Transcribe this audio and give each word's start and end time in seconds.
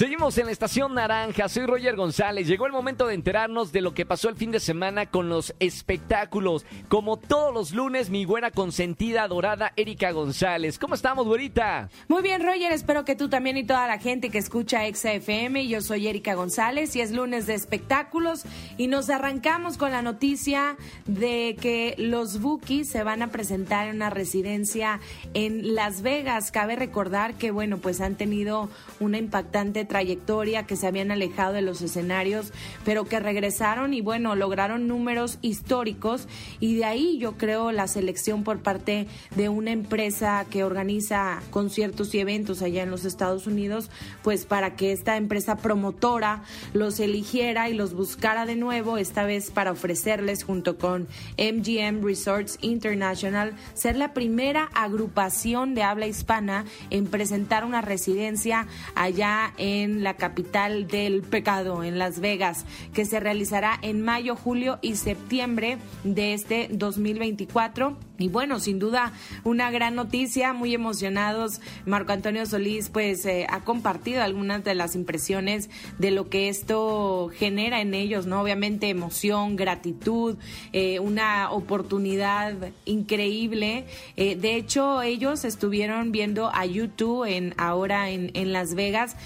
Seguimos 0.00 0.38
en 0.38 0.46
la 0.46 0.52
estación 0.52 0.94
naranja, 0.94 1.46
soy 1.50 1.66
Roger 1.66 1.94
González. 1.94 2.46
Llegó 2.46 2.64
el 2.64 2.72
momento 2.72 3.06
de 3.06 3.12
enterarnos 3.12 3.70
de 3.70 3.82
lo 3.82 3.92
que 3.92 4.06
pasó 4.06 4.30
el 4.30 4.36
fin 4.36 4.50
de 4.50 4.58
semana 4.58 5.04
con 5.04 5.28
los 5.28 5.54
espectáculos. 5.60 6.64
Como 6.88 7.18
todos 7.18 7.52
los 7.52 7.74
lunes, 7.74 8.08
mi 8.08 8.24
buena 8.24 8.50
consentida 8.50 9.28
dorada 9.28 9.74
Erika 9.76 10.10
González. 10.12 10.78
¿Cómo 10.78 10.94
estamos, 10.94 11.26
güerita? 11.26 11.90
Muy 12.08 12.22
bien, 12.22 12.42
Roger, 12.42 12.72
espero 12.72 13.04
que 13.04 13.14
tú 13.14 13.28
también 13.28 13.58
y 13.58 13.64
toda 13.64 13.86
la 13.86 13.98
gente 13.98 14.30
que 14.30 14.38
escucha 14.38 14.90
XFM. 14.90 15.68
Yo 15.68 15.82
soy 15.82 16.08
Erika 16.08 16.32
González 16.32 16.96
y 16.96 17.02
es 17.02 17.10
lunes 17.10 17.46
de 17.46 17.52
espectáculos 17.52 18.44
y 18.78 18.86
nos 18.86 19.10
arrancamos 19.10 19.76
con 19.76 19.90
la 19.90 20.00
noticia 20.00 20.78
de 21.04 21.58
que 21.60 21.94
los 21.98 22.40
Bookies 22.40 22.88
se 22.88 23.02
van 23.02 23.20
a 23.20 23.26
presentar 23.26 23.86
en 23.86 23.96
una 23.96 24.08
residencia 24.08 24.98
en 25.34 25.74
Las 25.74 26.00
Vegas. 26.00 26.52
Cabe 26.52 26.74
recordar 26.76 27.34
que, 27.34 27.50
bueno, 27.50 27.76
pues 27.76 28.00
han 28.00 28.14
tenido 28.14 28.70
una 28.98 29.18
impactante 29.18 29.89
trayectoria, 29.90 30.66
que 30.66 30.76
se 30.76 30.86
habían 30.86 31.10
alejado 31.10 31.52
de 31.52 31.62
los 31.62 31.82
escenarios, 31.82 32.52
pero 32.84 33.04
que 33.04 33.18
regresaron 33.18 33.92
y 33.92 34.00
bueno, 34.00 34.36
lograron 34.36 34.86
números 34.86 35.38
históricos. 35.42 36.28
Y 36.60 36.76
de 36.76 36.84
ahí 36.84 37.18
yo 37.18 37.32
creo 37.32 37.72
la 37.72 37.88
selección 37.88 38.44
por 38.44 38.60
parte 38.60 39.08
de 39.34 39.48
una 39.48 39.72
empresa 39.72 40.46
que 40.48 40.62
organiza 40.62 41.42
conciertos 41.50 42.14
y 42.14 42.20
eventos 42.20 42.62
allá 42.62 42.84
en 42.84 42.90
los 42.90 43.04
Estados 43.04 43.48
Unidos, 43.48 43.90
pues 44.22 44.46
para 44.46 44.76
que 44.76 44.92
esta 44.92 45.16
empresa 45.16 45.56
promotora 45.56 46.44
los 46.72 47.00
eligiera 47.00 47.68
y 47.68 47.74
los 47.74 47.92
buscara 47.92 48.46
de 48.46 48.54
nuevo, 48.54 48.96
esta 48.96 49.24
vez 49.24 49.50
para 49.50 49.72
ofrecerles 49.72 50.44
junto 50.44 50.78
con 50.78 51.08
MGM 51.36 52.04
Resorts 52.04 52.58
International 52.60 53.54
ser 53.74 53.96
la 53.96 54.14
primera 54.14 54.70
agrupación 54.72 55.74
de 55.74 55.82
habla 55.82 56.06
hispana 56.06 56.64
en 56.90 57.06
presentar 57.06 57.64
una 57.64 57.80
residencia 57.80 58.68
allá 58.94 59.52
en 59.58 59.69
en 59.70 60.02
la 60.02 60.14
capital 60.14 60.86
del 60.86 61.22
pecado, 61.22 61.84
en 61.84 61.98
Las 61.98 62.20
Vegas, 62.20 62.64
que 62.92 63.04
se 63.04 63.20
realizará 63.20 63.78
en 63.82 64.02
mayo, 64.02 64.36
julio 64.36 64.78
y 64.82 64.96
septiembre 64.96 65.78
de 66.04 66.34
este 66.34 66.68
2024. 66.72 68.09
Y 68.20 68.28
bueno, 68.28 68.60
sin 68.60 68.78
duda 68.78 69.12
una 69.44 69.70
gran 69.70 69.94
noticia, 69.94 70.52
muy 70.52 70.74
emocionados. 70.74 71.62
Marco 71.86 72.12
Antonio 72.12 72.44
Solís 72.44 72.90
pues 72.90 73.24
eh, 73.24 73.46
ha 73.48 73.60
compartido 73.60 74.22
algunas 74.22 74.62
de 74.62 74.74
las 74.74 74.94
impresiones 74.94 75.70
de 75.98 76.10
lo 76.10 76.28
que 76.28 76.50
esto 76.50 77.30
genera 77.34 77.80
en 77.80 77.94
ellos, 77.94 78.26
¿no? 78.26 78.42
Obviamente 78.42 78.90
emoción, 78.90 79.56
gratitud, 79.56 80.36
eh, 80.74 81.00
una 81.00 81.50
oportunidad 81.50 82.52
increíble. 82.84 83.86
Eh, 84.16 84.36
de 84.36 84.56
hecho, 84.56 85.00
ellos 85.00 85.46
estuvieron 85.46 86.12
viendo 86.12 86.54
a 86.54 86.66
YouTube 86.66 87.24
en, 87.24 87.54
ahora 87.56 88.10
en, 88.10 88.30
en 88.34 88.52
Las 88.52 88.74
Vegas 88.74 89.16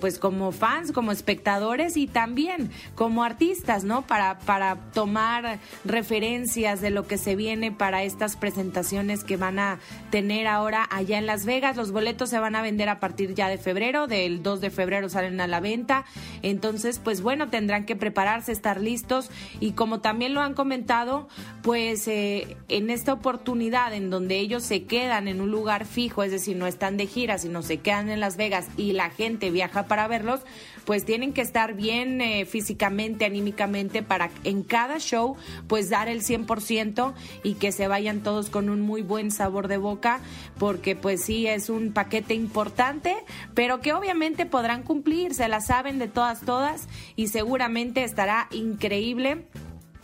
pues 0.00 0.18
como 0.20 0.52
fans, 0.52 0.92
como 0.92 1.10
espectadores 1.10 1.96
y 1.96 2.06
también 2.06 2.70
como 2.94 3.24
artistas, 3.24 3.82
¿no? 3.82 4.02
Para, 4.02 4.38
para 4.38 4.76
tomar 4.92 5.58
referencias 5.84 6.80
de 6.80 6.90
lo 6.90 7.06
que 7.06 7.18
se 7.18 7.34
viene 7.34 7.72
para 7.72 8.04
estas 8.16 8.36
presentaciones 8.36 9.24
que 9.24 9.36
van 9.36 9.58
a 9.58 9.78
tener 10.10 10.46
ahora 10.46 10.88
allá 10.90 11.18
en 11.18 11.26
Las 11.26 11.44
Vegas. 11.44 11.76
Los 11.76 11.92
boletos 11.92 12.30
se 12.30 12.38
van 12.38 12.56
a 12.56 12.62
vender 12.62 12.88
a 12.88 12.98
partir 12.98 13.34
ya 13.34 13.50
de 13.50 13.58
febrero, 13.58 14.06
del 14.06 14.42
2 14.42 14.62
de 14.62 14.70
febrero 14.70 15.10
salen 15.10 15.38
a 15.38 15.46
la 15.46 15.60
venta. 15.60 16.06
Entonces, 16.40 16.98
pues 16.98 17.20
bueno, 17.20 17.50
tendrán 17.50 17.84
que 17.84 17.94
prepararse, 17.94 18.52
estar 18.52 18.80
listos 18.80 19.28
y 19.60 19.72
como 19.72 20.00
también 20.00 20.32
lo 20.32 20.40
han 20.40 20.54
comentado, 20.54 21.28
pues 21.62 22.08
eh, 22.08 22.56
en 22.68 22.88
esta 22.88 23.12
oportunidad 23.12 23.92
en 23.92 24.08
donde 24.08 24.38
ellos 24.38 24.62
se 24.62 24.84
quedan 24.84 25.28
en 25.28 25.42
un 25.42 25.50
lugar 25.50 25.84
fijo, 25.84 26.22
es 26.22 26.30
decir, 26.30 26.56
no 26.56 26.66
están 26.66 26.96
de 26.96 27.06
gira, 27.06 27.36
sino 27.36 27.60
se 27.60 27.80
quedan 27.80 28.08
en 28.08 28.20
Las 28.20 28.38
Vegas 28.38 28.68
y 28.78 28.92
la 28.92 29.10
gente 29.10 29.50
viaja 29.50 29.82
para 29.88 30.08
verlos, 30.08 30.40
pues 30.86 31.04
tienen 31.04 31.32
que 31.32 31.42
estar 31.42 31.74
bien 31.74 32.20
eh, 32.22 32.46
físicamente, 32.46 33.26
anímicamente, 33.26 34.02
para 34.02 34.30
en 34.44 34.62
cada 34.62 34.98
show 34.98 35.36
pues 35.66 35.90
dar 35.90 36.08
el 36.08 36.22
100% 36.22 37.12
y 37.42 37.54
que 37.54 37.72
se 37.72 37.88
vayan 37.88 38.20
todos 38.20 38.48
con 38.48 38.70
un 38.70 38.80
muy 38.80 39.02
buen 39.02 39.30
sabor 39.30 39.68
de 39.68 39.76
boca, 39.76 40.20
porque 40.58 40.96
pues 40.96 41.22
sí 41.22 41.46
es 41.46 41.68
un 41.68 41.92
paquete 41.92 42.34
importante, 42.34 43.16
pero 43.54 43.80
que 43.80 43.92
obviamente 43.92 44.46
podrán 44.46 44.84
cumplir, 44.84 45.34
se 45.34 45.48
la 45.48 45.60
saben 45.60 45.98
de 45.98 46.08
todas, 46.08 46.40
todas, 46.40 46.88
y 47.16 47.28
seguramente 47.28 48.04
estará 48.04 48.48
increíble 48.52 49.44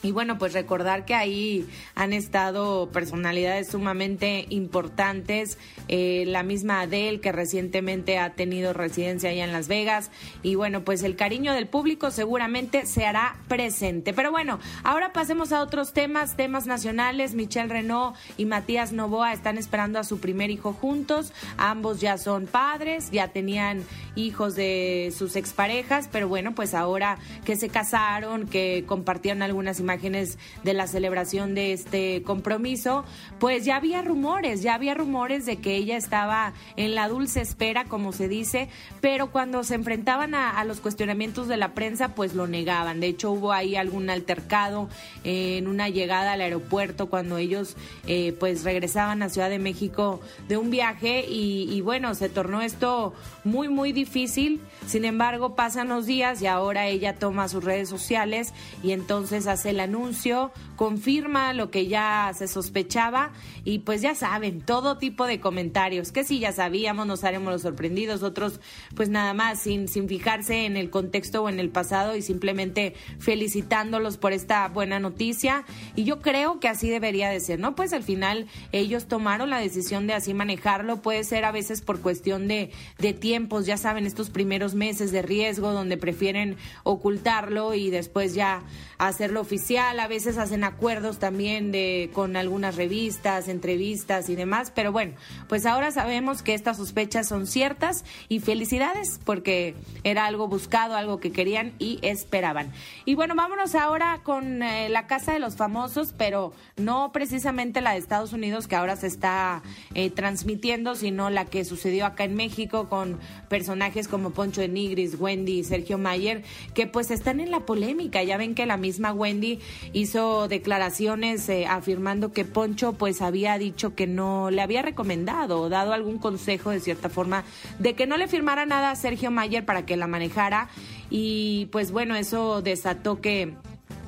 y 0.03 0.11
bueno, 0.11 0.39
pues 0.39 0.53
recordar 0.53 1.05
que 1.05 1.15
ahí 1.15 1.67
han 1.95 2.13
estado 2.13 2.91
personalidades 2.91 3.69
sumamente 3.69 4.47
importantes, 4.49 5.59
eh, 5.89 6.25
la 6.27 6.43
misma 6.43 6.81
Adele 6.81 7.21
que 7.21 7.31
recientemente 7.31 8.19
ha 8.19 8.31
tenido 8.31 8.73
residencia 8.73 9.31
allá 9.31 9.45
en 9.45 9.53
Las 9.53 9.69
Vegas 9.69 10.11
y 10.43 10.57
bueno, 10.57 10.83
pues 10.83 11.05
el 11.05 11.15
cariño 11.15 11.55
del 11.55 11.69
público 11.69 12.11
seguramente 12.11 12.87
se 12.87 13.07
hará 13.07 13.37
presente. 13.47 14.13
Pero 14.13 14.33
bueno, 14.33 14.59
ahora 14.83 15.13
pasemos 15.13 15.53
a 15.53 15.63
otros 15.63 15.93
temas, 15.93 16.37
temas 16.37 16.67
nacionales. 16.67 17.35
Michelle 17.35 17.69
Renault 17.69 18.17
y 18.37 18.47
Matías 18.47 18.93
Novoa 18.93 19.33
están 19.33 19.57
esperando 19.57 19.99
a 19.99 20.05
su 20.05 20.19
primer 20.19 20.51
hijo 20.51 20.73
juntos, 20.73 21.33
ambos 21.57 22.01
ya 22.01 22.19
son 22.19 22.47
padres, 22.47 23.11
ya 23.11 23.29
tenían 23.29 23.85
hijos 24.17 24.57
de 24.57 25.13
sus 25.17 25.37
exparejas, 25.37 26.09
pero 26.11 26.29
bueno, 26.29 26.55
pues 26.55 26.75
ahora 26.75 27.19
que 27.45 27.57
se 27.57 27.69
casaron, 27.69 28.49
que 28.49 28.85
compartieron 28.87 29.43
algunas 29.43 29.79
imágenes, 29.79 29.92
imágenes 29.93 30.39
de 30.65 30.73
la 30.73 30.87
celebración 30.87 31.55
de 31.55 31.73
este 31.75 32.23
compromiso, 32.23 33.05
pues 33.39 33.67
ya 33.67 33.77
había 33.77 34.01
rumores, 34.01 34.63
ya 34.63 34.75
había 34.75 34.95
rumores 34.95 35.45
de 35.45 35.57
que 35.57 35.77
ella 35.77 35.99
estaba 35.99 36.55
en 36.77 36.95
la 36.95 37.09
dulce 37.09 37.43
espera, 37.43 37.85
como 37.85 38.13
se 38.13 38.27
dice, 38.27 38.69
pero 39.03 39.31
cuando 39.31 39.65
se 39.65 39.75
enfrentaban 39.75 40.35
a, 40.35 40.63
los 40.65 40.81
cuestionamientos 40.81 41.49
de 41.49 41.57
la 41.57 41.75
prensa, 41.75 42.15
pues 42.15 42.35
lo 42.35 42.47
negaban. 42.47 43.01
De 43.01 43.09
hecho, 43.09 43.33
hubo 43.33 43.53
ahí 43.53 43.77
algún 43.77 44.09
altercado 44.09 44.89
en 45.25 45.67
una 45.67 45.89
llegada 45.89 46.33
al 46.33 46.41
aeropuerto 46.41 47.11
cuando 47.11 47.37
ellos 47.37 47.77
eh, 48.07 48.35
pues 48.39 48.65
regresaban 48.65 49.23
a 49.23 49.29
Ciudad 49.29 49.51
de 49.51 49.59
México 49.59 50.21
de 50.49 50.57
un 50.57 50.71
viaje 50.71 51.27
y, 51.29 51.69
y 51.71 51.81
bueno, 51.81 52.15
se 52.15 52.29
tornó 52.29 52.63
esto 52.63 53.13
muy, 53.45 53.69
muy 53.69 53.93
difícil. 53.93 54.61
Sin 54.87 55.05
embargo, 55.05 55.55
pasan 55.55 55.89
los 55.89 56.07
días 56.07 56.41
y 56.41 56.47
ahora 56.47 56.87
ella 56.87 57.17
toma 57.17 57.49
sus 57.49 57.65
redes 57.65 57.89
sociales 57.89 58.55
y 58.83 58.93
entonces 58.93 59.47
hace 59.47 59.73
la 59.73 59.82
anuncio, 59.83 60.51
confirma 60.77 61.53
lo 61.53 61.71
que 61.71 61.87
ya 61.87 62.33
se 62.35 62.49
sospechaba 62.49 63.33
y 63.65 63.81
pues 63.81 64.01
ya 64.01 64.15
saben, 64.15 64.61
todo 64.61 64.99
tipo 64.99 65.27
de 65.27 65.41
comentarios, 65.41 66.13
que 66.13 66.25
si 66.25 66.39
ya 66.39 66.53
sabíamos, 66.53 67.07
nos 67.07 67.25
haremos 67.25 67.53
los 67.53 67.63
sorprendidos, 67.63 68.23
otros 68.23 68.61
pues 68.97 69.09
nada 69.09 69.35
más 69.35 69.61
sin, 69.61 69.89
sin 69.89 70.09
fijarse 70.09 70.65
en 70.65 70.77
el 70.77 70.91
contexto 70.91 71.43
o 71.43 71.49
en 71.49 71.61
el 71.61 71.69
pasado 71.69 72.17
y 72.17 72.23
simplemente 72.23 72.95
felicitándolos 73.19 74.17
por 74.17 74.33
esta 74.33 74.67
buena 74.69 74.99
noticia 74.99 75.65
y 75.95 76.05
yo 76.05 76.21
creo 76.21 76.61
que 76.61 76.69
así 76.69 76.89
debería 76.89 77.29
de 77.29 77.41
ser, 77.41 77.59
¿no? 77.59 77.75
Pues 77.75 77.93
al 77.93 78.03
final 78.03 78.47
ellos 78.73 79.07
tomaron 79.07 79.51
la 79.51 79.59
decisión 79.59 80.07
de 80.07 80.15
así 80.15 80.35
manejarlo, 80.35 81.03
puede 81.03 81.25
ser 81.25 81.45
a 81.45 81.53
veces 81.53 81.83
por 81.83 82.01
cuestión 82.01 82.49
de, 82.49 82.71
de 82.99 83.13
tiempos, 83.13 83.67
ya 83.67 83.77
saben, 83.77 84.07
estos 84.07 84.31
primeros 84.31 84.75
meses 84.75 85.13
de 85.13 85.23
riesgo 85.23 85.73
donde 85.73 85.97
prefieren 85.97 86.57
ocultarlo 86.85 87.75
y 87.75 87.91
después 87.91 88.35
ya 88.35 88.63
hacerlo 88.99 89.41
oficial 89.41 89.72
a 89.77 90.09
veces 90.09 90.39
hacen 90.39 90.65
acuerdos 90.65 91.19
también 91.19 91.73
de 91.73 92.11
con 92.13 92.37
algunas 92.37 92.77
revistas, 92.77 93.49
entrevistas 93.49 94.29
y 94.29 94.35
demás, 94.35 94.73
pero 94.75 94.93
bueno, 94.93 95.15
pues 95.49 95.67
ahora 95.67 95.91
sabemos 95.91 96.43
que 96.43 96.55
estas 96.55 96.77
sospechas 96.77 97.29
son 97.29 97.47
ciertas 97.47 98.05
y 98.29 98.41
felicidades 98.41 99.21
porque 99.25 99.75
era 100.05 100.27
algo 100.27 100.49
buscado, 100.49 100.97
algo 100.97 101.21
que 101.21 101.33
querían 101.33 101.73
y 101.79 101.99
esperaban. 102.03 102.73
Y 103.05 103.15
bueno, 103.15 103.35
vámonos 103.35 103.75
ahora 103.75 104.21
con 104.23 104.63
eh, 104.63 104.89
la 104.89 105.07
Casa 105.07 105.33
de 105.33 105.39
los 105.39 105.57
Famosos, 105.57 106.15
pero 106.17 106.53
no 106.77 107.13
precisamente 107.13 107.81
la 107.81 107.93
de 107.93 107.99
Estados 107.99 108.33
Unidos 108.33 108.67
que 108.67 108.77
ahora 108.77 108.97
se 108.97 109.07
está 109.07 109.63
eh, 109.95 110.11
transmitiendo, 110.11 110.95
sino 110.95 111.31
la 111.31 111.45
que 111.47 111.65
sucedió 111.65 112.07
acá 112.07 112.25
en 112.25 112.35
México 112.35 112.89
con 112.89 113.19
personajes 113.49 114.09
como 114.09 114.31
Poncho 114.31 114.61
de 114.61 114.69
Nigris, 114.69 115.19
Wendy 115.19 115.61
y 115.61 115.65
Sergio 115.65 115.99
Mayer, 115.99 116.43
que 116.75 116.87
pues 116.87 117.11
están 117.11 117.41
en 117.41 117.51
la 117.51 117.61
polémica. 117.61 118.23
Ya 118.23 118.37
ven 118.37 118.55
que 118.55 118.67
la 118.67 118.77
misma 118.77 119.13
Wendy 119.13 119.61
hizo 119.93 120.49
declaraciones 120.49 121.49
eh, 121.49 121.67
afirmando 121.67 122.33
que 122.33 122.45
Poncho 122.45 122.93
pues 122.93 123.23
había 123.23 123.59
dicho 123.59 123.95
que 123.95 124.07
no 124.07 124.51
le 124.51 124.63
había 124.63 124.83
recomendado 124.83 125.61
o 125.61 125.69
dado 125.69 125.93
algún 125.93 126.19
consejo 126.19 126.71
de 126.71 126.81
cierta 126.81 127.09
forma 127.09 127.45
de 127.79 127.95
que 127.95 128.07
no 128.07 128.17
le 128.17 128.29
firmara 128.29 128.67
nada 128.67 128.91
a 128.91 128.97
Sergio 128.97 129.31
Mayer 129.31 129.65
para 129.65 129.87
que 129.87 129.97
la 129.97 130.07
manejara. 130.07 130.69
Y 131.11 131.67
pues 131.73 131.93
bueno, 131.93 132.17
eso 132.17 132.63
desató 132.63 133.21
que 133.21 133.55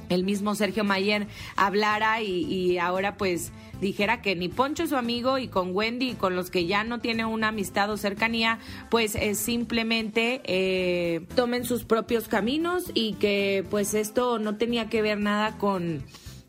el 0.09 0.25
mismo 0.25 0.55
Sergio 0.55 0.85
Mayer 0.85 1.27
hablara 1.57 2.23
y, 2.23 2.79
ahora 2.79 3.17
pues 3.17 3.53
dijera 3.81 4.23
que 4.23 4.37
ni 4.37 4.49
Poncho 4.49 4.85
es 4.85 4.91
su 4.91 4.97
amigo 4.97 5.39
y 5.39 5.49
con 5.49 5.75
Wendy 5.75 6.11
y 6.11 6.15
con 6.15 6.37
los 6.37 6.51
que 6.51 6.67
ya 6.67 6.85
no 6.85 7.01
tiene 7.01 7.25
una 7.25 7.49
amistad 7.49 7.91
o 7.91 7.97
cercanía, 7.97 8.59
pues 8.91 9.15
es 9.15 9.39
simplemente 9.39 10.41
eh, 10.45 11.27
tomen 11.35 11.65
sus 11.65 11.85
propios 11.85 12.29
caminos 12.29 12.91
y 12.95 13.15
que 13.15 13.65
pues 13.71 13.95
esto 13.95 14.39
no 14.39 14.57
tenía 14.57 14.89
que 14.89 15.03
ver 15.03 15.19
nada 15.19 15.59
con 15.59 16.03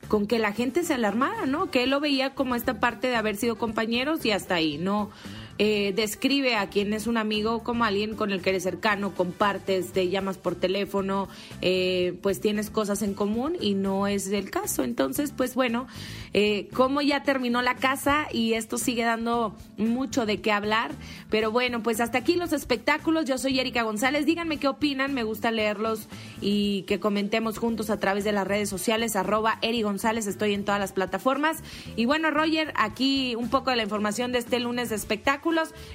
con 0.08 0.28
que 0.28 0.38
la 0.38 0.54
gente 0.54 0.84
se 0.84 0.94
alarmara, 0.94 1.48
¿no? 1.48 1.72
Que 1.72 1.82
él 1.82 1.90
lo 1.90 2.00
veía 2.00 2.36
como 2.36 2.54
esta 2.54 2.80
parte 2.80 3.08
de 3.08 3.16
haber 3.16 3.38
sido 3.38 3.58
compañeros 3.58 4.24
y 4.24 4.32
hasta 4.32 4.54
ahí, 4.54 4.78
no 4.78 5.10
eh, 5.58 5.94
describe 5.96 6.56
a 6.56 6.68
quien 6.70 6.92
es 6.92 7.08
un 7.08 7.16
amigo 7.16 7.64
como 7.64 7.86
alguien 7.86 8.16
con 8.16 8.32
el 8.32 8.42
que 8.42 8.50
eres 8.50 8.64
cercano, 8.64 9.16
compartes, 9.16 9.94
te 9.94 10.10
llamas 10.10 10.38
por 10.38 10.56
teléfono, 10.56 11.30
eh, 11.62 12.18
pues 12.22 12.42
tienes 12.42 12.70
cosas 12.70 13.02
en 13.02 13.14
común 13.14 13.56
y 13.62 13.74
no 13.74 14.08
es 14.08 14.28
el 14.28 14.50
caso. 14.52 14.84
Entonces, 14.84 15.32
pues 15.32 15.56
bueno, 15.56 15.88
eh, 16.34 16.68
como 16.74 17.02
ya 17.02 17.24
terminó 17.24 17.62
la 17.62 17.76
casa 17.76 18.28
y 18.34 18.54
esto 18.54 18.78
sigue 18.78 19.04
dando 19.04 19.56
mucho 19.78 20.26
de 20.26 20.42
qué 20.42 20.52
hablar, 20.52 20.92
pero 21.30 21.52
bueno, 21.52 21.82
pues 21.82 22.02
hasta 22.02 22.18
aquí 22.18 22.36
los 22.36 22.52
espectáculos. 22.52 23.24
Yo 23.24 23.38
soy 23.38 23.58
Erika 23.58 23.84
González. 23.84 24.26
Díganme 24.26 24.58
qué 24.58 24.68
opinan, 24.68 25.14
me 25.14 25.24
gusta 25.24 25.52
leerlos 25.52 26.10
y 26.42 26.82
que 26.84 27.00
comentemos 27.00 27.60
juntos 27.60 27.90
a 27.90 28.00
través 28.00 28.26
de 28.26 28.34
las 28.34 28.46
redes 28.46 28.68
sociales, 28.68 29.16
arroba 29.16 29.60
Eri 29.62 29.84
González, 29.84 30.28
estoy 30.28 30.54
en 30.54 30.66
todas 30.66 30.82
las 30.82 30.92
plataformas. 30.92 31.64
Y 31.96 32.06
bueno, 32.06 32.30
Roger, 32.32 32.74
aquí 32.76 33.36
un 33.36 33.50
poco 33.50 33.70
de 33.70 33.78
la 33.78 33.84
información 33.84 34.34
de 34.34 34.40
este 34.40 34.60
lunes 34.60 34.90
de 34.90 34.96
espectáculos 34.96 35.45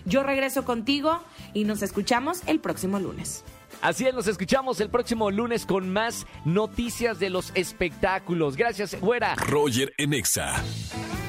yo 0.04 0.22
regreso 0.22 0.64
contigo 0.64 1.20
y 1.54 1.64
nos 1.64 1.82
escuchamos 1.82 2.42
el 2.46 2.60
próximo 2.60 2.98
lunes. 2.98 3.44
Así 3.82 4.06
es, 4.06 4.14
nos 4.14 4.26
escuchamos 4.26 4.80
el 4.80 4.90
próximo 4.90 5.30
lunes 5.30 5.64
con 5.64 5.90
más 5.90 6.26
noticias 6.44 7.18
de 7.18 7.30
los 7.30 7.50
espectáculos. 7.54 8.56
Gracias, 8.56 9.00
güera. 9.00 9.34
Roger 9.36 9.94
Enexa. 9.96 10.62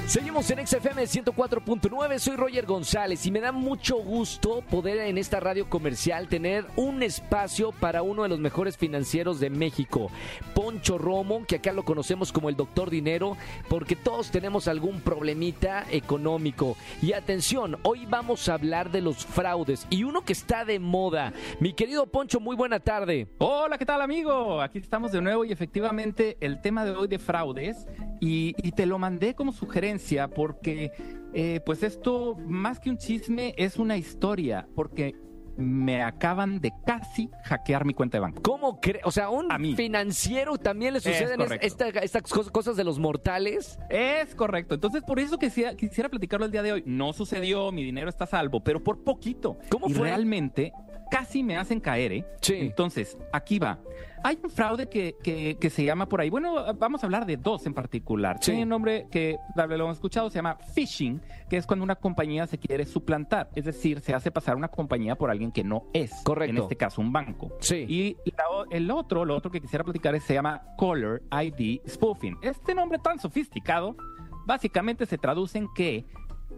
Seguimos 0.07 0.49
en 0.51 0.67
XFM 0.67 1.03
104.9, 1.03 2.19
soy 2.19 2.35
Roger 2.35 2.65
González 2.65 3.25
y 3.25 3.31
me 3.31 3.39
da 3.39 3.53
mucho 3.53 3.95
gusto 3.95 4.61
poder 4.69 4.97
en 4.97 5.17
esta 5.17 5.39
radio 5.39 5.69
comercial 5.69 6.27
tener 6.27 6.65
un 6.75 7.01
espacio 7.01 7.71
para 7.71 8.01
uno 8.01 8.23
de 8.23 8.29
los 8.29 8.39
mejores 8.39 8.75
financieros 8.75 9.39
de 9.39 9.49
México, 9.49 10.11
Poncho 10.53 10.97
Romo, 10.97 11.45
que 11.45 11.57
acá 11.57 11.71
lo 11.71 11.85
conocemos 11.85 12.33
como 12.33 12.49
el 12.49 12.57
doctor 12.57 12.89
dinero, 12.89 13.37
porque 13.69 13.95
todos 13.95 14.31
tenemos 14.31 14.67
algún 14.67 14.99
problemita 14.99 15.85
económico. 15.89 16.75
Y 17.01 17.13
atención, 17.13 17.77
hoy 17.83 18.05
vamos 18.05 18.49
a 18.49 18.55
hablar 18.55 18.91
de 18.91 19.01
los 19.01 19.25
fraudes 19.25 19.87
y 19.89 20.03
uno 20.03 20.25
que 20.25 20.33
está 20.33 20.65
de 20.65 20.79
moda. 20.79 21.31
Mi 21.61 21.71
querido 21.71 22.05
Poncho, 22.07 22.41
muy 22.41 22.57
buena 22.57 22.81
tarde. 22.81 23.27
Hola, 23.37 23.77
¿qué 23.77 23.85
tal 23.85 24.01
amigo? 24.01 24.61
Aquí 24.61 24.79
estamos 24.79 25.13
de 25.13 25.21
nuevo 25.21 25.45
y 25.45 25.53
efectivamente 25.53 26.35
el 26.41 26.59
tema 26.59 26.83
de 26.83 26.91
hoy 26.91 27.07
de 27.07 27.19
fraudes 27.19 27.87
y, 28.19 28.53
te 28.71 28.85
lo 28.85 28.99
mandé 28.99 29.33
como 29.33 29.51
sugerencia 29.51 29.90
porque 30.33 30.91
eh, 31.33 31.61
pues 31.65 31.83
esto 31.83 32.35
más 32.45 32.79
que 32.79 32.89
un 32.89 32.97
chisme 32.97 33.53
es 33.57 33.77
una 33.77 33.97
historia 33.97 34.67
porque 34.75 35.15
me 35.57 36.01
acaban 36.01 36.59
de 36.59 36.71
casi 36.85 37.29
hackear 37.43 37.85
mi 37.85 37.93
cuenta 37.93 38.17
de 38.17 38.21
banco. 38.21 38.41
¿Cómo 38.41 38.79
crees? 38.79 39.05
O 39.05 39.11
sea, 39.11 39.29
un 39.29 39.47
financiero 39.75 40.57
también 40.57 40.93
le 40.93 40.99
suceden 40.99 41.39
estas 41.61 42.23
cosas 42.23 42.75
de 42.75 42.83
los 42.83 42.99
mortales. 42.99 43.77
Es 43.89 44.33
correcto. 44.35 44.75
Entonces, 44.75 45.03
por 45.03 45.19
eso 45.19 45.37
quisiera, 45.37 45.75
quisiera 45.75 46.09
platicarlo 46.09 46.45
el 46.45 46.51
día 46.51 46.63
de 46.63 46.73
hoy. 46.73 46.83
No 46.85 47.13
sucedió, 47.13 47.71
mi 47.71 47.83
dinero 47.83 48.09
está 48.09 48.23
a 48.23 48.27
salvo, 48.27 48.63
pero 48.63 48.83
por 48.83 49.03
poquito. 49.03 49.57
¿Cómo 49.69 49.87
y 49.87 49.93
fue? 49.93 50.07
Realmente 50.07 50.73
casi 51.11 51.43
me 51.43 51.57
hacen 51.57 51.79
caer, 51.79 52.13
¿eh? 52.13 52.25
Sí. 52.41 52.55
Entonces, 52.55 53.17
aquí 53.31 53.59
va. 53.59 53.77
Hay 54.23 54.39
un 54.41 54.49
fraude 54.49 54.87
que, 54.87 55.15
que, 55.59 55.69
se 55.69 55.83
llama 55.83 56.07
por 56.07 56.21
ahí. 56.21 56.29
Bueno, 56.29 56.73
vamos 56.75 57.03
a 57.03 57.07
hablar 57.07 57.25
de 57.25 57.37
dos 57.37 57.65
en 57.65 57.73
particular. 57.73 58.37
Sí. 58.39 58.51
Tiene 58.51 58.63
un 58.63 58.69
nombre 58.69 59.07
que 59.11 59.37
lo 59.55 59.63
hemos 59.63 59.97
escuchado, 59.97 60.29
se 60.29 60.35
llama 60.35 60.57
phishing, 60.73 61.21
que 61.49 61.57
es 61.57 61.65
cuando 61.65 61.83
una 61.83 61.95
compañía 61.95 62.47
se 62.47 62.57
quiere 62.57 62.85
suplantar. 62.85 63.49
Es 63.55 63.65
decir, 63.65 63.99
se 63.99 64.13
hace 64.13 64.31
pasar 64.31 64.55
una 64.55 64.67
compañía 64.67 65.15
por 65.15 65.29
alguien 65.31 65.51
que 65.51 65.63
no 65.63 65.85
es. 65.93 66.11
Correcto. 66.23 66.55
En 66.55 66.61
este 66.61 66.77
caso, 66.77 67.01
un 67.01 67.11
banco. 67.11 67.51
Sí. 67.59 67.85
Y 67.89 68.17
el 68.69 68.91
otro, 68.91 69.25
lo 69.25 69.35
otro 69.35 69.51
que 69.51 69.59
quisiera 69.59 69.83
platicar 69.83 70.15
es, 70.15 70.23
se 70.23 70.35
llama 70.35 70.61
Caller 70.79 71.23
ID 71.31 71.81
Spoofing. 71.87 72.37
Este 72.41 72.73
nombre 72.75 72.99
tan 72.99 73.19
sofisticado 73.19 73.95
básicamente 74.45 75.05
se 75.05 75.17
traduce 75.17 75.57
en 75.57 75.67
que 75.73 76.05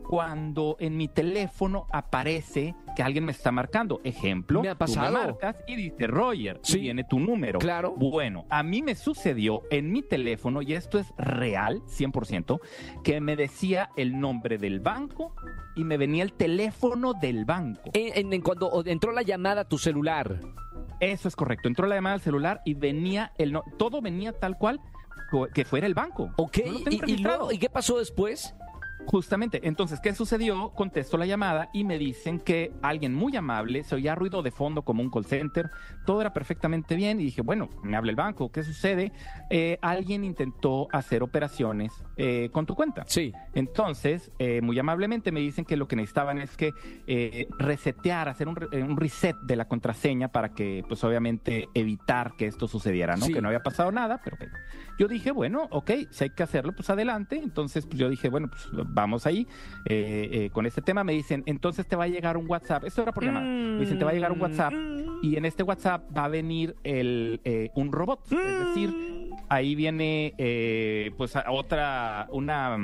cuando 0.03 0.77
en 0.79 0.97
mi 0.97 1.07
teléfono 1.07 1.88
aparece 1.91 2.75
que 2.95 3.03
alguien 3.03 3.25
me 3.25 3.31
está 3.31 3.51
marcando. 3.51 4.01
Ejemplo, 4.03 4.61
me 4.61 4.69
ha 4.69 4.75
pasado. 4.75 5.07
Tú 5.07 5.13
me 5.13 5.25
marcas 5.25 5.55
y 5.67 5.75
dice 5.75 6.07
Roger, 6.07 6.59
sí. 6.63 6.77
y 6.77 6.81
viene 6.81 7.03
tu 7.03 7.19
número. 7.19 7.59
Claro. 7.59 7.95
Bueno, 7.97 8.45
a 8.50 8.63
mí 8.63 8.81
me 8.81 8.95
sucedió 8.95 9.63
en 9.71 9.91
mi 9.91 10.03
teléfono, 10.03 10.61
y 10.61 10.73
esto 10.73 11.00
es 11.00 11.07
real, 11.17 11.81
100%, 11.85 12.59
que 13.03 13.21
me 13.21 13.35
decía 13.35 13.89
el 13.95 14.19
nombre 14.19 14.57
del 14.57 14.79
banco 14.79 15.35
y 15.75 15.83
me 15.83 15.97
venía 15.97 16.23
el 16.23 16.33
teléfono 16.33 17.13
del 17.13 17.45
banco. 17.45 17.91
En, 17.94 18.31
en, 18.31 18.41
cuando 18.41 18.83
entró 18.85 19.11
la 19.11 19.21
llamada 19.21 19.61
a 19.61 19.65
tu 19.65 19.77
celular. 19.77 20.39
Eso 20.99 21.27
es 21.27 21.35
correcto. 21.35 21.67
Entró 21.67 21.88
la 21.88 21.95
llamada 21.95 22.15
al 22.15 22.21
celular 22.21 22.61
y 22.65 22.75
venía 22.75 23.33
el 23.38 23.51
no, 23.51 23.63
todo 23.77 24.01
venía 24.01 24.31
tal 24.33 24.57
cual 24.57 24.79
que 25.53 25.65
fuera 25.65 25.88
el 25.88 25.94
banco. 25.94 26.31
Ok, 26.38 26.59
no 26.65 26.91
¿Y, 26.91 27.11
y, 27.11 27.17
luego, 27.17 27.51
¿y 27.51 27.57
qué 27.57 27.69
pasó 27.69 27.97
después? 27.97 28.56
Justamente, 29.05 29.61
entonces, 29.63 30.00
¿qué 30.00 30.13
sucedió? 30.13 30.71
Contesto 30.71 31.17
la 31.17 31.25
llamada 31.25 31.69
y 31.73 31.83
me 31.83 31.97
dicen 31.97 32.39
que 32.39 32.73
alguien 32.81 33.13
muy 33.13 33.35
amable, 33.35 33.83
se 33.83 33.95
oía 33.95 34.15
ruido 34.15 34.41
de 34.41 34.51
fondo 34.51 34.83
como 34.83 35.01
un 35.01 35.11
call 35.11 35.25
center, 35.25 35.69
todo 36.05 36.21
era 36.21 36.33
perfectamente 36.33 36.95
bien 36.95 37.19
y 37.19 37.25
dije, 37.25 37.41
bueno, 37.41 37.69
me 37.83 37.97
habla 37.97 38.11
el 38.11 38.15
banco, 38.15 38.51
¿qué 38.51 38.63
sucede? 38.63 39.11
Eh, 39.50 39.77
alguien 39.81 40.23
intentó 40.23 40.88
hacer 40.91 41.23
operaciones 41.23 41.91
eh, 42.15 42.50
con 42.51 42.65
tu 42.65 42.75
cuenta. 42.75 43.03
Sí. 43.07 43.33
Entonces, 43.53 44.31
eh, 44.39 44.61
muy 44.61 44.77
amablemente 44.79 45.31
me 45.31 45.39
dicen 45.39 45.65
que 45.65 45.77
lo 45.77 45.88
que 45.88 45.95
necesitaban 45.95 46.39
es 46.39 46.56
que 46.56 46.73
eh, 47.07 47.47
resetear, 47.57 48.29
hacer 48.29 48.47
un, 48.47 48.57
un, 48.71 48.97
reset 48.97 49.35
de 49.44 49.56
la 49.56 49.67
contraseña 49.67 50.27
para 50.29 50.53
que, 50.53 50.83
pues 50.88 51.03
obviamente, 51.03 51.69
evitar 51.73 52.35
que 52.38 52.47
esto 52.47 52.67
sucediera, 52.67 53.15
¿no? 53.15 53.25
Sí. 53.25 53.33
Que 53.33 53.41
no 53.41 53.49
había 53.49 53.63
pasado 53.63 53.91
nada, 53.91 54.21
pero 54.23 54.38
que... 54.38 54.47
Yo 54.99 55.07
dije, 55.07 55.31
bueno, 55.31 55.67
ok, 55.71 55.91
si 56.11 56.25
hay 56.25 56.29
que 56.29 56.44
hacerlo, 56.44 56.73
pues 56.73 56.89
adelante. 56.89 57.38
Entonces, 57.38 57.85
pues 57.85 57.97
yo 57.97 58.09
dije, 58.09 58.29
bueno, 58.29 58.49
pues 58.49 58.69
vamos 58.94 59.25
ahí 59.25 59.48
eh, 59.86 60.30
eh, 60.31 60.50
con 60.51 60.66
este 60.66 60.81
tema. 60.81 61.04
Me 61.04 61.13
dicen, 61.13 61.44
entonces 61.45 61.86
te 61.88 61.95
va 61.95 62.06
a 62.06 62.07
llegar 62.07 62.38
un 62.38 62.50
WhatsApp. 62.50 62.86
Esto 62.86 63.01
era 63.01 63.12
por 63.12 63.24
llamada. 63.24 63.45
Me 63.45 63.80
dicen, 63.80 63.98
te 63.98 64.06
va 64.06 64.12
a 64.12 64.13
llegar 64.13 64.31
un 64.31 64.42
WhatsApp 64.42 64.74
y 65.22 65.38
en 65.38 65.45
este 65.45 65.63
WhatsApp 65.63 66.06
va 66.16 66.25
a 66.25 66.28
venir 66.28 66.75
el, 66.84 67.42
eh, 67.44 67.69
un 67.75 67.92
robot. 67.92 68.31
Es 68.31 68.68
decir, 68.68 68.94
ahí 69.50 69.75
viene 69.75 70.34
eh, 70.38 71.12
pues 71.18 71.34
otra, 71.50 72.28
una 72.31 72.78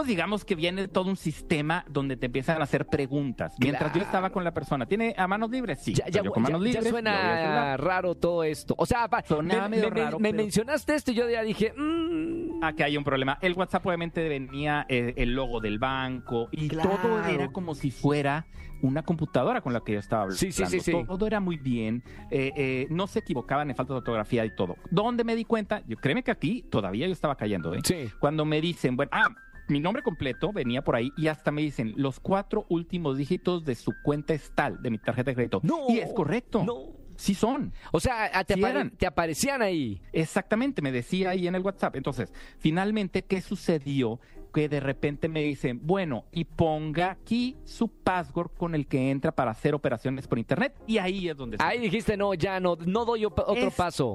pues 0.00 0.08
digamos 0.08 0.46
que 0.46 0.54
viene 0.54 0.88
todo 0.88 1.10
un 1.10 1.16
sistema 1.16 1.84
donde 1.86 2.16
te 2.16 2.24
empiezan 2.24 2.58
a 2.58 2.64
hacer 2.64 2.86
preguntas. 2.86 3.54
Mientras 3.58 3.92
claro. 3.92 3.98
yo 3.98 4.06
estaba 4.06 4.30
con 4.30 4.44
la 4.44 4.54
persona, 4.54 4.86
¿tiene 4.86 5.14
a 5.14 5.26
manos 5.26 5.50
libres? 5.50 5.80
Sí. 5.82 5.92
Ya, 5.92 6.08
ya, 6.08 6.22
con 6.22 6.42
manos 6.42 6.62
ya, 6.62 6.64
libres, 6.64 6.84
ya 6.84 6.90
suena 6.90 7.76
raro 7.76 8.14
todo 8.14 8.42
esto. 8.42 8.74
O 8.78 8.86
sea, 8.86 9.10
Sonaba 9.26 9.68
me, 9.68 9.82
raro, 9.82 10.18
me 10.18 10.30
pero... 10.30 10.42
mencionaste 10.42 10.94
esto 10.94 11.10
y 11.10 11.16
yo 11.16 11.28
ya 11.28 11.42
dije, 11.42 11.74
mmm. 11.76 12.62
Aquí 12.62 12.82
hay 12.82 12.96
un 12.96 13.04
problema. 13.04 13.38
El 13.42 13.52
WhatsApp 13.52 13.84
obviamente 13.84 14.26
venía 14.26 14.86
eh, 14.88 15.12
el 15.16 15.34
logo 15.34 15.60
del 15.60 15.78
banco 15.78 16.48
y 16.50 16.68
claro. 16.68 16.98
todo 17.02 17.24
era 17.26 17.52
como 17.52 17.74
si 17.74 17.90
fuera 17.90 18.46
una 18.82 19.02
computadora 19.02 19.60
con 19.60 19.74
la 19.74 19.80
que 19.80 19.92
yo 19.92 19.98
estaba 19.98 20.22
hablando. 20.22 20.38
Sí, 20.38 20.52
sí, 20.52 20.64
sí, 20.64 20.80
sí. 20.80 20.92
Todo 21.06 21.26
era 21.26 21.40
muy 21.40 21.58
bien. 21.58 22.02
Eh, 22.30 22.52
eh, 22.56 22.86
no 22.88 23.06
se 23.06 23.18
equivocaban 23.18 23.68
en 23.68 23.76
falta 23.76 23.92
de 23.92 23.98
ortografía 23.98 24.46
y 24.46 24.54
todo. 24.54 24.76
¿Dónde 24.90 25.24
me 25.24 25.36
di 25.36 25.44
cuenta? 25.44 25.82
Yo 25.86 25.98
créeme 25.98 26.22
que 26.22 26.30
aquí 26.30 26.64
todavía 26.70 27.06
yo 27.06 27.12
estaba 27.12 27.36
cayendo. 27.36 27.74
¿eh? 27.74 27.80
Sí. 27.84 28.10
Cuando 28.18 28.46
me 28.46 28.62
dicen, 28.62 28.96
bueno, 28.96 29.10
ah, 29.12 29.28
mi 29.70 29.80
nombre 29.80 30.02
completo 30.02 30.52
venía 30.52 30.82
por 30.82 30.96
ahí 30.96 31.12
y 31.16 31.28
hasta 31.28 31.50
me 31.50 31.62
dicen 31.62 31.94
los 31.96 32.20
cuatro 32.20 32.66
últimos 32.68 33.16
dígitos 33.16 33.64
de 33.64 33.74
su 33.74 33.92
cuenta 34.02 34.34
es 34.34 34.52
tal, 34.54 34.82
de 34.82 34.90
mi 34.90 34.98
tarjeta 34.98 35.30
de 35.30 35.34
crédito. 35.34 35.60
No. 35.62 35.86
Y 35.88 35.98
es 35.98 36.12
correcto. 36.12 36.62
No. 36.64 37.00
Sí 37.16 37.34
son. 37.34 37.72
O 37.92 38.00
sea, 38.00 38.30
te, 38.44 38.54
sí 38.54 38.60
apare 38.60 38.90
te, 38.90 39.06
aparecían 39.06 39.60
ahí. 39.60 40.00
Exactamente, 40.10 40.80
me 40.80 40.90
decía 40.90 41.30
ahí 41.30 41.46
en 41.46 41.54
el 41.54 41.60
WhatsApp. 41.60 41.96
Entonces, 41.96 42.32
finalmente, 42.58 43.22
¿qué 43.22 43.42
sucedió? 43.42 44.18
Que 44.54 44.70
de 44.70 44.80
repente 44.80 45.28
me 45.28 45.42
dicen, 45.42 45.80
bueno, 45.82 46.24
y 46.32 46.44
ponga 46.44 47.10
aquí 47.10 47.58
su 47.64 47.88
password 47.88 48.52
con 48.56 48.74
el 48.74 48.86
que 48.86 49.10
entra 49.10 49.32
para 49.32 49.50
hacer 49.50 49.74
operaciones 49.74 50.26
por 50.26 50.38
internet. 50.38 50.74
Y 50.86 50.96
ahí 50.96 51.28
es 51.28 51.36
donde... 51.36 51.58
Ahí 51.60 51.78
dijiste, 51.78 52.16
no, 52.16 52.32
ya 52.32 52.58
no, 52.58 52.76
no 52.76 53.04
doy 53.04 53.26
otro 53.26 53.54
Esto, 53.54 53.70
paso. 53.76 54.14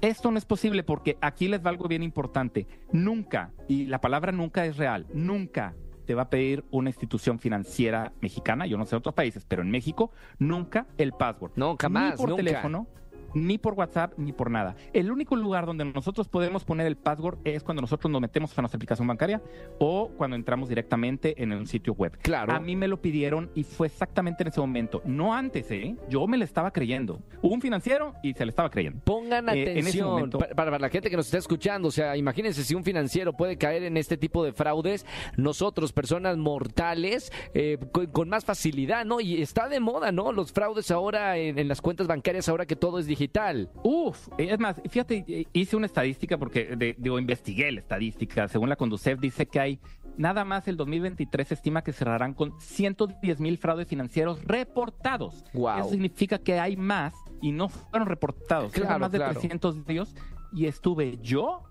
Esto 0.00 0.30
no 0.30 0.38
es 0.38 0.46
posible 0.46 0.82
porque 0.82 1.18
aquí 1.20 1.46
les 1.48 1.64
va 1.64 1.68
algo 1.70 1.86
bien 1.86 2.02
importante. 2.02 2.66
Nunca, 2.90 3.52
y 3.68 3.86
la 3.86 4.00
palabra 4.00 4.32
nunca 4.32 4.64
es 4.64 4.78
real, 4.78 5.06
nunca 5.12 5.74
te 6.06 6.14
va 6.14 6.22
a 6.22 6.30
pedir 6.30 6.64
una 6.70 6.88
institución 6.88 7.38
financiera 7.38 8.12
mexicana, 8.20 8.66
yo 8.66 8.78
no 8.78 8.86
sé 8.86 8.94
en 8.94 9.00
otros 9.00 9.14
países, 9.14 9.44
pero 9.46 9.62
en 9.62 9.70
México, 9.70 10.10
nunca 10.38 10.86
el 10.96 11.12
password. 11.12 11.52
No, 11.56 11.76
jamás. 11.78 12.12
Ni 12.12 12.16
por 12.16 12.30
nunca. 12.30 12.42
teléfono, 12.42 12.86
ni 13.34 13.58
por 13.58 13.74
WhatsApp, 13.74 14.12
ni 14.16 14.32
por 14.32 14.50
nada. 14.50 14.74
El 14.92 15.10
único 15.10 15.36
lugar 15.36 15.66
donde 15.66 15.84
nosotros 15.84 16.28
podemos 16.28 16.64
poner 16.64 16.86
el 16.86 16.96
password 16.96 17.38
es 17.44 17.62
cuando 17.62 17.80
nosotros 17.82 18.10
nos 18.10 18.20
metemos 18.20 18.56
a 18.58 18.62
nuestra 18.62 18.76
aplicación 18.76 19.06
bancaria 19.08 19.40
o 19.78 20.10
cuando 20.16 20.36
entramos 20.36 20.68
directamente 20.68 21.42
en 21.42 21.52
un 21.52 21.66
sitio 21.66 21.92
web. 21.94 22.16
Claro. 22.22 22.52
A 22.52 22.60
mí 22.60 22.76
me 22.76 22.88
lo 22.88 23.00
pidieron 23.00 23.50
y 23.54 23.64
fue 23.64 23.86
exactamente 23.88 24.42
en 24.42 24.48
ese 24.48 24.60
momento. 24.60 25.02
No 25.04 25.34
antes, 25.34 25.70
¿eh? 25.70 25.96
Yo 26.08 26.26
me 26.26 26.36
le 26.38 26.44
estaba 26.44 26.70
creyendo. 26.72 27.20
Hubo 27.42 27.54
un 27.54 27.60
financiero 27.60 28.14
y 28.22 28.34
se 28.34 28.44
le 28.44 28.50
estaba 28.50 28.70
creyendo. 28.70 29.00
Pongan 29.04 29.48
Eh, 29.48 29.52
en 29.52 29.68
ese 29.68 29.70
atención 29.80 30.08
momento- 30.08 30.38
para, 30.38 30.54
para 30.54 30.78
la 30.78 30.88
gente 30.88 31.10
que 31.10 31.16
nos 31.16 31.26
está 31.26 31.38
escuchando. 31.38 31.88
O 31.88 31.90
sea, 31.92 32.16
imagínense 32.16 32.64
si 32.64 32.74
un 32.74 32.84
financiero 32.84 33.32
puede 33.32 33.56
caer 33.56 33.84
en 33.84 33.96
este 33.96 34.16
tipo 34.16 34.44
de 34.44 34.52
fraudes. 34.52 35.06
Nosotros, 35.36 35.92
personas 35.92 36.36
mortales, 36.36 37.32
eh, 37.54 37.78
con, 37.92 38.06
con 38.06 38.28
más 38.28 38.44
facilidad, 38.44 39.04
¿no? 39.04 39.20
Y 39.20 39.40
está 39.42 39.68
de 39.68 39.80
moda, 39.80 40.12
¿no? 40.12 40.32
Los 40.32 40.52
fraudes 40.52 40.90
ahora 40.90 41.36
en, 41.38 41.58
en 41.58 41.68
las 41.68 41.80
cuentas 41.80 42.06
bancarias, 42.06 42.48
ahora 42.48 42.66
que 42.66 42.76
todo 42.76 42.98
es 42.98 43.06
digital 43.06 43.19
digital. 43.20 43.68
Uf, 43.82 44.28
es 44.38 44.58
más, 44.58 44.80
fíjate, 44.88 45.46
hice 45.52 45.76
una 45.76 45.86
estadística 45.86 46.38
porque, 46.38 46.74
de- 46.76 46.94
digo, 46.98 47.18
investigué 47.18 47.70
la 47.70 47.80
estadística. 47.80 48.48
Según 48.48 48.68
la 48.70 48.76
Conducef, 48.76 49.20
dice 49.20 49.46
que 49.46 49.60
hay 49.60 49.78
nada 50.16 50.44
más 50.44 50.66
el 50.68 50.76
2023 50.76 51.48
se 51.48 51.54
estima 51.54 51.82
que 51.82 51.92
cerrarán 51.92 52.32
con 52.34 52.58
110 52.60 53.40
mil 53.40 53.58
fraudes 53.58 53.86
financieros 53.88 54.42
reportados. 54.44 55.44
Guau. 55.52 55.80
Eso 55.80 55.90
significa 55.90 56.38
que 56.38 56.58
hay 56.58 56.76
más 56.76 57.14
y 57.42 57.52
no 57.52 57.68
fueron 57.68 58.08
reportados. 58.08 58.72
Claro, 58.72 58.98
más 58.98 59.12
de 59.12 59.18
claro. 59.18 59.32
300 59.38 59.84
de 59.84 59.92
ellos 59.92 60.14
y 60.52 60.66
estuve 60.66 61.18
yo, 61.22 61.62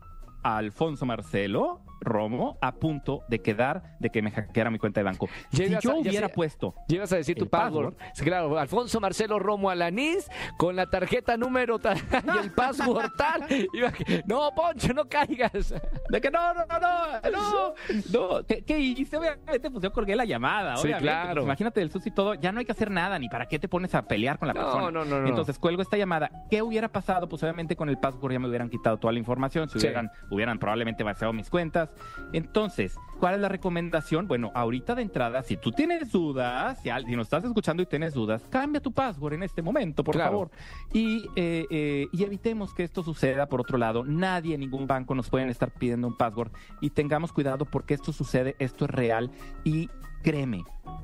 Alfonso 0.43 1.05
Marcelo, 1.05 1.81
Romo, 2.01 2.57
a 2.61 2.71
punto 2.75 3.23
de 3.27 3.41
quedar, 3.41 3.97
de 3.99 4.09
que 4.09 4.21
me 4.21 4.31
hackeara 4.31 4.69
mi 4.71 4.79
cuenta 4.79 5.01
de 5.01 5.03
banco. 5.03 5.27
Si 5.51 5.67
yo 5.81 5.91
a- 5.91 5.95
hubiera 5.95 6.29
puesto 6.29 6.73
Llegas 6.87 7.11
a 7.11 7.17
decir 7.17 7.37
tu 7.37 7.49
password. 7.49 7.93
Claro, 8.23 8.57
Alfonso 8.57 9.01
Marcelo 9.01 9.37
Romo 9.37 9.69
Alanís 9.69 10.29
con 10.57 10.77
la 10.77 10.89
tarjeta 10.89 11.35
número 11.35 11.77
tal 11.77 11.97
y 12.35 12.37
el 12.37 12.51
password 12.53 13.11
tal. 13.17 13.45
No, 14.25 14.51
Poncho, 14.55 14.93
no 14.93 15.09
caigas. 15.09 15.73
De 16.09 16.21
que 16.21 16.31
no, 16.31 16.53
no, 16.53 16.65
no, 16.67 16.79
no, 16.79 17.31
no, 17.31 17.73
no. 18.37 18.45
¿Qué, 18.47 18.63
qué 18.63 18.79
hice? 18.79 19.17
Obviamente, 19.17 19.69
pues 19.69 19.83
yo 19.83 19.91
colgué 19.91 20.15
la 20.15 20.23
llamada. 20.25 20.77
Sí, 20.77 20.83
obviamente. 20.83 21.03
claro. 21.03 21.33
Pues, 21.41 21.45
imagínate 21.45 21.81
el 21.81 21.91
susto 21.91 22.07
y 22.07 22.11
todo. 22.13 22.33
Ya 22.35 22.51
no 22.53 22.59
hay 22.59 22.65
que 22.65 22.71
hacer 22.71 22.89
nada, 22.91 23.19
ni 23.19 23.27
para 23.27 23.47
qué 23.47 23.59
te 23.59 23.67
pones 23.67 23.93
a 23.93 24.03
pelear 24.03 24.39
con 24.39 24.47
la 24.47 24.53
No, 24.53 24.61
persona. 24.61 24.91
no, 24.91 25.03
no, 25.03 25.19
no. 25.21 25.27
Entonces 25.27 25.59
cuelgo 25.59 25.81
esta 25.81 25.97
llamada. 25.97 26.31
¿Qué 26.49 26.61
hubiera 26.61 26.87
pasado? 26.87 27.27
Pues 27.27 27.43
obviamente 27.43 27.75
con 27.75 27.89
el 27.89 27.97
password 27.97 28.31
ya 28.31 28.39
me 28.39 28.47
hubieran 28.47 28.69
quitado 28.69 28.97
toda 28.97 29.11
la 29.11 29.19
información. 29.19 29.67
Si 29.69 29.79
Sí. 29.79 29.87
Hubieran, 30.29 30.59
probablemente 30.59 31.03
vaciado 31.03 31.33
mis 31.33 31.49
cuentas. 31.49 31.89
Entonces, 32.33 32.95
¿cuál 33.19 33.35
es 33.35 33.41
la 33.41 33.49
recomendación? 33.49 34.27
Bueno, 34.27 34.51
ahorita 34.53 34.95
de 34.95 35.01
entrada, 35.01 35.43
si 35.43 35.57
tú 35.57 35.71
tienes 35.71 36.11
dudas, 36.11 36.79
si, 36.81 36.89
nos 37.15 37.27
estás 37.27 37.43
escuchando 37.43 37.83
y 37.83 37.85
tienes 37.85 38.13
dudas, 38.13 38.43
cambia 38.49 38.81
tu 38.81 38.91
password 38.91 39.33
en 39.33 39.43
este 39.43 39.61
momento, 39.61 40.03
por 40.03 40.15
Claro. 40.15 40.31
favor. 40.31 40.51
Y, 40.93 41.25
eh, 41.35 41.65
eh, 41.69 42.07
y 42.11 42.23
evitemos 42.23 42.73
que 42.73 42.83
esto 42.83 43.03
suceda. 43.03 43.47
Por 43.47 43.61
otro 43.61 43.77
lado, 43.77 44.03
nadie 44.03 44.55
en 44.55 44.61
ningún 44.61 44.87
banco 44.87 45.15
nos 45.15 45.29
pueden 45.29 45.49
estar 45.49 45.71
pidiendo 45.71 46.07
un 46.07 46.17
password 46.17 46.51
y 46.81 46.89
tengamos 46.91 47.31
cuidado 47.33 47.65
porque 47.65 47.93
esto 47.93 48.13
sucede, 48.13 48.55
esto 48.59 48.85
es 48.85 48.91
real 48.91 49.31
y 49.63 49.89
créeme, 50.23 50.63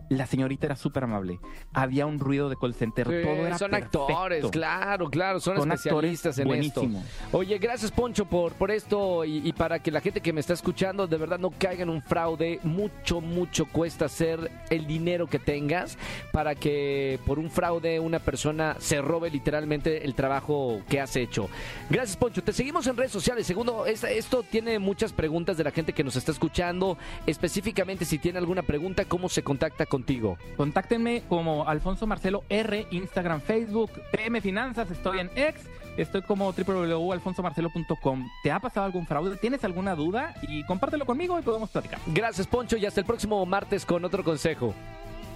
la 0.10 0.28
señorita 0.28 0.68
era 0.68 0.76
súper 0.76 1.04
amable. 1.06 1.40
Había 1.74 2.06
un 2.06 2.20
ruido 2.20 2.48
de 2.50 2.56
call 2.58 2.76
center, 2.76 3.08
Sí, 3.08 3.14
todo 3.24 3.48
era 3.48 3.58
son 3.58 3.72
perfecto. 3.72 4.04
actores, 4.08 4.46
claro, 4.52 5.10
claro, 5.10 5.40
son, 5.40 5.58
Son 5.58 5.72
especialistas 5.72 6.38
en 6.38 6.44
actores 6.48 6.68
esto. 6.68 6.88
Oye, 7.32 7.58
gracias 7.58 7.92
Poncho 7.92 8.26
por, 8.26 8.54
por 8.54 8.70
esto 8.72 9.26
y, 9.26 9.38
y 9.48 9.54
para 9.54 9.80
que 9.80 9.90
la 9.92 10.02
gente 10.02 10.22
que 10.22 10.32
me 10.34 10.40
está 10.42 10.54
escuchando 10.54 11.08
de 11.08 11.18
verdad 11.18 11.40
no 11.40 11.50
caiga 11.50 11.82
en 11.84 11.90
un 11.90 12.02
fraude, 12.04 12.60
mucho, 12.64 13.20
mucho 13.22 13.66
cuesta 13.66 14.06
hacer 14.06 14.52
el 14.70 14.86
dinero 14.86 15.26
que 15.28 15.40
tengas 15.40 15.98
para 16.32 16.54
que 16.56 17.20
por 17.26 17.40
un 17.40 17.50
fraude 17.50 18.00
una 18.00 18.20
persona 18.20 18.76
se 18.80 19.02
robe 19.02 19.30
literalmente 19.32 20.06
el 20.06 20.14
trabajo 20.14 20.82
que 20.88 21.00
has 21.02 21.16
hecho. 21.16 21.50
Gracias 21.90 22.16
Poncho, 22.18 22.44
te 22.44 22.54
seguimos 22.54 22.86
en 22.88 22.96
redes 22.98 23.12
sociales. 23.12 23.48
Segundo, 23.48 23.86
es- 23.88 24.04
esto 24.04 24.44
tiene 24.44 24.78
muchas 24.78 25.14
preguntas 25.14 25.58
de 25.58 25.64
la 25.64 25.72
gente 25.72 25.94
que 25.94 26.04
nos 26.04 26.16
está 26.16 26.32
escuchando, 26.32 26.98
específicamente 27.26 28.06
si 28.06 28.20
tiene 28.20 28.38
alguna 28.38 28.62
pregunta, 28.62 29.05
¿cómo 29.08 29.30
se 29.30 29.44
contacta 29.44 29.86
contigo? 29.86 30.38
Contáctenme 30.58 31.24
como 31.28 31.68
Alfonso 31.68 32.08
Marcelo 32.08 32.44
R, 32.50 32.88
Instagram, 32.92 33.42
Facebook, 33.42 33.92
PM 34.12 34.42
Finanzas, 34.42 34.90
estoy 34.92 35.20
en 35.20 35.30
X, 35.36 35.64
estoy 35.98 36.22
como 36.22 36.52
www.alfonsomarcelo.com. 36.52 38.30
¿Te 38.44 38.52
ha 38.52 38.60
pasado 38.60 38.86
algún 38.86 39.06
fraude? 39.06 39.38
¿Tienes 39.38 39.64
alguna 39.64 39.96
duda? 39.96 40.36
Y 40.44 40.64
compártelo 40.66 41.06
conmigo 41.06 41.40
y 41.40 41.42
podemos 41.42 41.70
platicar. 41.70 42.00
Gracias 42.08 42.48
Poncho 42.48 42.78
y 42.78 42.86
hasta 42.86 43.00
el 43.00 43.06
próximo 43.06 43.46
martes 43.46 43.86
con 43.86 44.04
otro 44.06 44.24
consejo. 44.24 44.74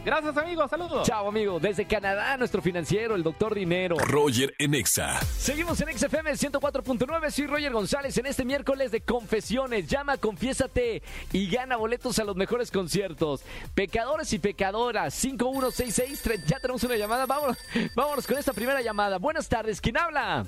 Gracias 0.05 0.37
amigos, 0.37 0.69
saludos. 0.69 1.05
Chao, 1.05 1.27
amigo. 1.27 1.59
Desde 1.59 1.85
Canadá, 1.85 2.37
nuestro 2.37 2.61
financiero, 2.61 3.15
el 3.15 3.23
doctor 3.23 3.53
Dinero. 3.53 3.97
Roger 3.97 4.55
en 4.57 4.73
Exa. 4.73 5.19
Seguimos 5.21 5.81
en 5.81 5.97
XFM 5.97 6.31
104.9. 6.31 7.29
Soy 7.31 7.47
Roger 7.47 7.73
González 7.73 8.17
en 8.17 8.25
este 8.25 8.45
miércoles 8.45 8.91
de 8.91 9.01
confesiones. 9.01 9.87
Llama, 9.87 10.17
confiésate 10.17 11.03
y 11.33 11.49
gana 11.51 11.75
boletos 11.75 12.17
a 12.19 12.23
los 12.23 12.37
mejores 12.37 12.71
conciertos. 12.71 13.43
Pecadores 13.75 14.31
y 14.31 14.39
pecadoras. 14.39 15.13
5166. 15.13 16.45
Ya 16.47 16.59
tenemos 16.59 16.83
una 16.85 16.95
llamada. 16.95 17.25
Vámonos, 17.25 17.57
vámonos 17.95 18.25
con 18.25 18.37
esta 18.37 18.53
primera 18.53 18.81
llamada. 18.81 19.17
Buenas 19.17 19.49
tardes. 19.49 19.81
¿Quién 19.81 19.97
habla? 19.97 20.45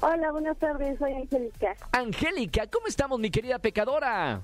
Hola, 0.00 0.30
buenas 0.32 0.56
tardes, 0.58 0.98
soy 0.98 1.12
Angélica. 1.12 1.76
Angélica. 1.92 2.66
¿Cómo 2.68 2.86
estamos, 2.86 3.18
mi 3.18 3.30
querida 3.30 3.58
pecadora? 3.58 4.42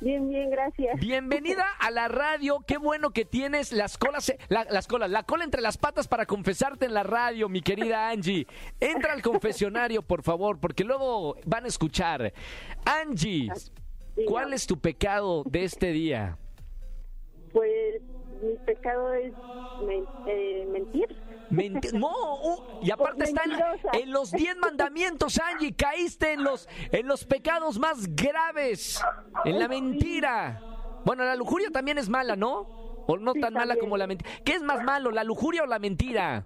Bien, 0.00 0.28
bien, 0.28 0.50
gracias. 0.50 0.98
Bienvenida 1.00 1.64
a 1.80 1.90
la 1.90 2.08
radio. 2.08 2.58
Qué 2.66 2.76
bueno 2.76 3.10
que 3.10 3.24
tienes 3.24 3.72
las 3.72 3.96
colas, 3.98 4.32
la- 4.48 4.64
las 4.70 4.86
colas, 4.86 5.10
la 5.10 5.22
cola 5.22 5.44
entre 5.44 5.62
las 5.62 5.78
patas 5.78 6.06
para 6.06 6.26
confesarte 6.26 6.84
en 6.86 6.94
la 6.94 7.02
radio, 7.02 7.48
mi 7.48 7.62
querida 7.62 8.10
Angie. 8.10 8.46
Entra 8.80 9.12
al 9.14 9.22
confesionario, 9.22 10.02
por 10.02 10.22
favor, 10.22 10.58
porque 10.60 10.84
luego 10.84 11.36
van 11.46 11.64
a 11.64 11.68
escuchar. 11.68 12.32
Angie, 12.84 13.48
¿cuál 14.26 14.52
es 14.52 14.66
tu 14.66 14.78
pecado 14.78 15.42
de 15.46 15.64
este 15.64 15.92
día? 15.92 16.36
Pues 17.52 18.02
mi 18.42 18.54
pecado 18.66 19.14
es 19.14 19.32
men- 19.86 20.04
eh, 20.26 20.66
mentir. 20.70 21.16
Menti- 21.50 21.92
no, 21.92 22.08
uh, 22.08 22.80
y 22.82 22.90
aparte 22.90 23.18
Por 23.18 23.28
está 23.28 23.42
en, 23.92 24.10
los 24.10 24.32
10 24.32 24.56
mandamientos, 24.56 25.38
Angie. 25.38 25.74
Caíste 25.74 26.32
en 26.32 26.42
los, 26.44 26.68
en 26.92 27.06
los 27.06 27.24
pecados 27.24 27.78
más 27.78 28.14
graves, 28.14 29.00
en 29.44 29.58
la 29.58 29.68
mentira. 29.68 30.60
Bueno, 31.04 31.24
la 31.24 31.36
lujuria 31.36 31.70
también 31.70 31.98
es 31.98 32.08
mala, 32.08 32.34
¿no? 32.36 32.60
O 33.08 33.16
no 33.16 33.32
Sí, 33.34 33.40
tan 33.40 33.54
mala 33.54 33.76
como 33.76 33.96
la 33.96 34.06
mentira. 34.08 34.28
¿Qué 34.44 34.54
es 34.54 34.62
más 34.62 34.82
malo, 34.82 35.10
la 35.12 35.22
lujuria 35.22 35.62
o 35.62 35.66
la 35.66 35.78
mentira? 35.78 36.44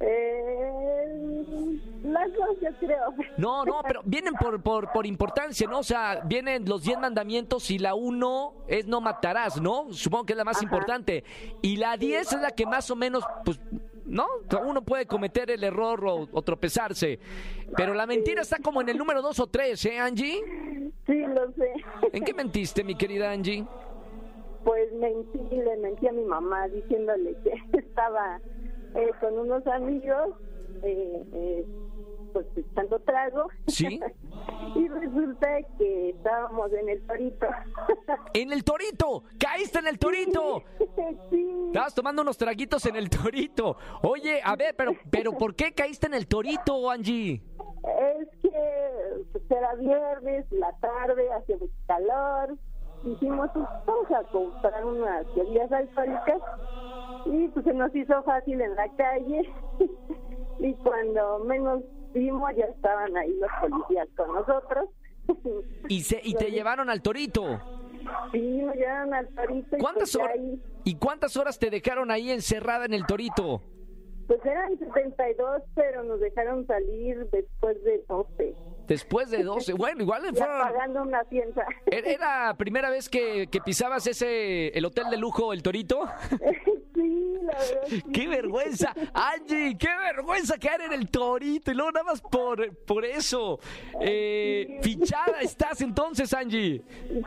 Eh, 0.00 1.80
las 2.04 2.32
dos, 2.34 2.56
yo 2.62 2.68
creo. 2.80 3.14
No, 3.36 3.64
no, 3.64 3.80
pero 3.86 4.00
vienen 4.04 4.34
por, 4.34 4.62
por, 4.62 4.90
por 4.92 5.06
importancia, 5.06 5.66
¿no? 5.68 5.78
O 5.80 5.82
sea, 5.84 6.20
vienen 6.24 6.68
los 6.68 6.82
10 6.82 6.98
mandamientos 6.98 7.70
y 7.70 7.78
la 7.78 7.94
1 7.94 8.54
es 8.68 8.86
no 8.86 9.00
matarás, 9.00 9.60
¿no? 9.60 9.92
Supongo 9.92 10.26
que 10.26 10.32
es 10.32 10.36
la 10.36 10.44
más 10.44 10.56
Ajá. 10.56 10.64
importante. 10.64 11.24
Y 11.62 11.76
la 11.76 11.96
10 11.96 12.32
es 12.32 12.40
la 12.40 12.50
que 12.50 12.66
más 12.66 12.90
o 12.90 12.96
menos, 12.96 13.24
pues, 13.44 13.60
¿no? 14.06 14.26
Uno 14.64 14.82
puede 14.82 15.06
cometer 15.06 15.50
el 15.50 15.64
error 15.64 16.04
o, 16.06 16.28
o 16.30 16.42
tropezarse. 16.42 17.18
Pero 17.76 17.94
la 17.94 18.06
mentira 18.06 18.42
está 18.42 18.58
como 18.58 18.80
en 18.80 18.88
el 18.88 18.98
número 18.98 19.22
2 19.22 19.40
o 19.40 19.46
3, 19.46 19.84
¿eh, 19.86 19.98
Angie? 19.98 20.92
Sí, 21.06 21.18
lo 21.26 21.52
sé. 21.52 21.72
¿En 22.12 22.24
qué 22.24 22.34
mentiste, 22.34 22.84
mi 22.84 22.94
querida 22.94 23.30
Angie? 23.30 23.64
Pues 24.64 24.92
mentí, 24.94 25.38
le 25.56 25.76
mentí 25.76 26.08
a 26.08 26.12
mi 26.12 26.24
mamá 26.24 26.68
diciéndole 26.68 27.36
que 27.44 27.52
estaba 27.78 28.40
eh, 28.94 29.10
con 29.20 29.38
unos 29.38 29.66
amigos, 29.66 30.30
eh, 30.82 31.22
eh, 31.32 31.66
pues 32.34 32.46
echando 32.56 32.98
trago. 33.00 33.48
¿Sí? 33.68 34.00
y 34.74 34.88
resulta 34.88 35.48
que 35.78 36.10
estábamos 36.10 36.72
en 36.72 36.88
el 36.88 37.06
torito. 37.06 37.46
¡En 38.34 38.52
el 38.52 38.64
torito! 38.64 39.22
¡Caíste 39.38 39.78
en 39.78 39.86
el 39.86 39.98
torito! 39.98 40.62
sí. 41.30 41.64
Estabas 41.68 41.94
tomando 41.94 42.22
unos 42.22 42.36
traguitos 42.36 42.84
en 42.86 42.96
el 42.96 43.08
torito. 43.08 43.76
Oye, 44.02 44.40
a 44.44 44.56
ver, 44.56 44.74
pero, 44.76 44.92
pero 45.10 45.32
¿por 45.32 45.54
qué 45.54 45.72
caíste 45.72 46.08
en 46.08 46.14
el 46.14 46.26
torito, 46.26 46.90
Angie? 46.90 47.40
Es 47.84 48.28
que 48.42 48.50
pues, 49.32 49.44
era 49.50 49.74
viernes, 49.74 50.46
la 50.50 50.72
tarde, 50.78 51.32
hacía 51.32 51.56
mucho 51.56 51.72
calor. 51.86 52.58
Dijimos, 53.04 53.50
pues 53.52 53.66
vamos 53.86 54.10
a 54.10 54.22
comprar 54.30 54.84
unas 54.84 55.26
bebidas 55.34 55.70
alcohólicas. 55.70 56.40
Y 57.26 57.48
pues 57.48 57.64
se 57.64 57.74
nos 57.74 57.94
hizo 57.94 58.22
fácil 58.24 58.60
en 58.60 58.74
la 58.74 58.88
calle. 58.96 59.52
y 60.58 60.74
cuando 60.74 61.40
menos 61.40 61.82
vimos, 62.14 62.50
ya 62.56 62.64
estaban 62.66 63.16
ahí 63.16 63.32
los 63.40 63.50
policías 63.60 64.08
con 64.16 64.32
nosotros. 64.34 64.88
Y, 65.88 66.02
se, 66.02 66.20
y 66.22 66.34
te 66.34 66.50
llevaron 66.50 66.90
al 66.90 67.00
torito. 67.00 67.58
Sí, 68.30 68.40
nos 68.62 68.74
llevaron 68.74 69.14
al 69.14 69.26
torito. 69.28 69.76
y 69.76 69.80
¿Cuántas 69.80 70.02
pues, 70.02 70.12
ya 70.12 70.22
horas? 70.24 70.36
ahí, 70.38 70.62
¿Y 70.84 70.94
cuántas 70.96 71.36
horas 71.38 71.58
te 71.58 71.70
dejaron 71.70 72.10
ahí 72.10 72.30
encerrada 72.30 72.84
en 72.84 72.92
el 72.94 73.06
torito? 73.06 73.62
pues 74.26 74.42
eran 74.46 74.78
72, 74.78 75.62
pero 75.74 76.02
nos 76.02 76.18
dejaron 76.20 76.66
salir 76.66 77.26
después 77.30 77.82
de 77.84 78.02
12. 78.08 78.54
Después 78.86 79.30
de 79.30 79.42
12. 79.42 79.72
Bueno, 79.78 80.02
igual 80.02 80.22
Ya 80.32 80.44
fue. 80.46 80.46
pagando 80.46 81.02
una 81.02 81.24
fianza. 81.24 81.62
¿Era 81.86 82.10
era 82.10 82.54
primera 82.58 82.88
vez 82.90 83.08
que, 83.10 83.46
que 83.48 83.60
pisabas 83.60 84.06
ese 84.06 84.68
el 84.68 84.84
hotel 84.86 85.08
de 85.10 85.16
lujo, 85.18 85.52
el 85.54 85.62
Torito? 85.62 86.06
sí, 86.30 86.36
la 86.36 86.50
verdad. 86.50 86.62
sí. 86.94 87.33
¡Qué 88.12 88.28
vergüenza! 88.28 88.94
Angie, 89.12 89.76
qué 89.78 89.88
vergüenza 89.88 90.58
caer 90.58 90.82
en 90.82 90.92
el 90.92 91.08
Torito 91.10 91.70
y 91.70 91.74
luego 91.74 91.92
nada 91.92 92.04
más 92.04 92.20
por, 92.20 92.74
por 92.84 93.04
eso. 93.04 93.58
Eh, 94.00 94.78
fichada 94.82 95.40
estás 95.40 95.80
entonces, 95.80 96.32
Angie. 96.34 96.82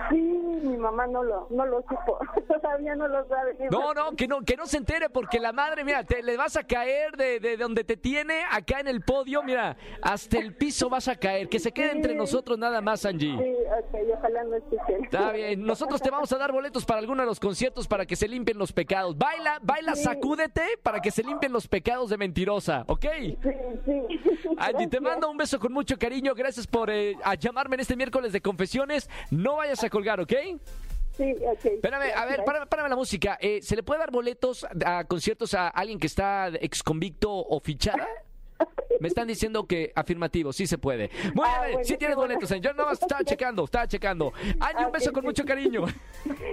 Sí, 0.10 0.16
mi 0.16 0.78
mamá 0.78 1.08
no 1.08 1.24
lo, 1.24 1.48
no 1.50 1.66
lo 1.66 1.82
supo, 1.82 2.20
todavía 2.62 2.96
no 2.96 3.08
lo 3.08 3.28
sabe. 3.28 3.58
No, 3.72 3.94
no, 3.94 4.16
que 4.16 4.28
no, 4.28 4.42
que 4.42 4.56
no 4.56 4.66
se 4.66 4.78
entere 4.78 5.10
porque 5.10 5.40
la 5.40 5.52
madre, 5.52 5.84
mira, 5.84 6.04
te 6.04 6.24
le 6.24 6.38
vas 6.38 6.56
a 6.58 6.64
caer 6.64 7.16
de, 7.18 7.40
de 7.40 7.58
donde 7.58 7.84
te 7.84 7.98
tiene 7.98 8.44
acá 8.50 8.80
en 8.80 8.88
el 8.88 9.02
podio, 9.02 9.44
mira, 9.44 9.78
hasta 10.02 10.38
el 10.38 10.56
piso 10.56 10.90
vas 10.90 11.08
a 11.08 11.16
caer. 11.16 11.50
Que 11.50 11.60
se 11.60 11.72
quede 11.72 11.92
entre 11.92 12.16
nosotros 12.16 12.58
nada 12.58 12.82
más, 12.82 13.06
Angie. 13.06 13.38
Sí, 13.38 13.56
ok, 13.80 14.18
ojalá 14.18 14.44
no 14.44 14.56
escuchen. 14.56 15.04
Está 15.04 15.32
bien, 15.32 15.64
nosotros 15.64 16.02
te 16.02 16.10
vamos 16.10 16.32
a 16.32 16.38
dar 16.38 16.52
boletos 16.52 16.86
para 16.86 17.00
alguno 17.00 17.22
de 17.22 17.28
los 17.28 17.40
conciertos 17.40 17.88
para 17.88 18.06
que 18.06 18.16
se 18.16 18.28
limpien 18.28 18.58
los 18.58 18.74
pecados. 18.74 19.18
Baila, 19.18 19.60
baila 19.62 19.96
Sí, 19.96 20.04
sacúdete 20.08 20.78
para 20.82 21.02
que 21.02 21.12
se 21.12 21.24
limpien 21.24 21.52
los 21.52 21.68
pecados 21.68 22.10
de 22.10 22.18
mentirosa, 22.18 22.84
¿ok? 22.88 23.06
Sí, 23.22 23.38
sí. 23.86 24.02
Angie, 24.58 24.88
te 24.88 25.00
mando 25.00 25.30
un 25.30 25.38
beso 25.38 25.60
con 25.60 25.74
mucho 25.74 25.98
cariño. 25.98 26.34
Gracias 26.34 26.68
por 26.68 26.90
eh, 26.90 27.16
a 27.24 27.36
llamarme 27.36 27.76
en 27.76 27.82
este 27.82 27.96
miércoles 27.96 28.32
de 28.32 28.42
confesiones. 28.42 29.10
No 29.32 29.58
vayas 29.58 29.84
a 29.84 29.90
colgar, 29.90 30.20
¿ok? 30.20 30.34
Sí, 31.18 31.36
ok. 31.42 31.66
Espérame, 31.66 32.14
a 32.16 32.26
ver, 32.26 32.44
párame, 32.46 32.68
párame 32.68 32.90
la 32.90 32.96
música. 32.96 33.38
Eh, 33.42 33.62
¿Se 33.62 33.76
le 33.76 33.84
puede 33.84 34.00
dar 34.00 34.12
boletos 34.12 34.66
a 34.86 35.04
conciertos 35.06 35.54
a 35.54 35.68
alguien 35.68 36.00
que 36.00 36.08
está 36.08 36.50
ex 36.62 36.84
convicto 36.84 37.32
o 37.32 37.60
fichada? 37.60 38.08
Me 39.00 39.10
están 39.10 39.28
diciendo 39.28 39.68
que 39.68 39.92
afirmativo, 39.96 40.52
sí 40.52 40.66
se 40.66 40.80
puede. 40.80 41.12
Muy 41.36 41.46
Ah, 41.48 41.60
bien, 41.62 41.74
bueno, 41.74 41.88
sí 41.88 41.98
tienes 41.98 42.16
bueno. 42.18 42.34
boletos. 42.34 42.50
Yo 42.60 42.74
nada 42.74 42.90
más 42.90 43.00
estaba 43.00 43.24
checando, 43.24 43.64
estaba 43.66 43.88
checando. 43.88 44.34
Angie, 44.60 44.80
un 44.80 44.86
Ah, 44.86 44.90
beso 44.92 45.14
con 45.14 45.24
mucho 45.24 45.46
cariño. 45.46 45.84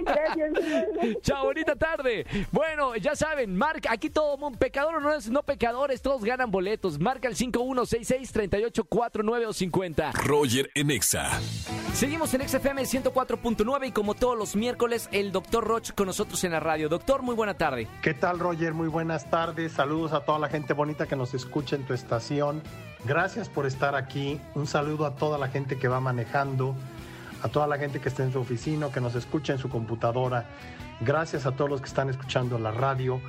Gracias. 0.03 0.51
Chao, 1.21 1.45
bonita 1.45 1.75
tarde. 1.75 2.23
Bueno, 2.51 2.95
ya 2.97 3.15
saben, 3.15 3.55
marca, 3.57 3.91
aquí 3.91 4.11
todo 4.11 4.37
mundo, 4.37 4.59
pecador 4.59 4.93
o 4.95 4.99
no 4.99 5.11
es 5.13 5.27
no 5.27 5.41
pecadores, 5.41 6.03
todos 6.03 6.23
ganan 6.23 6.51
boletos. 6.51 6.99
Marca 6.99 7.27
el 7.27 7.35
5166-3849 7.35 9.47
o 9.47 9.53
50. 9.53 10.11
Roger 10.13 10.69
en 10.75 10.91
Exa. 10.91 11.31
Seguimos 11.93 12.31
en 12.35 12.47
XFM 12.47 12.83
104.9 12.83 13.87
y 13.87 13.91
como 13.91 14.13
todos 14.13 14.37
los 14.37 14.55
miércoles, 14.55 15.09
el 15.11 15.31
doctor 15.31 15.63
Roch 15.65 15.93
con 15.93 16.05
nosotros 16.05 16.43
en 16.43 16.51
la 16.51 16.59
radio. 16.59 16.89
Doctor, 16.89 17.23
muy 17.23 17.33
buena 17.33 17.55
tarde. 17.57 17.87
¿Qué 18.03 18.13
tal, 18.13 18.37
Roger? 18.37 18.75
Muy 18.75 18.87
buenas 18.87 19.27
tardes. 19.31 19.71
Saludos 19.71 20.13
a 20.13 20.19
toda 20.23 20.37
la 20.37 20.47
gente 20.49 20.73
bonita 20.73 21.07
que 21.07 21.15
nos 21.15 21.33
escucha 21.33 21.75
en 21.75 21.85
tu 21.85 21.94
estación. 21.95 22.61
Gracias 23.05 23.49
por 23.49 23.65
estar 23.65 23.95
aquí. 23.95 24.39
Un 24.53 24.67
saludo 24.67 25.05
a 25.05 25.15
toda 25.15 25.37
la 25.37 25.47
gente 25.47 25.77
que 25.77 25.87
va 25.87 25.99
manejando, 25.99 26.75
a 27.41 27.49
toda 27.49 27.67
la 27.67 27.77
gente 27.77 27.99
que 27.99 28.09
está 28.09 28.23
en 28.23 28.31
su 28.31 28.39
oficina, 28.39 28.89
que 28.91 29.01
nos 29.01 29.15
escucha 29.15 29.53
en 29.53 29.59
su 29.59 29.69
computadora. 29.69 30.45
Gracias 31.01 31.45
a 31.45 31.51
todos 31.51 31.69
los 31.69 31.81
que 31.81 31.87
están 31.87 32.09
escuchando 32.09 32.57
la 32.59 32.71
radio. 32.71 33.19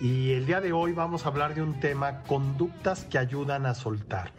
Y 0.00 0.32
el 0.32 0.46
día 0.46 0.60
de 0.60 0.72
hoy 0.72 0.92
vamos 0.92 1.24
a 1.24 1.28
hablar 1.28 1.54
de 1.54 1.62
un 1.62 1.78
tema, 1.78 2.22
conductas 2.22 3.04
que 3.04 3.18
ayudan 3.18 3.66
a 3.66 3.74
soltar. 3.74 4.32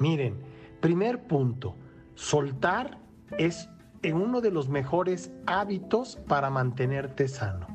Miren, 0.00 0.36
primer 0.80 1.22
punto, 1.24 1.76
soltar 2.14 2.98
es 3.38 3.68
uno 4.10 4.40
de 4.40 4.50
los 4.50 4.68
mejores 4.68 5.30
hábitos 5.46 6.18
para 6.26 6.50
mantenerte 6.50 7.28
sano. 7.28 7.66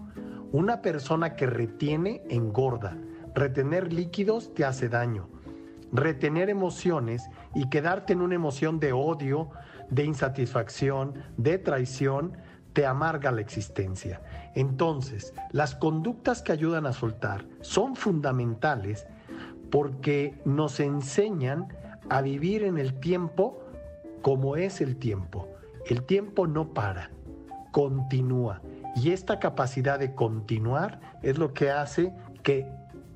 Una 0.52 0.82
persona 0.82 1.36
que 1.36 1.46
retiene 1.46 2.22
engorda. 2.30 2.98
Retener 3.34 3.94
líquidos 3.94 4.54
te 4.54 4.66
hace 4.66 4.90
daño. 4.90 5.30
Retener 5.92 6.50
emociones 6.50 7.30
y 7.56 7.70
quedarte 7.70 8.14
en 8.14 8.22
una 8.22 8.36
emoción 8.36 8.80
de 8.80 8.94
odio, 8.94 9.50
de 9.90 10.04
insatisfacción, 10.04 11.14
de 11.38 11.58
traición, 11.58 12.34
te 12.74 12.86
amarga 12.86 13.32
la 13.32 13.42
existencia. 13.42 14.22
Entonces, 14.54 15.34
las 15.52 15.76
conductas 15.76 16.42
que 16.42 16.52
ayudan 16.52 16.86
a 16.86 16.94
soltar 16.94 17.46
son 17.62 17.96
fundamentales 17.96 19.08
porque 19.72 20.40
nos 20.46 20.80
enseñan 20.80 21.68
a 22.10 22.22
vivir 22.22 22.64
en 22.64 22.78
el 22.78 23.00
tiempo 23.00 23.64
como 24.22 24.58
es 24.58 24.82
el 24.82 24.98
tiempo. 24.98 25.48
El 25.88 26.04
tiempo 26.04 26.48
no 26.48 26.74
para, 26.74 27.12
continúa. 27.72 28.62
Y 28.96 29.12
esta 29.12 29.40
capacidad 29.40 30.00
de 30.00 30.14
continuar 30.14 31.00
es 31.22 31.38
lo 31.38 31.54
que 31.54 31.72
hace 31.72 32.14
que 32.44 32.70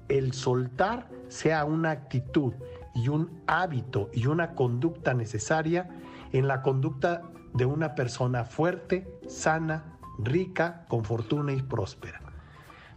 el 0.09 0.33
soltar 0.33 1.07
sea 1.31 1.63
una 1.63 1.91
actitud 1.91 2.53
y 2.93 3.07
un 3.07 3.41
hábito 3.47 4.09
y 4.13 4.25
una 4.25 4.53
conducta 4.53 5.13
necesaria 5.13 5.89
en 6.33 6.47
la 6.47 6.61
conducta 6.61 7.21
de 7.53 7.65
una 7.65 7.95
persona 7.95 8.43
fuerte, 8.43 9.07
sana, 9.27 9.97
rica, 10.19 10.85
con 10.89 11.05
fortuna 11.05 11.53
y 11.53 11.61
próspera. 11.61 12.19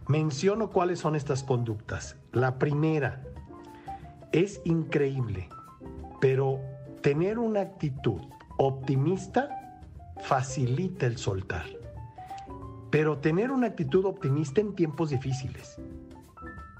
Menciono 0.07 0.69
cuáles 0.69 0.99
son 0.99 1.15
estas 1.15 1.43
conductas. 1.43 2.17
La 2.33 2.59
primera, 2.59 3.23
es 4.33 4.59
increíble, 4.65 5.47
pero 6.19 6.59
tener 7.01 7.39
una 7.39 7.61
actitud 7.61 8.21
optimista 8.57 9.49
facilita 10.21 11.05
el 11.05 11.17
soltar. 11.17 11.65
Pero 12.91 13.17
tener 13.19 13.49
una 13.51 13.67
actitud 13.67 14.03
optimista 14.03 14.59
en 14.59 14.75
tiempos 14.75 15.09
difíciles. 15.09 15.77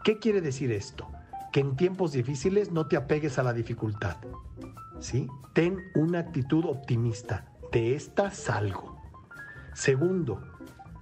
¿Qué 0.03 0.19
quiere 0.19 0.41
decir 0.41 0.71
esto? 0.73 1.14
Que 1.55 1.61
en 1.61 1.77
tiempos 1.77 2.11
difíciles 2.11 2.73
no 2.73 2.87
te 2.87 2.97
apegues 2.97 3.39
a 3.39 3.43
la 3.43 3.53
dificultad. 3.53 4.17
¿Sí? 4.99 5.29
Ten 5.53 5.79
una 5.95 6.19
actitud 6.19 6.65
optimista. 6.65 7.45
De 7.71 7.95
esta 7.95 8.29
salgo. 8.29 9.01
Segundo, 9.71 10.41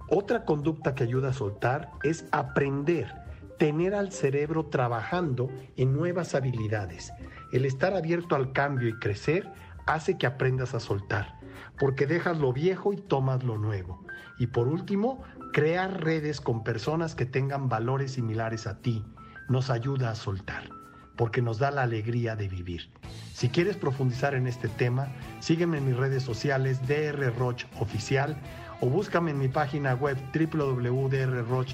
otra 0.08 0.44
conducta 0.44 0.94
que 0.94 1.02
ayuda 1.02 1.30
a 1.30 1.32
soltar 1.32 1.90
es 2.04 2.26
aprender, 2.30 3.12
tener 3.58 3.96
al 3.96 4.12
cerebro 4.12 4.66
trabajando 4.66 5.50
en 5.76 5.92
nuevas 5.92 6.36
habilidades. 6.36 7.12
El 7.50 7.64
estar 7.64 7.92
abierto 7.92 8.36
al 8.36 8.52
cambio 8.52 8.88
y 8.88 9.00
crecer 9.00 9.52
hace 9.86 10.18
que 10.18 10.26
aprendas 10.28 10.72
a 10.72 10.78
soltar, 10.78 11.40
porque 11.80 12.06
dejas 12.06 12.38
lo 12.38 12.52
viejo 12.52 12.92
y 12.92 12.96
tomas 12.96 13.42
lo 13.42 13.58
nuevo. 13.58 14.06
Y 14.38 14.46
por 14.46 14.68
último, 14.68 15.20
crear 15.52 16.04
redes 16.04 16.40
con 16.40 16.62
personas 16.62 17.16
que 17.16 17.26
tengan 17.26 17.68
valores 17.68 18.12
similares 18.12 18.68
a 18.68 18.78
ti 18.78 19.04
nos 19.48 19.70
ayuda 19.70 20.10
a 20.10 20.14
soltar, 20.14 20.70
porque 21.16 21.42
nos 21.42 21.58
da 21.58 21.70
la 21.70 21.82
alegría 21.82 22.36
de 22.36 22.48
vivir. 22.48 22.90
Si 23.32 23.48
quieres 23.48 23.76
profundizar 23.76 24.34
en 24.34 24.46
este 24.46 24.68
tema, 24.68 25.08
sígueme 25.40 25.78
en 25.78 25.86
mis 25.86 25.96
redes 25.96 26.22
sociales 26.22 26.86
DR 26.86 27.32
Roch 27.36 27.64
Oficial 27.80 28.36
o 28.80 28.86
búscame 28.86 29.30
en 29.32 29.38
mi 29.38 29.48
página 29.48 29.94
web 29.94 30.16
www.drroch.mx. 30.32 31.68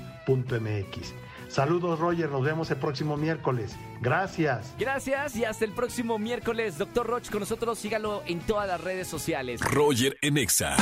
Saludos 1.48 1.98
Roger, 1.98 2.30
nos 2.30 2.44
vemos 2.44 2.70
el 2.70 2.76
próximo 2.76 3.16
miércoles. 3.16 3.76
Gracias. 4.00 4.72
Gracias 4.78 5.35
y 5.35 5.44
hasta 5.44 5.64
el 5.64 5.72
próximo 5.72 6.18
miércoles. 6.18 6.78
Doctor 6.78 7.09
Roch 7.09 7.28
con 7.28 7.40
nosotros, 7.40 7.76
sígalo 7.78 8.22
en 8.26 8.38
todas 8.40 8.68
las 8.68 8.80
redes 8.80 9.09
sociales. 9.09 9.61
Roger 9.61 10.16
en 10.22 10.38
Exa. 10.38 10.76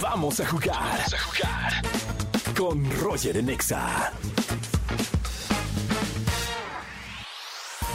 Vamos 0.00 0.40
a 0.40 0.46
jugar. 0.46 0.74
Vamos 0.80 1.14
a 1.14 1.18
jugar. 1.18 2.27
Con 2.58 2.84
Roger 3.00 3.36
en 3.36 3.50
Exa. 3.50 4.10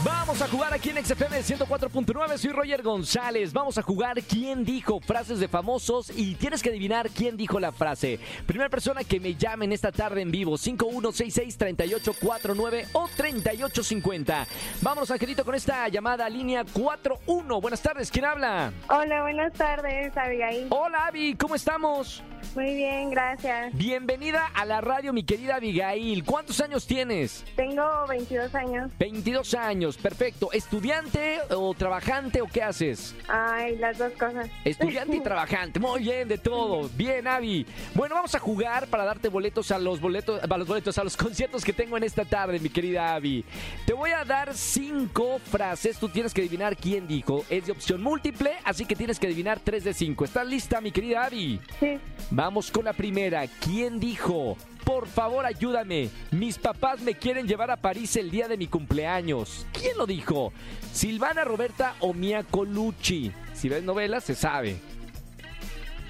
Vamos 0.06 0.42
a 0.42 0.48
jugar 0.48 0.74
aquí 0.74 0.92
en 0.92 1.04
XFM 1.04 1.42
104.9. 1.42 2.38
Soy 2.38 2.52
Roger 2.52 2.82
González. 2.82 3.52
Vamos 3.52 3.78
a 3.78 3.82
jugar 3.82 4.24
quién 4.24 4.64
dijo 4.64 5.02
frases 5.02 5.42
de 5.42 5.50
famosos 5.50 6.14
y 6.16 6.36
tienes 6.36 6.64
que 6.64 6.70
adivinar 6.70 7.10
quién 7.10 7.36
dijo 7.36 7.60
la 7.60 7.74
frase. 7.74 8.22
Primera 8.46 8.70
persona 8.70 9.04
que 9.04 9.20
me 9.20 9.36
llame 9.36 9.66
en 9.66 9.74
esta 9.74 9.92
tarde 9.92 10.22
en 10.22 10.32
vivo: 10.32 10.54
5166-3849 10.54 12.88
o 12.94 13.10
3850. 13.18 14.48
Vámonos, 14.82 15.12
Angelito, 15.12 15.44
con 15.44 15.56
esta 15.56 15.90
llamada 15.90 16.30
línea 16.30 16.64
41. 16.64 17.60
Buenas 17.60 17.82
tardes, 17.82 18.10
¿quién 18.10 18.24
habla? 18.24 18.72
Hola, 18.90 19.24
buenas 19.24 19.52
tardes, 19.52 20.16
Abigail. 20.16 20.68
Hola, 20.70 21.08
Avi, 21.08 21.36
¿cómo 21.36 21.56
estamos? 21.56 22.24
Muy 22.56 22.76
bien, 22.76 23.10
gracias. 23.10 23.76
Bienvenida 23.76 24.48
a 24.54 24.66
la 24.66 24.80
radio, 24.80 25.12
mi 25.12 25.24
querida 25.24 25.56
Abigail. 25.56 26.24
¿Cuántos 26.24 26.62
años 26.62 26.86
tienes? 26.86 27.44
Tengo 27.56 27.84
22 28.08 28.54
años. 28.54 28.92
22 29.00 29.54
años, 29.56 29.98
perfecto. 29.98 30.52
¿Estudiante 30.52 31.40
o 31.50 31.74
trabajante 31.74 32.42
o 32.42 32.46
qué 32.46 32.62
haces? 32.62 33.16
Ay, 33.28 33.78
las 33.78 33.98
dos 33.98 34.12
cosas. 34.14 34.50
Estudiante 34.66 35.18
y 35.18 35.20
trabajante, 35.22 35.80
muy 35.80 36.02
bien, 36.02 36.28
de 36.28 36.38
todo. 36.38 36.90
Bien, 36.96 37.28
Avi. 37.28 37.66
Bueno, 37.96 38.16
vamos 38.16 38.36
a 38.36 38.40
jugar 38.40 38.88
para 38.88 39.04
darte 39.06 39.30
boletos 39.30 39.72
a 39.72 39.80
los 39.80 40.00
boletos, 40.00 40.42
a 40.44 40.58
los 40.58 40.68
boletos, 40.68 40.98
a 40.98 41.04
los 41.04 41.18
conciertos 41.24 41.66
que 41.66 41.74
tengo 41.74 41.98
en 41.98 42.04
esta 42.04 42.26
tarde, 42.26 42.60
mi 42.60 42.70
querida 42.70 43.16
Avi. 43.16 43.44
Te 43.86 43.94
voy 43.94 44.12
a 44.12 44.24
dar 44.24 44.54
cinco 44.56 45.40
frases. 45.40 45.98
Tú 45.98 46.10
tienes 46.10 46.34
que 46.34 46.42
adivinar 46.42 46.78
quién 46.78 47.08
dijo. 47.08 47.44
Es 47.50 47.66
de 47.66 47.72
opción 47.72 48.04
múltiple, 48.04 48.54
así 48.64 48.86
que 48.86 48.96
tienes 48.96 49.20
que 49.20 49.28
adivinar 49.28 49.60
tres 49.64 49.84
de 49.84 49.94
cinco. 49.94 50.26
¿Estás 50.26 50.46
lista, 50.46 50.82
mi 50.82 50.92
querida 50.92 51.26
Avi? 51.26 51.60
Sí. 51.80 52.00
Vamos 52.36 52.72
con 52.72 52.86
la 52.86 52.94
primera. 52.94 53.46
¿Quién 53.48 54.00
dijo? 54.00 54.58
Por 54.84 55.06
favor, 55.08 55.46
ayúdame. 55.46 56.10
Mis 56.32 56.58
papás 56.58 57.00
me 57.02 57.14
quieren 57.14 57.48
llevar 57.48 57.70
a 57.70 57.78
París 57.78 58.16
el 58.16 58.32
día 58.32 58.48
de 58.48 58.58
mi 58.58 58.66
cumpleaños. 58.66 59.68
¿Quién 59.72 59.96
lo 60.00 60.08
dijo? 60.08 60.52
¿Silvana 60.92 61.44
Roberta 61.44 61.94
o 62.00 62.12
Mia 62.12 62.42
Colucci? 62.42 63.32
Si 63.54 63.70
ves 63.70 63.84
novelas, 63.84 64.24
se 64.24 64.34
sabe. 64.34 64.78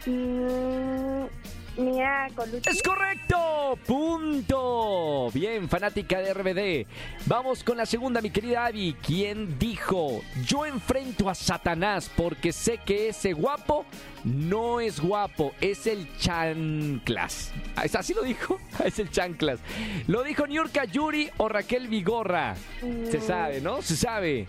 Mm, 0.05 1.25
Mía 1.77 2.27
Colucci. 2.35 2.69
¡Es 2.69 2.83
correcto! 2.83 3.77
¡Punto! 3.85 5.29
Bien, 5.33 5.67
fanática 5.67 6.19
de 6.19 6.33
RBD. 6.33 6.87
Vamos 7.25 7.63
con 7.63 7.77
la 7.77 7.85
segunda, 7.85 8.21
mi 8.21 8.29
querida 8.29 8.65
Abby. 8.65 8.95
¿Quién 9.05 9.57
dijo? 9.57 10.21
Yo 10.45 10.65
enfrento 10.65 11.29
a 11.29 11.35
Satanás 11.35 12.11
porque 12.15 12.51
sé 12.51 12.77
que 12.77 13.09
ese 13.09 13.33
guapo 13.33 13.85
no 14.23 14.79
es 14.79 14.99
guapo, 14.99 15.53
es 15.61 15.87
el 15.87 16.07
chanclas. 16.17 17.51
¿Así 17.75 18.13
lo 18.13 18.21
dijo? 18.21 18.59
Es 18.83 18.99
el 18.99 19.09
chanclas. 19.09 19.59
¿Lo 20.07 20.23
dijo 20.23 20.45
Niurka 20.45 20.85
Yuri 20.85 21.29
o 21.37 21.47
Raquel 21.47 21.87
Vigorra? 21.87 22.55
Se 23.09 23.21
sabe, 23.21 23.61
¿no? 23.61 23.81
Se 23.81 23.95
sabe. 23.95 24.45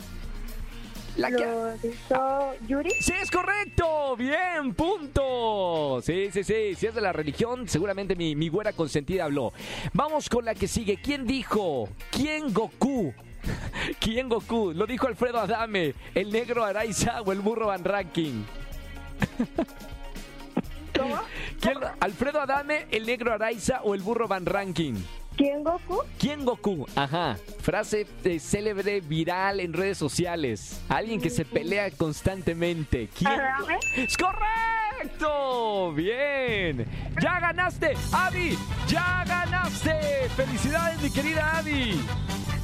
La 1.17 1.31
que... 1.31 1.45
Lo 1.47 1.73
dijo 1.79 2.55
Yuri. 2.67 2.91
Sí, 3.01 3.13
es 3.21 3.31
correcto. 3.31 4.17
Bien, 4.17 4.75
punto. 4.75 6.01
Sí, 6.03 6.29
sí, 6.33 6.43
sí. 6.43 6.75
Si 6.75 6.87
es 6.87 6.95
de 6.95 7.01
la 7.01 7.13
religión, 7.13 7.69
seguramente 7.69 8.17
mi, 8.17 8.35
mi 8.35 8.49
güera 8.49 8.73
consentida 8.73 9.25
habló. 9.25 9.53
Vamos 9.93 10.29
con 10.29 10.45
la 10.45 10.55
que 10.55 10.67
sigue. 10.67 10.97
¿Quién 11.01 11.27
dijo? 11.27 11.89
¿Quién 12.11 12.53
Goku? 12.53 13.15
¿Quién 14.01 14.29
Goku? 14.29 14.73
Lo 14.75 14.87
dijo 14.87 15.07
Alfredo 15.07 15.39
Adame, 15.41 15.95
el 16.15 16.31
negro 16.33 16.65
Araiza 16.65 17.23
o 17.23 17.31
el 17.33 17.41
burro 17.41 17.67
Van 17.69 17.85
Ranking. 17.85 18.43
¿Cómo? 20.99 21.17
¿Quién- 21.61 21.79
¿Alfredo 22.01 22.41
Adame, 22.41 22.87
el 22.91 23.07
negro 23.07 23.33
Araiza 23.33 23.81
o 23.83 23.95
el 23.95 24.01
burro 24.03 24.29
Van 24.29 24.47
Ranking? 24.47 24.95
¿Quién 25.37 25.65
Goku? 25.65 26.03
¿Quién 26.19 26.45
Goku? 26.45 26.87
Ajá. 26.95 27.37
Frase 27.61 28.07
eh, 28.25 28.39
célebre 28.39 29.01
viral 29.01 29.61
en 29.61 29.73
redes 29.73 29.99
sociales. 29.99 30.81
Alguien 30.89 31.21
que 31.21 31.31
se 31.31 31.45
pelea 31.45 31.91
constantemente. 31.91 33.09
¿Quién? 33.19 33.33
¿Adame? 33.33 33.79
¡Es 33.97 34.17
correcto! 34.17 35.93
Bien. 35.93 36.87
Ya 37.21 37.41
ganaste, 37.41 37.95
Abby. 38.13 38.57
Ya 38.87 39.25
ganaste. 39.27 40.29
Felicidades, 40.37 41.03
mi 41.03 41.11
querida 41.11 41.59
Abby. 41.59 42.01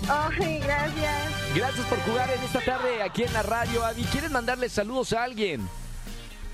Ay, 0.09 0.61
gracias. 0.61 1.55
Gracias 1.55 1.87
por 1.87 1.99
jugar 2.01 2.31
en 2.31 2.43
esta 2.43 2.61
tarde 2.61 3.03
aquí 3.03 3.25
en 3.25 3.33
la 3.33 3.43
radio, 3.43 3.85
Abby. 3.85 4.03
¿Quieres 4.05 4.31
mandarle 4.31 4.69
saludos 4.69 5.13
a 5.13 5.25
alguien? 5.25 5.69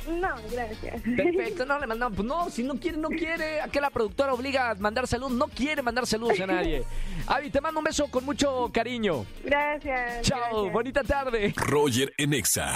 No, 0.08 0.28
gracias. 0.50 1.02
Perfecto, 1.02 1.66
no 1.66 1.78
le 1.78 1.86
mandamos. 1.86 2.16
Pues 2.16 2.26
no, 2.28 2.50
si 2.50 2.62
no 2.62 2.74
quiere, 2.76 2.96
no 2.98 3.08
quiere. 3.08 3.60
¿A 3.60 3.68
qué 3.68 3.80
la 3.80 3.90
productora 3.90 4.32
obliga 4.34 4.70
a 4.70 4.74
mandar 4.76 5.06
saludos? 5.06 5.32
No 5.32 5.48
quiere 5.48 5.82
mandar 5.82 6.06
saludos 6.06 6.38
a 6.40 6.46
nadie. 6.48 6.84
Abby, 7.26 7.50
te 7.50 7.60
mando 7.60 7.80
un 7.80 7.84
beso 7.84 8.06
con 8.08 8.24
mucho 8.24 8.70
cariño. 8.72 9.26
Gracias. 9.44 10.22
Chao, 10.22 10.38
gracias. 10.50 10.72
bonita 10.72 11.02
tarde. 11.04 11.52
Roger 11.56 12.12
en 12.16 12.34
Exa. 12.34 12.74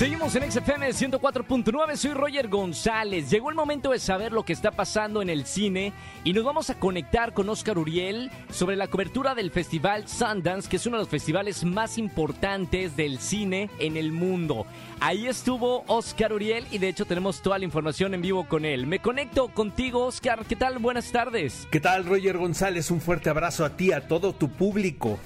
Seguimos 0.00 0.34
en 0.34 0.50
XFM 0.50 0.88
104.9, 0.88 1.94
soy 1.94 2.14
Roger 2.14 2.48
González. 2.48 3.28
Llegó 3.28 3.50
el 3.50 3.54
momento 3.54 3.90
de 3.90 3.98
saber 3.98 4.32
lo 4.32 4.44
que 4.44 4.54
está 4.54 4.70
pasando 4.70 5.20
en 5.20 5.28
el 5.28 5.44
cine 5.44 5.92
y 6.24 6.32
nos 6.32 6.42
vamos 6.42 6.70
a 6.70 6.78
conectar 6.78 7.34
con 7.34 7.50
Oscar 7.50 7.76
Uriel 7.76 8.30
sobre 8.48 8.76
la 8.76 8.86
cobertura 8.88 9.34
del 9.34 9.50
festival 9.50 10.08
Sundance, 10.08 10.70
que 10.70 10.76
es 10.76 10.86
uno 10.86 10.96
de 10.96 11.02
los 11.02 11.10
festivales 11.10 11.66
más 11.66 11.98
importantes 11.98 12.96
del 12.96 13.18
cine 13.18 13.68
en 13.78 13.98
el 13.98 14.10
mundo. 14.10 14.64
Ahí 15.00 15.26
estuvo 15.26 15.84
Oscar 15.86 16.32
Uriel 16.32 16.66
y 16.70 16.78
de 16.78 16.88
hecho 16.88 17.04
tenemos 17.04 17.42
toda 17.42 17.58
la 17.58 17.66
información 17.66 18.14
en 18.14 18.22
vivo 18.22 18.48
con 18.48 18.64
él. 18.64 18.86
Me 18.86 19.00
conecto 19.00 19.48
contigo, 19.48 20.06
Oscar. 20.06 20.46
¿Qué 20.46 20.56
tal? 20.56 20.78
Buenas 20.78 21.12
tardes. 21.12 21.68
¿Qué 21.70 21.78
tal, 21.78 22.06
Roger 22.06 22.38
González? 22.38 22.90
Un 22.90 23.02
fuerte 23.02 23.28
abrazo 23.28 23.66
a 23.66 23.76
ti, 23.76 23.92
a 23.92 24.08
todo 24.08 24.32
tu 24.32 24.48
público. 24.48 25.18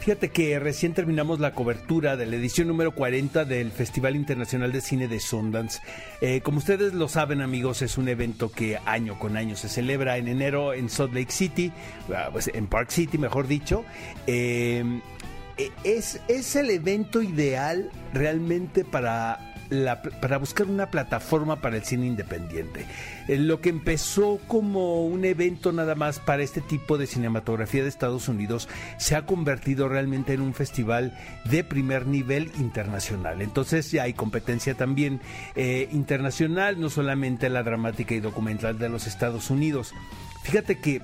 Fíjate 0.00 0.30
que 0.30 0.58
recién 0.58 0.94
terminamos 0.94 1.40
la 1.40 1.52
cobertura 1.52 2.16
de 2.16 2.24
la 2.24 2.36
edición 2.36 2.68
número 2.68 2.94
40 2.94 3.44
del 3.44 3.70
Festival 3.70 4.16
Internacional 4.16 4.72
de 4.72 4.80
Cine 4.80 5.08
de 5.08 5.20
Sundance. 5.20 5.82
Eh, 6.22 6.40
como 6.40 6.56
ustedes 6.56 6.94
lo 6.94 7.06
saben, 7.06 7.42
amigos, 7.42 7.82
es 7.82 7.98
un 7.98 8.08
evento 8.08 8.50
que 8.50 8.78
año 8.86 9.18
con 9.18 9.36
año 9.36 9.56
se 9.56 9.68
celebra 9.68 10.16
en 10.16 10.28
enero 10.28 10.72
en 10.72 10.88
Salt 10.88 11.12
Lake 11.12 11.30
City, 11.30 11.70
ah, 12.14 12.30
pues, 12.32 12.50
en 12.54 12.66
Park 12.66 12.88
City, 12.88 13.18
mejor 13.18 13.46
dicho. 13.46 13.84
Eh, 14.26 14.82
eh, 15.58 15.70
es, 15.84 16.18
es 16.28 16.56
el 16.56 16.70
evento 16.70 17.20
ideal 17.20 17.90
realmente 18.14 18.86
para 18.86 19.49
para 20.20 20.38
buscar 20.38 20.66
una 20.66 20.90
plataforma 20.90 21.56
para 21.56 21.76
el 21.76 21.84
cine 21.84 22.06
independiente. 22.06 22.84
Eh, 23.28 23.36
Lo 23.38 23.60
que 23.60 23.68
empezó 23.68 24.40
como 24.48 25.06
un 25.06 25.24
evento 25.24 25.72
nada 25.72 25.94
más 25.94 26.18
para 26.18 26.42
este 26.42 26.60
tipo 26.60 26.98
de 26.98 27.06
cinematografía 27.06 27.82
de 27.82 27.88
Estados 27.88 28.28
Unidos 28.28 28.68
se 28.98 29.16
ha 29.16 29.26
convertido 29.26 29.88
realmente 29.88 30.32
en 30.32 30.40
un 30.40 30.54
festival 30.54 31.16
de 31.44 31.64
primer 31.64 32.06
nivel 32.06 32.50
internacional. 32.58 33.42
Entonces 33.42 33.90
ya 33.90 34.04
hay 34.04 34.12
competencia 34.12 34.74
también 34.74 35.20
eh, 35.54 35.88
internacional, 35.92 36.80
no 36.80 36.90
solamente 36.90 37.48
la 37.48 37.62
dramática 37.62 38.14
y 38.14 38.20
documental 38.20 38.78
de 38.78 38.88
los 38.88 39.06
Estados 39.06 39.50
Unidos. 39.50 39.94
Fíjate 40.42 40.78
que 40.78 41.00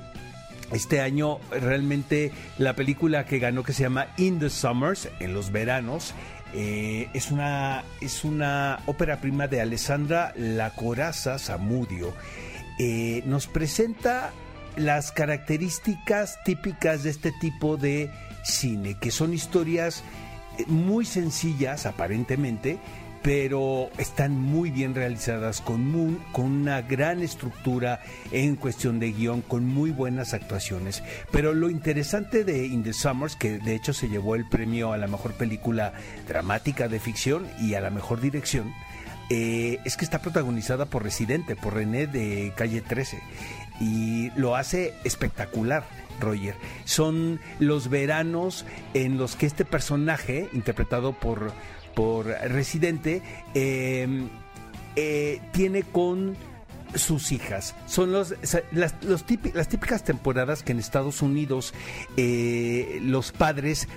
este 0.72 1.00
año 1.00 1.38
realmente 1.50 2.32
la 2.58 2.74
película 2.74 3.24
que 3.24 3.38
ganó 3.38 3.62
que 3.62 3.72
se 3.72 3.84
llama 3.84 4.08
In 4.16 4.40
the 4.40 4.50
Summers, 4.50 5.08
en 5.20 5.32
los 5.32 5.52
veranos, 5.52 6.12
eh, 6.58 7.10
es, 7.12 7.30
una, 7.30 7.84
es 8.00 8.24
una 8.24 8.80
ópera 8.86 9.20
prima 9.20 9.46
de 9.46 9.60
Alessandra 9.60 10.32
La 10.38 10.70
Coraza 10.70 11.38
Zamudio. 11.38 12.14
Eh, 12.78 13.22
nos 13.26 13.46
presenta 13.46 14.32
las 14.74 15.12
características 15.12 16.42
típicas 16.44 17.02
de 17.02 17.10
este 17.10 17.30
tipo 17.32 17.76
de 17.76 18.10
cine, 18.42 18.96
que 18.98 19.10
son 19.10 19.34
historias 19.34 20.02
eh, 20.56 20.64
muy 20.66 21.04
sencillas 21.04 21.84
aparentemente, 21.84 22.78
pero 23.26 23.90
están 23.98 24.38
muy 24.40 24.70
bien 24.70 24.94
realizadas 24.94 25.60
con, 25.60 25.84
mu- 25.90 26.16
con 26.30 26.44
una 26.44 26.80
gran 26.82 27.22
estructura 27.22 28.00
en 28.30 28.54
cuestión 28.54 29.00
de 29.00 29.10
guion, 29.10 29.42
con 29.42 29.64
muy 29.66 29.90
buenas 29.90 30.32
actuaciones. 30.32 31.02
Pero 31.32 31.52
lo 31.52 31.68
interesante 31.68 32.44
de 32.44 32.66
In 32.66 32.84
the 32.84 32.92
Summers, 32.92 33.34
que 33.34 33.58
de 33.58 33.74
hecho 33.74 33.92
se 33.92 34.08
llevó 34.08 34.36
el 34.36 34.48
premio 34.48 34.92
a 34.92 34.96
la 34.96 35.08
mejor 35.08 35.32
película 35.32 35.92
dramática 36.28 36.86
de 36.86 37.00
ficción 37.00 37.48
y 37.60 37.74
a 37.74 37.80
la 37.80 37.90
mejor 37.90 38.20
dirección, 38.20 38.72
eh, 39.28 39.78
es 39.84 39.96
que 39.96 40.04
está 40.04 40.20
protagonizada 40.20 40.84
por 40.86 41.02
Residente, 41.02 41.56
por 41.56 41.74
René 41.74 42.06
de 42.06 42.52
Calle 42.56 42.80
13. 42.80 43.18
Y 43.80 44.30
lo 44.36 44.54
hace 44.54 44.94
espectacular. 45.02 45.82
Roger. 46.18 46.54
Son 46.86 47.40
los 47.58 47.90
veranos 47.90 48.64
en 48.94 49.18
los 49.18 49.36
que 49.36 49.44
este 49.44 49.66
personaje, 49.66 50.48
interpretado 50.54 51.12
por, 51.12 51.52
por 51.96 52.26
Residente, 52.26 53.22
eh, 53.54 54.06
eh, 54.96 55.40
tiene 55.52 55.82
con 55.82 56.36
sus 56.98 57.32
hijas. 57.32 57.74
Son 57.86 58.12
los, 58.12 58.34
las, 58.72 58.94
típicas 59.24 60.04
temporadas 60.04 60.62
que 60.62 60.72
en 60.72 60.78
Estados 60.78 61.22
Unidos 61.22 61.74
eh, 62.16 63.00
los 63.02 63.32
padres 63.32 63.88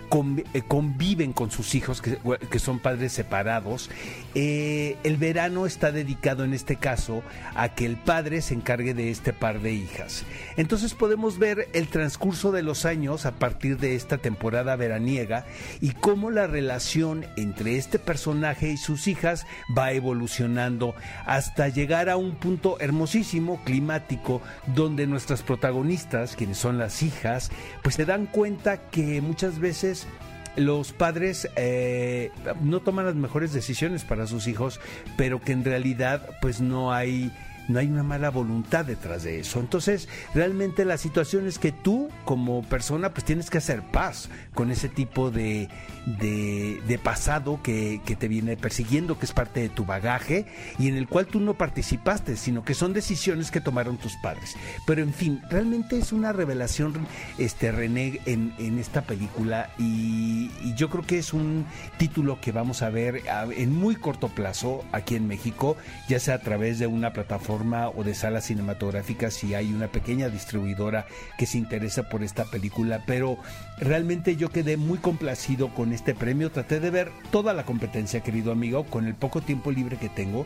eh, 0.54 0.62
conviven 0.68 1.34
con 1.34 1.52
sus 1.52 1.76
hijos, 1.76 2.02
que, 2.02 2.18
que 2.50 2.60
son 2.60 2.80
padres 2.80 3.14
separados. 3.14 3.90
Eh, 4.36 4.98
el 5.04 5.18
verano 5.18 5.66
está 5.66 5.92
dedicado 5.92 6.44
en 6.44 6.54
este 6.54 6.76
caso 6.76 7.24
a 7.56 7.70
que 7.70 7.86
el 7.86 7.98
padre 7.98 8.42
se 8.42 8.54
encargue 8.54 8.94
de 8.94 9.12
este 9.12 9.34
par 9.34 9.62
de 9.62 9.74
hijas. 9.74 10.24
Entonces 10.58 10.94
podemos 10.94 11.40
ver 11.40 11.70
el 11.74 11.88
transcurso 11.88 12.52
de 12.52 12.64
los 12.64 12.86
años 12.86 13.26
a 13.26 13.32
partir 13.32 13.78
de 13.78 13.96
esta 13.96 14.18
temporada 14.18 14.76
veraniega 14.76 15.46
y 15.82 15.92
cómo 15.92 16.32
la 16.32 16.48
relación 16.48 17.26
entre 17.38 17.78
este 17.78 18.00
personaje 18.00 18.70
y 18.70 18.78
sus 18.78 19.08
hijas 19.08 19.46
va 19.78 19.92
evolucionando 19.92 20.96
hasta 21.26 21.70
llegar 21.70 22.10
a 22.10 22.18
un 22.18 22.36
punto 22.36 22.78
hermosísimo 22.90 23.62
climático 23.64 24.42
donde 24.76 25.08
nuestras 25.08 25.44
protagonistas, 25.44 26.36
quienes 26.36 26.58
son 26.58 26.78
las 26.78 27.04
hijas, 27.04 27.52
pues 27.82 27.96
se 27.96 28.06
dan 28.06 28.26
cuenta 28.26 28.90
que 28.90 29.22
muchas 29.22 29.60
veces 29.60 30.08
los 30.56 30.92
padres 30.92 31.48
eh, 31.56 32.32
no 32.62 32.80
toman 32.82 33.06
las 33.06 33.16
mejores 33.16 33.54
decisiones 33.54 34.04
para 34.04 34.28
sus 34.28 34.48
hijos, 34.48 34.80
pero 35.16 35.40
que 35.40 35.52
en 35.52 35.64
realidad 35.64 36.28
pues 36.42 36.60
no 36.62 36.92
hay 36.92 37.32
no 37.70 37.80
hay 37.80 37.88
una 37.88 38.04
mala 38.04 38.30
voluntad 38.32 38.84
detrás 38.84 39.24
de 39.24 39.40
eso. 39.40 39.60
Entonces, 39.60 40.10
realmente 40.34 40.84
la 40.86 40.98
situación 40.98 41.48
es 41.48 41.60
que 41.60 41.72
tú, 41.72 42.10
como 42.26 42.64
persona, 42.64 43.14
pues 43.14 43.24
tienes 43.24 43.50
que 43.50 43.60
hacer 43.60 43.84
paz 43.84 44.30
con 44.54 44.72
ese 44.72 44.90
tipo 44.90 45.32
de, 45.32 45.70
de, 46.06 47.00
pasado 47.02 47.62
que, 47.64 48.02
que 48.06 48.16
te 48.16 48.28
viene 48.28 48.58
persiguiendo, 48.58 49.18
que 49.18 49.26
es 49.26 49.32
parte 49.32 49.62
de 49.62 49.70
tu 49.70 49.86
bagaje 49.86 50.48
y 50.80 50.90
en 50.90 50.98
el 50.98 51.08
cual 51.08 51.28
tú 51.28 51.40
no 51.40 51.54
participaste, 51.54 52.36
sino 52.36 52.66
que 52.66 52.74
son 52.74 52.92
decisiones 52.92 53.52
que 53.52 53.62
tomaron 53.62 53.98
tus 53.98 54.16
padres. 54.18 54.56
Pero 54.86 55.04
en 55.04 55.14
fin, 55.14 55.42
realmente 55.50 55.98
es 55.98 56.12
una 56.12 56.34
revelación, 56.34 57.08
este 57.38 57.72
René, 57.72 58.20
en, 58.26 58.54
en 58.58 58.80
esta 58.80 59.02
película 59.02 59.70
y, 59.78 60.52
y 60.64 60.74
yo 60.76 60.90
creo 60.90 61.06
que 61.06 61.20
es 61.20 61.34
un 61.34 61.66
título 61.98 62.42
que 62.42 62.52
vamos 62.52 62.82
a 62.82 62.90
ver 62.90 63.22
en 63.56 63.76
muy 63.76 63.96
corto 63.96 64.28
plazo 64.30 64.84
aquí 64.92 65.16
en 65.16 65.28
México, 65.28 65.78
ya 66.08 66.20
sea 66.20 66.36
a 66.36 66.40
través 66.40 66.80
de 66.80 66.88
una 66.88 67.14
plataforma 67.14 67.59
o 67.96 68.04
de 68.04 68.16
salas 68.16 68.46
cinematográficas 68.46 69.34
si 69.34 69.54
hay 69.54 69.74
una 69.74 69.90
pequeña 69.90 70.30
distribuidora 70.30 71.06
que 71.38 71.46
se 71.46 71.58
interesa 71.58 72.08
por 72.08 72.24
esta 72.24 72.46
película, 72.46 73.04
pero 73.06 73.38
realmente 73.80 74.38
yo 74.38 74.50
quedé 74.50 74.78
muy 74.78 74.98
complacido 74.98 75.74
con 75.74 75.92
este 75.92 76.16
premio, 76.16 76.52
traté 76.52 76.80
de 76.80 76.90
ver 76.90 77.12
toda 77.32 77.54
la 77.54 77.66
competencia, 77.66 78.22
querido 78.22 78.52
amigo, 78.54 78.86
con 78.86 79.08
el 79.08 79.16
poco 79.16 79.42
tiempo 79.42 79.72
libre 79.72 79.98
que 79.98 80.10
tengo. 80.10 80.46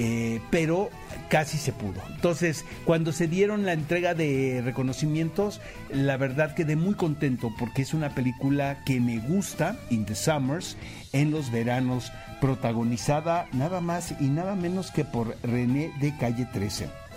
Eh, 0.00 0.40
pero 0.50 0.90
casi 1.28 1.58
se 1.58 1.72
pudo. 1.72 2.00
Entonces, 2.14 2.64
cuando 2.84 3.12
se 3.12 3.26
dieron 3.26 3.66
la 3.66 3.72
entrega 3.72 4.14
de 4.14 4.62
reconocimientos, 4.64 5.60
la 5.90 6.16
verdad 6.16 6.54
quedé 6.54 6.76
muy 6.76 6.94
contento 6.94 7.50
porque 7.58 7.82
es 7.82 7.94
una 7.94 8.14
película 8.14 8.84
que 8.84 9.00
me 9.00 9.18
gusta, 9.18 9.76
In 9.90 10.06
the 10.06 10.14
Summers, 10.14 10.76
en 11.12 11.32
los 11.32 11.50
veranos, 11.50 12.12
protagonizada 12.40 13.48
nada 13.52 13.80
más 13.80 14.14
y 14.20 14.28
nada 14.28 14.54
menos 14.54 14.92
que 14.92 15.04
por 15.04 15.36
René 15.42 15.92
de 16.00 16.16
Calle 16.16 16.46
13. 16.52 17.07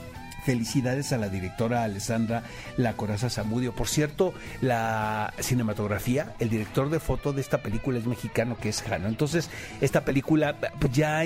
Felicidades 0.46 1.14
a 1.14 1.18
la 1.18 1.30
directora 1.30 1.84
Alessandra 1.84 2.44
La 2.78 2.94
Coraza 2.94 3.30
Zamudio. 3.30 3.74
Por 3.74 3.88
cierto, 3.88 4.34
la 4.62 5.34
cinematografía, 5.40 6.36
el 6.40 6.50
director 6.50 6.90
de 6.90 7.00
foto 7.00 7.34
de 7.34 7.42
esta 7.42 7.60
película 7.60 8.00
es 8.00 8.06
mexicano, 8.06 8.58
que 8.58 8.70
es 8.70 8.82
Jano. 8.82 9.08
Entonces, 9.08 9.50
esta 9.82 10.06
película 10.06 10.58
pues, 10.80 10.92
ya, 10.94 11.24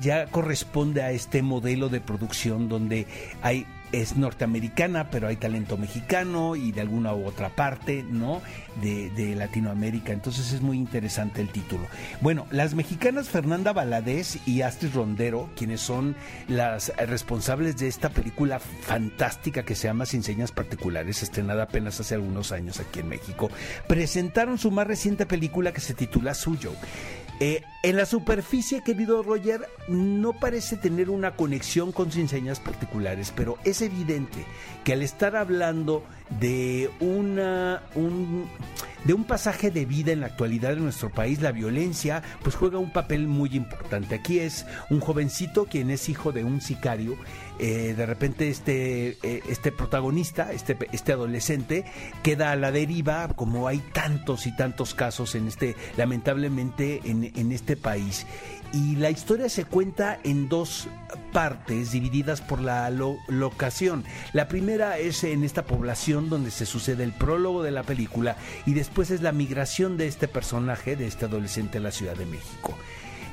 ya 0.00 0.26
corresponde 0.26 1.02
a 1.02 1.10
este 1.10 1.42
modelo 1.42 1.88
de 1.88 2.00
producción 2.00 2.68
donde 2.68 3.06
hay 3.42 3.66
es 3.92 4.16
norteamericana, 4.16 5.10
pero 5.10 5.28
hay 5.28 5.36
talento 5.36 5.76
mexicano 5.76 6.56
y 6.56 6.72
de 6.72 6.80
alguna 6.80 7.14
u 7.14 7.26
otra 7.26 7.50
parte, 7.50 8.02
¿no? 8.02 8.42
De, 8.82 9.10
de 9.10 9.34
Latinoamérica. 9.34 10.12
Entonces 10.12 10.52
es 10.52 10.60
muy 10.60 10.76
interesante 10.76 11.40
el 11.40 11.48
título. 11.48 11.86
Bueno, 12.20 12.46
las 12.50 12.74
mexicanas 12.74 13.28
Fernanda 13.28 13.72
Valadez 13.72 14.38
y 14.46 14.62
Astrid 14.62 14.94
Rondero, 14.94 15.48
quienes 15.56 15.80
son 15.80 16.16
las 16.48 16.92
responsables 16.96 17.76
de 17.78 17.88
esta 17.88 18.10
película 18.10 18.58
fantástica 18.58 19.64
que 19.64 19.74
se 19.74 19.88
llama 19.88 20.06
Sin 20.06 20.22
Señas 20.22 20.52
Particulares, 20.52 21.22
estrenada 21.22 21.64
apenas 21.64 21.98
hace 22.00 22.14
algunos 22.14 22.52
años 22.52 22.80
aquí 22.80 23.00
en 23.00 23.08
México, 23.08 23.50
presentaron 23.86 24.58
su 24.58 24.70
más 24.70 24.86
reciente 24.86 25.26
película 25.26 25.72
que 25.72 25.80
se 25.80 25.94
titula 25.94 26.34
Suyo. 26.34 26.72
Eh, 27.40 27.62
en 27.82 27.96
la 27.96 28.06
superficie, 28.06 28.82
querido 28.82 29.22
Roger, 29.22 29.68
no 29.88 30.32
parece 30.32 30.76
tener 30.76 31.10
una 31.10 31.36
conexión 31.36 31.92
con 31.92 32.10
sin 32.10 32.28
señas 32.28 32.58
particulares, 32.58 33.32
pero 33.34 33.56
es 33.64 33.82
evidente 33.82 34.44
que 34.84 34.94
al 34.94 35.02
estar 35.02 35.36
hablando 35.36 36.02
de 36.40 36.90
una 37.00 37.82
un, 37.94 38.46
de 39.04 39.14
un 39.14 39.24
pasaje 39.24 39.70
de 39.70 39.86
vida 39.86 40.12
en 40.12 40.20
la 40.20 40.26
actualidad 40.26 40.70
de 40.70 40.80
nuestro 40.80 41.10
país, 41.10 41.40
la 41.40 41.52
violencia, 41.52 42.22
pues 42.42 42.56
juega 42.56 42.78
un 42.78 42.92
papel 42.92 43.28
muy 43.28 43.50
importante. 43.54 44.16
Aquí 44.16 44.40
es 44.40 44.66
un 44.90 45.00
jovencito 45.00 45.66
quien 45.66 45.90
es 45.90 46.08
hijo 46.08 46.32
de 46.32 46.44
un 46.44 46.60
sicario. 46.60 47.16
eh, 47.58 47.94
de 47.96 48.06
repente 48.06 48.48
este, 48.48 49.18
eh, 49.22 49.42
este 49.48 49.72
protagonista, 49.72 50.52
este, 50.52 50.76
este 50.92 51.12
adolescente, 51.12 51.84
queda 52.22 52.52
a 52.52 52.56
la 52.56 52.70
deriva, 52.70 53.28
como 53.34 53.66
hay 53.66 53.78
tantos 53.92 54.46
y 54.46 54.54
tantos 54.54 54.94
casos 54.94 55.34
en 55.34 55.48
este, 55.48 55.74
lamentablemente, 55.96 57.00
en, 57.04 57.32
en 57.34 57.52
este 57.52 57.67
país. 57.76 58.26
Y 58.72 58.96
la 58.96 59.08
historia 59.10 59.48
se 59.48 59.64
cuenta 59.64 60.18
en 60.24 60.50
dos 60.50 60.88
partes 61.32 61.90
divididas 61.92 62.42
por 62.42 62.60
la 62.60 62.90
lo- 62.90 63.16
locación. 63.28 64.04
La 64.34 64.46
primera 64.46 64.98
es 64.98 65.24
en 65.24 65.42
esta 65.42 65.64
población 65.64 66.28
donde 66.28 66.50
se 66.50 66.66
sucede 66.66 67.02
el 67.04 67.12
prólogo 67.12 67.62
de 67.62 67.70
la 67.70 67.82
película 67.82 68.36
y 68.66 68.74
después 68.74 69.10
es 69.10 69.22
la 69.22 69.32
migración 69.32 69.96
de 69.96 70.06
este 70.06 70.28
personaje, 70.28 70.96
de 70.96 71.06
este 71.06 71.24
adolescente 71.24 71.78
a 71.78 71.80
la 71.80 71.92
Ciudad 71.92 72.14
de 72.14 72.26
México. 72.26 72.76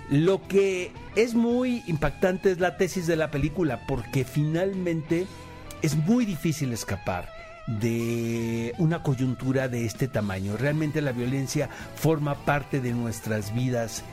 Lo 0.10 0.48
que 0.48 0.92
es 1.18 1.34
muy 1.34 1.84
impactante 1.88 2.52
es 2.52 2.60
la 2.60 2.78
tesis 2.78 3.06
de 3.06 3.18
la 3.18 3.30
película 3.30 3.86
porque 3.88 4.24
finalmente 4.24 5.28
es 5.82 5.98
muy 5.98 6.26
difícil 6.26 6.72
escapar 6.72 7.28
de 7.68 8.74
una 8.78 9.02
coyuntura 9.02 9.68
de 9.68 9.86
este 9.86 10.08
tamaño. 10.08 10.56
Realmente 10.56 11.02
la 11.02 11.12
violencia 11.12 11.70
forma 11.96 12.36
parte 12.36 12.80
de 12.80 12.92
nuestras 12.94 13.54
vidas 13.54 14.04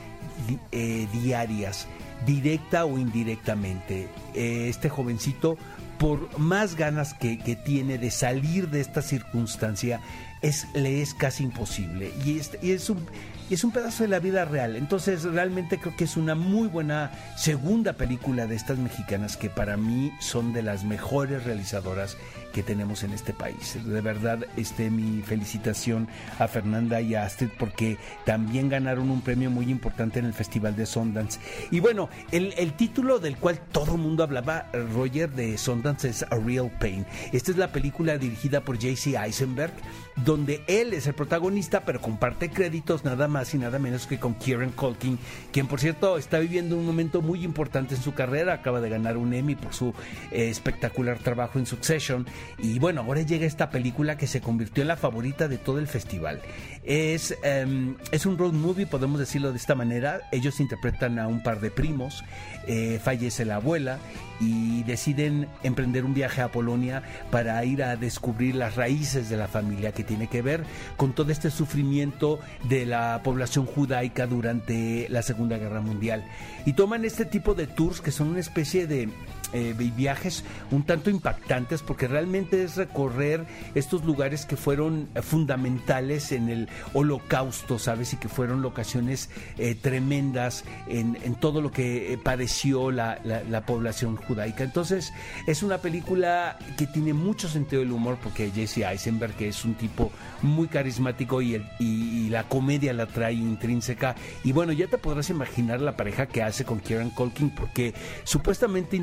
eh, 0.71 1.07
diarias, 1.11 1.87
directa 2.25 2.85
o 2.85 2.97
indirectamente. 2.97 4.07
Eh, 4.33 4.67
este 4.69 4.89
jovencito, 4.89 5.57
por 5.97 6.37
más 6.39 6.75
ganas 6.75 7.13
que, 7.13 7.39
que 7.39 7.55
tiene 7.55 7.97
de 7.97 8.11
salir 8.11 8.69
de 8.69 8.81
esta 8.81 9.01
circunstancia, 9.01 9.99
es, 10.41 10.67
le 10.73 11.01
es 11.01 11.13
casi 11.13 11.43
imposible. 11.43 12.11
Y 12.25 12.39
es, 12.39 12.51
y 12.61 12.71
es 12.71 12.89
un 12.89 13.05
y 13.49 13.55
es 13.55 13.63
un 13.63 13.71
pedazo 13.71 14.03
de 14.03 14.09
la 14.09 14.19
vida 14.19 14.45
real. 14.45 14.75
Entonces 14.75 15.23
realmente 15.23 15.77
creo 15.77 15.95
que 15.95 16.05
es 16.05 16.17
una 16.17 16.35
muy 16.35 16.67
buena 16.67 17.11
segunda 17.37 17.93
película 17.93 18.47
de 18.47 18.55
estas 18.55 18.77
mexicanas 18.77 19.37
que 19.37 19.49
para 19.49 19.77
mí 19.77 20.11
son 20.19 20.53
de 20.53 20.63
las 20.63 20.83
mejores 20.83 21.43
realizadoras 21.43 22.17
que 22.53 22.63
tenemos 22.63 23.03
en 23.03 23.11
este 23.11 23.33
país. 23.33 23.77
De 23.83 24.01
verdad, 24.01 24.45
este 24.55 24.89
mi 24.89 25.21
felicitación 25.21 26.07
a 26.39 26.47
Fernanda 26.47 27.01
y 27.01 27.15
a 27.15 27.25
Astrid 27.25 27.49
porque 27.57 27.97
también 28.25 28.69
ganaron 28.69 29.09
un 29.09 29.21
premio 29.21 29.49
muy 29.49 29.69
importante 29.69 30.19
en 30.19 30.25
el 30.25 30.33
Festival 30.33 30.75
de 30.75 30.85
Sundance. 30.85 31.39
Y 31.71 31.79
bueno, 31.79 32.09
el, 32.31 32.53
el 32.57 32.73
título 32.73 33.19
del 33.19 33.37
cual 33.37 33.59
todo 33.71 33.95
el 33.95 34.01
mundo 34.01 34.23
hablaba, 34.23 34.67
Roger, 34.93 35.31
de 35.31 35.57
Sundance 35.57 36.09
es 36.09 36.23
A 36.23 36.35
Real 36.35 36.71
Pain. 36.79 37.05
Esta 37.31 37.51
es 37.51 37.57
la 37.57 37.71
película 37.71 38.17
dirigida 38.17 38.61
por 38.61 38.75
J.C. 38.75 39.17
Eisenberg, 39.17 39.73
donde 40.15 40.63
él 40.67 40.93
es 40.93 41.07
el 41.07 41.13
protagonista, 41.13 41.81
pero 41.85 41.99
comparte 41.99 42.49
créditos 42.49 43.03
nada 43.03 43.27
más 43.27 43.53
y 43.53 43.57
nada 43.57 43.79
menos 43.79 44.05
que 44.05 44.19
con 44.19 44.35
Kieran 44.35 44.71
Culkin, 44.71 45.17
quien 45.51 45.67
por 45.67 45.79
cierto 45.79 46.17
está 46.17 46.39
viviendo 46.39 46.77
un 46.77 46.85
momento 46.85 47.21
muy 47.21 47.43
importante 47.43 47.95
en 47.95 48.01
su 48.01 48.13
carrera, 48.13 48.53
acaba 48.53 48.79
de 48.81 48.89
ganar 48.89 49.17
un 49.17 49.33
Emmy 49.33 49.55
por 49.55 49.73
su 49.73 49.93
eh, 50.31 50.49
espectacular 50.49 51.17
trabajo 51.17 51.57
en 51.57 51.65
Succession 51.65 52.25
y 52.57 52.79
bueno, 52.79 53.01
ahora 53.01 53.21
llega 53.21 53.45
esta 53.45 53.69
película 53.69 54.17
que 54.17 54.27
se 54.27 54.41
convirtió 54.41 54.81
en 54.81 54.87
la 54.87 54.97
favorita 54.97 55.47
de 55.47 55.57
todo 55.57 55.79
el 55.79 55.87
festival. 55.87 56.41
Es, 56.83 57.37
em, 57.43 57.95
es 58.11 58.25
un 58.25 58.37
road 58.37 58.53
movie, 58.53 58.85
podemos 58.85 59.19
decirlo 59.19 59.51
de 59.51 59.57
esta 59.57 59.75
manera, 59.75 60.21
ellos 60.31 60.59
interpretan 60.59 61.19
a 61.19 61.27
un 61.27 61.41
par 61.41 61.59
de 61.59 61.71
primos, 61.71 62.23
eh, 62.67 62.99
fallece 63.03 63.45
la 63.45 63.55
abuela 63.55 63.99
y 64.39 64.83
deciden 64.83 65.47
emprender 65.63 66.05
un 66.05 66.13
viaje 66.13 66.41
a 66.41 66.51
Polonia 66.51 67.03
para 67.31 67.63
ir 67.65 67.83
a 67.83 67.95
descubrir 67.95 68.55
las 68.55 68.75
raíces 68.75 69.29
de 69.29 69.37
la 69.37 69.47
familia 69.47 69.91
que 69.91 70.03
tiene 70.03 70.27
que 70.27 70.41
ver 70.41 70.63
con 70.97 71.13
todo 71.13 71.31
este 71.31 71.51
sufrimiento 71.51 72.39
de 72.67 72.85
la 72.85 73.21
población 73.23 73.65
judaica 73.65 74.27
durante 74.27 75.07
la 75.09 75.21
Segunda 75.21 75.57
Guerra 75.57 75.81
Mundial. 75.81 76.23
Y 76.65 76.73
toman 76.73 77.05
este 77.05 77.25
tipo 77.25 77.53
de 77.53 77.67
tours 77.67 78.01
que 78.01 78.11
son 78.11 78.29
una 78.29 78.39
especie 78.39 78.87
de 78.87 79.09
eh, 79.53 79.73
vi- 79.77 79.91
viajes 79.91 80.43
un 80.71 80.83
tanto 80.83 81.09
impactantes 81.09 81.81
porque 81.81 82.07
realmente 82.07 82.63
es 82.63 82.75
recorrer 82.75 83.45
estos 83.75 84.03
lugares 84.03 84.45
que 84.45 84.57
fueron 84.57 85.07
fundamentales 85.21 86.31
en 86.31 86.49
el 86.49 86.69
holocausto, 86.93 87.77
¿sabes? 87.79 88.13
Y 88.13 88.17
que 88.17 88.27
fueron 88.29 88.61
locaciones 88.61 89.29
eh, 89.57 89.75
tremendas 89.75 90.63
en, 90.87 91.17
en 91.23 91.35
todo 91.35 91.61
lo 91.61 91.71
que 91.71 92.13
eh, 92.13 92.17
padeció 92.17 92.91
la, 92.91 93.19
la- 93.23 93.43
la 93.43 93.65
población 93.65 94.15
judaica. 94.15 94.63
Entonces 94.63 95.13
es 95.47 95.63
una 95.63 95.77
película 95.79 96.57
que 96.77 96.87
tiene 96.87 97.13
mucho 97.13 97.47
sentido 97.47 97.81
del 97.81 97.91
humor 97.91 98.17
porque 98.23 98.51
Jesse 98.51 98.79
Eisenberg, 98.79 99.33
es 99.39 99.65
un 99.65 99.75
tipo 99.75 100.11
muy 100.41 100.67
carismático 100.67 101.41
y, 101.41 101.55
el- 101.55 101.65
y- 101.79 102.25
y 102.25 102.29
la 102.29 102.43
comedia 102.43 102.93
la 102.93 103.05
trae 103.05 103.33
intrínseca. 103.33 104.15
Y 104.43 104.51
bueno, 104.51 104.71
ya 104.71 104.87
te 104.87 104.97
podrás 104.97 105.29
imaginar 105.29 105.81
la 105.81 105.97
pareja 105.97 106.25
que 106.27 106.41
hace 106.43 106.65
con 106.65 106.79
Kieran 106.79 107.09
Culkin 107.09 107.49
porque 107.49 107.93
supuestamente 108.23 108.95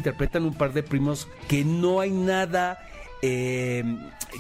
un 0.45 0.55
par 0.55 0.73
de 0.73 0.83
primos 0.83 1.29
que 1.49 1.65
no 1.65 2.01
hay 2.01 2.11
nada 2.11 2.79
eh, 3.23 3.85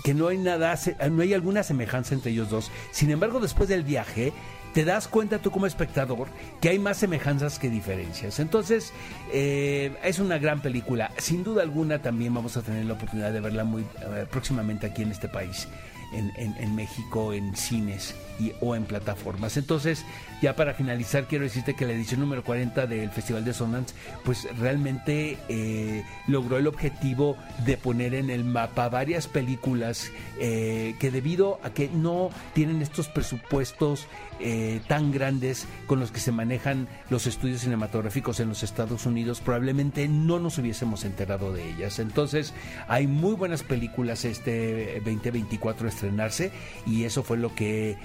que 0.05 0.15
no 0.15 0.29
hay 0.29 0.39
nada, 0.39 0.77
se- 0.77 0.97
no 1.11 1.23
hay 1.23 1.35
alguna 1.35 1.63
semejanza 1.63 2.15
entre 2.15 2.31
ellos 2.31 2.49
dos. 2.49 2.71
Sin 2.93 3.11
embargo, 3.11 3.41
después 3.41 3.69
del 3.69 3.83
viaje, 3.83 4.33
te 4.73 4.85
das 4.85 5.09
cuenta 5.09 5.39
tú 5.41 5.51
como 5.51 5.67
espectador 5.67 6.29
que 6.61 6.69
hay 6.71 6.79
más 6.79 6.97
semejanzas 6.97 7.59
que 7.59 7.69
diferencias. 7.69 8.39
Entonces, 8.39 8.93
eh, 9.33 9.93
es 10.05 10.19
una 10.21 10.39
gran 10.39 10.63
película. 10.63 11.11
Sin 11.19 11.43
duda 11.45 11.63
alguna, 11.63 12.01
también 12.01 12.33
vamos 12.33 12.57
a 12.57 12.63
tener 12.63 12.85
la 12.87 12.95
oportunidad 12.95 13.33
de 13.33 13.41
verla 13.41 13.65
muy 13.65 13.83
eh, 13.83 14.27
próximamente 14.31 14.87
aquí 14.87 15.03
en 15.03 15.11
este 15.11 15.29
país. 15.29 15.67
En, 16.15 16.33
en- 16.37 16.57
en 16.59 16.75
México, 16.75 17.33
en 17.33 17.55
cines 17.57 18.15
y, 18.41 18.53
o 18.61 18.75
en 18.75 18.85
plataformas. 18.85 19.57
Entonces, 19.57 20.05
ya 20.41 20.57
para 20.57 20.73
finalizar, 20.73 21.27
quiero 21.27 21.45
decirte 21.45 21.75
que 21.75 21.87
la 21.87 21.93
edición 21.93 22.21
número 22.21 22.43
40 22.43 22.87
del 22.87 23.11
Festival 23.11 23.45
de 23.45 23.53
Sundance, 23.53 23.95
pues 24.25 24.49
realmente 24.59 25.39
eh, 25.49 26.03
logró 26.27 26.57
el 26.57 26.67
objetivo 26.67 27.37
de 27.67 27.77
poner 27.77 28.15
en 28.15 28.31
el 28.31 28.45
mapa 28.45 28.89
varias 28.89 29.29
películas 29.29 30.11
eh, 30.39 30.95
que 30.99 31.11
debido 31.11 31.61
a 31.63 31.71
que 31.71 31.89
no 31.89 32.31
tienen 32.55 32.81
estos 32.81 33.09
presupuestos 33.09 34.07
eh, 34.43 34.81
tan 34.89 35.13
grandes 35.13 35.67
con 35.87 36.01
los 36.01 36.11
que 36.11 36.21
se 36.21 36.33
manejan 36.33 36.89
los 37.11 37.27
estudios 37.27 37.61
cinematográficos 37.61 38.41
en 38.41 38.49
los 38.49 38.63
Estados 38.63 39.05
Unidos, 39.05 39.43
probablemente 39.43 40.09
no 40.09 40.39
nos 40.39 40.57
hubiésemos 40.57 41.05
enterado 41.05 41.53
de 41.53 41.69
ellas. 41.69 41.99
Entonces, 41.99 42.55
hay 42.89 43.07
muy 43.07 43.35
buenas 43.35 43.63
películas 43.63 44.25
este 44.25 45.03
2024 45.05 45.87
a 45.87 45.91
estrenarse 45.91 46.51
y 46.87 47.05
eso 47.05 47.23
fue 47.23 47.37
lo 47.37 47.55
que 47.55 47.99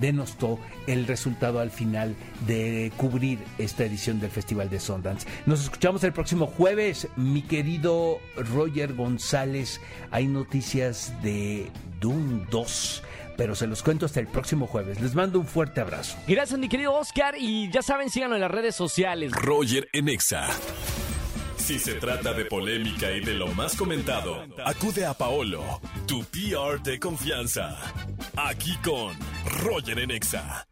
denostó 0.00 0.58
el 0.86 1.06
resultado 1.06 1.57
al 1.60 1.70
final 1.70 2.14
de 2.46 2.92
cubrir 2.96 3.38
esta 3.58 3.84
edición 3.84 4.20
del 4.20 4.30
Festival 4.30 4.70
de 4.70 4.80
Sundance. 4.80 5.26
Nos 5.46 5.62
escuchamos 5.62 6.04
el 6.04 6.12
próximo 6.12 6.46
jueves, 6.46 7.08
mi 7.16 7.42
querido 7.42 8.18
Roger 8.36 8.94
González. 8.94 9.80
Hay 10.10 10.26
noticias 10.26 11.12
de 11.22 11.70
Doom 12.00 12.46
2 12.50 13.02
pero 13.36 13.54
se 13.54 13.68
los 13.68 13.84
cuento 13.84 14.04
hasta 14.04 14.18
el 14.18 14.26
próximo 14.26 14.66
jueves. 14.66 15.00
Les 15.00 15.14
mando 15.14 15.38
un 15.38 15.46
fuerte 15.46 15.80
abrazo. 15.80 16.18
Gracias, 16.26 16.58
mi 16.58 16.68
querido 16.68 16.92
Oscar. 16.92 17.36
Y 17.38 17.70
ya 17.70 17.82
saben, 17.82 18.10
síganlo 18.10 18.34
en 18.34 18.40
las 18.40 18.50
redes 18.50 18.74
sociales. 18.74 19.30
Roger 19.30 19.88
en 19.92 20.08
Exa. 20.08 20.48
Si 21.56 21.78
se 21.78 21.94
trata 21.94 22.32
de 22.32 22.46
polémica 22.46 23.12
y 23.12 23.20
de 23.20 23.34
lo 23.34 23.48
más 23.48 23.76
comentado, 23.76 24.44
acude 24.64 25.06
a 25.06 25.14
Paolo, 25.14 25.62
tu 26.06 26.24
PR 26.24 26.82
de 26.82 26.98
confianza. 26.98 27.78
Aquí 28.36 28.74
con 28.82 29.14
Roger 29.62 29.98
en 29.98 30.10
Exa. 30.10 30.67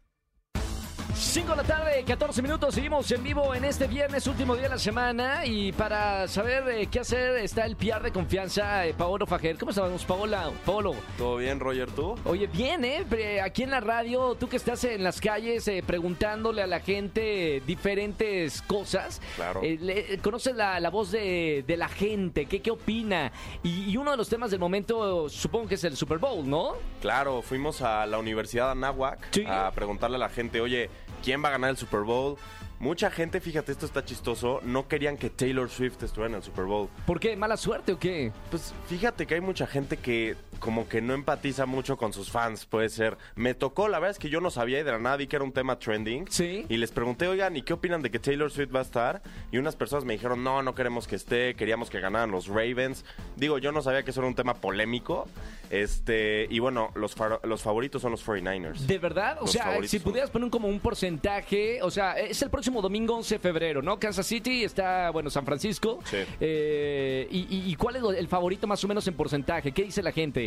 5 1.37 1.51
de 1.51 1.57
la 1.57 1.63
tarde, 1.63 2.03
14 2.03 2.41
minutos, 2.41 2.73
seguimos 2.73 3.11
en 3.11 3.21
vivo 3.21 3.53
en 3.53 3.63
este 3.63 3.85
viernes, 3.85 4.25
último 4.25 4.55
día 4.55 4.63
de 4.63 4.69
la 4.69 4.79
semana. 4.79 5.45
Y 5.45 5.71
para 5.71 6.27
saber 6.27 6.67
eh, 6.69 6.87
qué 6.89 7.01
hacer 7.01 7.35
está 7.37 7.63
el 7.67 7.75
PR 7.75 8.01
de 8.01 8.11
confianza, 8.11 8.87
eh, 8.87 8.95
Paolo 8.97 9.27
Fajer. 9.27 9.55
¿Cómo 9.59 9.69
estamos, 9.69 10.03
Paola? 10.03 10.49
Paolo. 10.65 10.95
¿Todo 11.15 11.37
bien, 11.37 11.59
Roger, 11.59 11.91
tú? 11.91 12.15
Oye, 12.25 12.47
bien, 12.47 12.83
¿eh? 12.83 13.05
Aquí 13.43 13.61
en 13.61 13.69
la 13.69 13.81
radio, 13.81 14.33
tú 14.33 14.49
que 14.49 14.55
estás 14.57 14.83
en 14.85 15.03
las 15.03 15.21
calles 15.21 15.67
eh, 15.67 15.83
preguntándole 15.85 16.63
a 16.63 16.67
la 16.67 16.79
gente 16.79 17.61
diferentes 17.67 18.63
cosas. 18.63 19.21
Claro. 19.35 19.61
eh, 19.61 19.77
le- 19.79 20.17
conoces 20.17 20.55
la, 20.55 20.79
la 20.79 20.89
voz 20.89 21.11
de, 21.11 21.63
de 21.67 21.77
la 21.77 21.87
gente, 21.87 22.47
¿qué, 22.47 22.63
qué 22.63 22.71
opina? 22.71 23.31
Y, 23.61 23.91
y 23.91 23.97
uno 23.97 24.09
de 24.09 24.17
los 24.17 24.27
temas 24.27 24.49
del 24.49 24.59
momento, 24.59 25.29
supongo 25.29 25.67
que 25.67 25.75
es 25.75 25.83
el 25.83 25.95
Super 25.97 26.17
Bowl, 26.17 26.49
¿no? 26.49 26.73
Claro, 26.99 27.43
fuimos 27.43 27.83
a 27.83 28.07
la 28.07 28.17
Universidad 28.17 28.65
de 28.65 28.71
Anáhuac 28.71 29.19
Sí. 29.31 29.43
a 29.47 29.69
preguntarle 29.69 30.15
a 30.15 30.19
la 30.19 30.29
gente, 30.29 30.61
oye, 30.61 30.89
¿quién 31.23 31.43
va 31.43 31.49
a 31.49 31.51
ganar 31.51 31.69
el 31.71 31.77
Super 31.77 32.01
Bowl? 32.01 32.37
Mucha 32.79 33.09
gente, 33.09 33.41
fíjate, 33.41 33.71
esto 33.71 33.87
está 33.87 34.05
chistoso, 34.05 34.61
no 34.63 34.87
querían 34.87 35.17
que 35.17 35.31
Taylor 35.31 35.67
Swift 35.67 36.03
estuviera 36.03 36.29
en 36.29 36.35
el 36.35 36.43
Super 36.43 36.65
Bowl. 36.65 36.89
¿Por 37.07 37.19
qué? 37.19 37.35
¿Mala 37.35 37.57
suerte 37.57 37.93
o 37.93 37.99
qué? 37.99 38.31
Pues 38.51 38.71
fíjate 38.87 39.25
que 39.25 39.33
hay 39.33 39.41
mucha 39.41 39.65
gente 39.65 39.97
que 39.97 40.35
como 40.59 40.87
que 40.87 41.01
no 41.01 41.13
empatiza 41.13 41.65
mucho 41.65 41.97
con 41.97 42.13
sus 42.13 42.29
fans, 42.31 42.65
puede 42.65 42.89
ser. 42.89 43.17
Me 43.35 43.53
tocó, 43.53 43.87
la 43.87 43.99
verdad 43.99 44.11
es 44.11 44.19
que 44.19 44.29
yo 44.29 44.41
no 44.41 44.49
sabía 44.51 44.79
y 44.79 44.83
de 44.83 44.91
la 44.91 44.99
nada 44.99 45.17
vi 45.17 45.27
que 45.27 45.35
era 45.35 45.45
un 45.45 45.51
tema 45.53 45.79
trending. 45.79 46.25
Sí. 46.29 46.65
Y 46.69 46.77
les 46.77 46.91
pregunté, 46.91 47.27
oigan, 47.27 47.55
¿y 47.55 47.61
qué 47.61 47.73
opinan 47.73 48.01
de 48.01 48.11
que 48.11 48.19
Taylor 48.19 48.51
Swift 48.51 48.73
va 48.75 48.79
a 48.79 48.83
estar? 48.83 49.21
Y 49.51 49.57
unas 49.57 49.75
personas 49.75 50.05
me 50.05 50.13
dijeron, 50.13 50.43
no, 50.43 50.61
no 50.63 50.73
queremos 50.75 51.07
que 51.07 51.15
esté, 51.15 51.55
queríamos 51.55 51.89
que 51.89 51.99
ganaran 51.99 52.31
los 52.31 52.47
Ravens. 52.47 53.05
Digo, 53.35 53.57
yo 53.57 53.71
no 53.71 53.81
sabía 53.81 54.03
que 54.03 54.11
eso 54.11 54.19
era 54.21 54.27
un 54.27 54.35
tema 54.35 54.55
polémico. 54.55 55.27
Este, 55.69 56.47
y 56.49 56.59
bueno, 56.59 56.91
los, 56.95 57.15
los 57.43 57.61
favoritos 57.61 58.01
son 58.01 58.11
los 58.11 58.25
49ers. 58.25 58.79
¿De 58.85 58.97
verdad? 58.99 59.37
O 59.39 59.41
Los 59.41 59.51
sea, 59.51 59.77
si 59.83 59.99
pudieras 59.99 60.29
poner 60.29 60.49
como 60.49 60.67
un 60.69 60.79
porcentaje, 60.79 61.81
o 61.83 61.91
sea, 61.91 62.13
es 62.17 62.41
el 62.41 62.49
próximo 62.49 62.81
domingo 62.81 63.15
11 63.17 63.35
de 63.35 63.39
febrero, 63.39 63.81
¿no? 63.81 63.99
Kansas 63.99 64.25
City 64.25 64.63
está, 64.63 65.09
bueno, 65.11 65.29
San 65.29 65.45
Francisco. 65.45 65.99
Sí. 66.05 66.17
Eh, 66.39 67.27
y, 67.29 67.39
y- 67.55 67.71
y 67.71 67.75
cuál 67.75 67.97
es 67.97 68.03
el 68.17 68.27
favorito 68.27 68.65
más 68.65 68.83
o 68.83 68.87
menos 68.87 69.05
en 69.07 69.13
porcentaje? 69.13 69.71
¿Qué 69.71 69.83
dice 69.83 70.01
la 70.01 70.11
gente? 70.11 70.46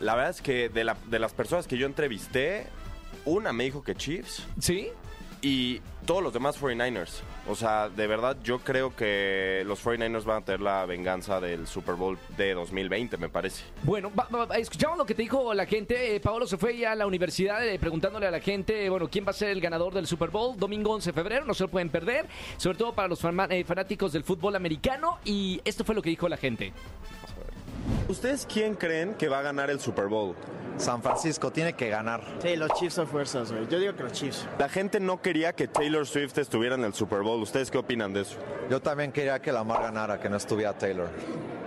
La 0.00 0.14
verdad 0.14 0.30
es 0.30 0.42
que 0.42 0.68
de, 0.68 0.84
la- 0.84 0.96
de 1.08 1.18
las 1.18 1.32
personas 1.32 1.66
que 1.66 1.76
yo 1.78 1.86
entrevisté, 1.86 2.66
una 3.24 3.52
me 3.52 3.64
dijo 3.64 3.82
que 3.84 3.94
Chiefs 3.94 4.42
¿Sí? 4.58 4.88
y 5.40 5.80
todos 6.06 6.22
los 6.22 6.32
demás 6.32 6.60
49ers. 6.60 7.20
O 7.48 7.56
sea, 7.56 7.88
de 7.88 8.06
verdad 8.06 8.36
yo 8.44 8.60
creo 8.60 8.94
que 8.94 9.64
los 9.66 9.84
49ers 9.84 10.24
van 10.24 10.42
a 10.42 10.44
tener 10.44 10.60
la 10.60 10.86
venganza 10.86 11.40
del 11.40 11.66
Super 11.66 11.96
Bowl 11.96 12.16
de 12.36 12.54
2020, 12.54 13.16
me 13.16 13.28
parece. 13.28 13.64
Bueno, 13.82 14.10
va- 14.14 14.56
escuchamos 14.56 14.96
lo 14.98 15.04
que 15.04 15.14
te 15.14 15.22
dijo 15.22 15.52
la 15.54 15.66
gente. 15.66 16.14
Eh, 16.16 16.20
Paolo 16.20 16.46
se 16.46 16.56
fue 16.56 16.76
ya 16.76 16.92
a 16.92 16.94
la 16.96 17.06
universidad 17.06 17.64
eh, 17.66 17.78
preguntándole 17.80 18.26
a 18.28 18.30
la 18.30 18.40
gente, 18.40 18.88
bueno, 18.90 19.08
quién 19.08 19.24
va 19.26 19.30
a 19.30 19.34
ser 19.34 19.48
el 19.50 19.60
ganador 19.60 19.92
del 19.94 20.06
Super 20.06 20.30
Bowl 20.30 20.56
domingo 20.56 20.92
11 20.92 21.10
de 21.10 21.14
febrero. 21.14 21.44
No 21.44 21.54
se 21.54 21.64
lo 21.64 21.68
pueden 21.68 21.88
perder, 21.90 22.26
sobre 22.56 22.78
todo 22.78 22.92
para 22.92 23.08
los 23.08 23.20
eh, 23.24 23.64
fanáticos 23.64 24.12
del 24.12 24.22
fútbol 24.24 24.54
americano. 24.56 25.18
Y 25.24 25.60
esto 25.64 25.84
fue 25.84 25.94
lo 25.96 26.02
que 26.02 26.10
dijo 26.10 26.28
la 26.28 26.36
gente. 26.36 26.72
¿Ustedes 28.08 28.46
quién 28.50 28.74
creen 28.74 29.14
que 29.14 29.28
va 29.28 29.38
a 29.38 29.42
ganar 29.42 29.70
el 29.70 29.80
Super 29.80 30.06
Bowl? 30.06 30.34
San 30.76 31.02
Francisco 31.02 31.50
tiene 31.50 31.74
que 31.74 31.88
ganar. 31.88 32.22
Sí, 32.40 32.56
los 32.56 32.70
Chiefs 32.72 32.98
a 32.98 33.06
fuerzas, 33.06 33.52
güey. 33.52 33.68
Yo 33.68 33.78
digo 33.78 33.94
que 33.94 34.02
los 34.02 34.12
Chiefs. 34.12 34.46
La 34.58 34.68
gente 34.68 35.00
no 35.00 35.20
quería 35.20 35.52
que 35.52 35.68
Taylor 35.68 36.06
Swift 36.06 36.38
estuviera 36.38 36.74
en 36.74 36.84
el 36.84 36.94
Super 36.94 37.20
Bowl. 37.22 37.40
¿Ustedes 37.42 37.70
qué 37.70 37.78
opinan 37.78 38.12
de 38.12 38.22
eso? 38.22 38.36
Yo 38.70 38.80
también 38.80 39.12
quería 39.12 39.40
que 39.40 39.52
Lamar 39.52 39.82
ganara, 39.82 40.18
que 40.18 40.28
no 40.28 40.36
estuviera 40.36 40.72
Taylor. 40.72 41.08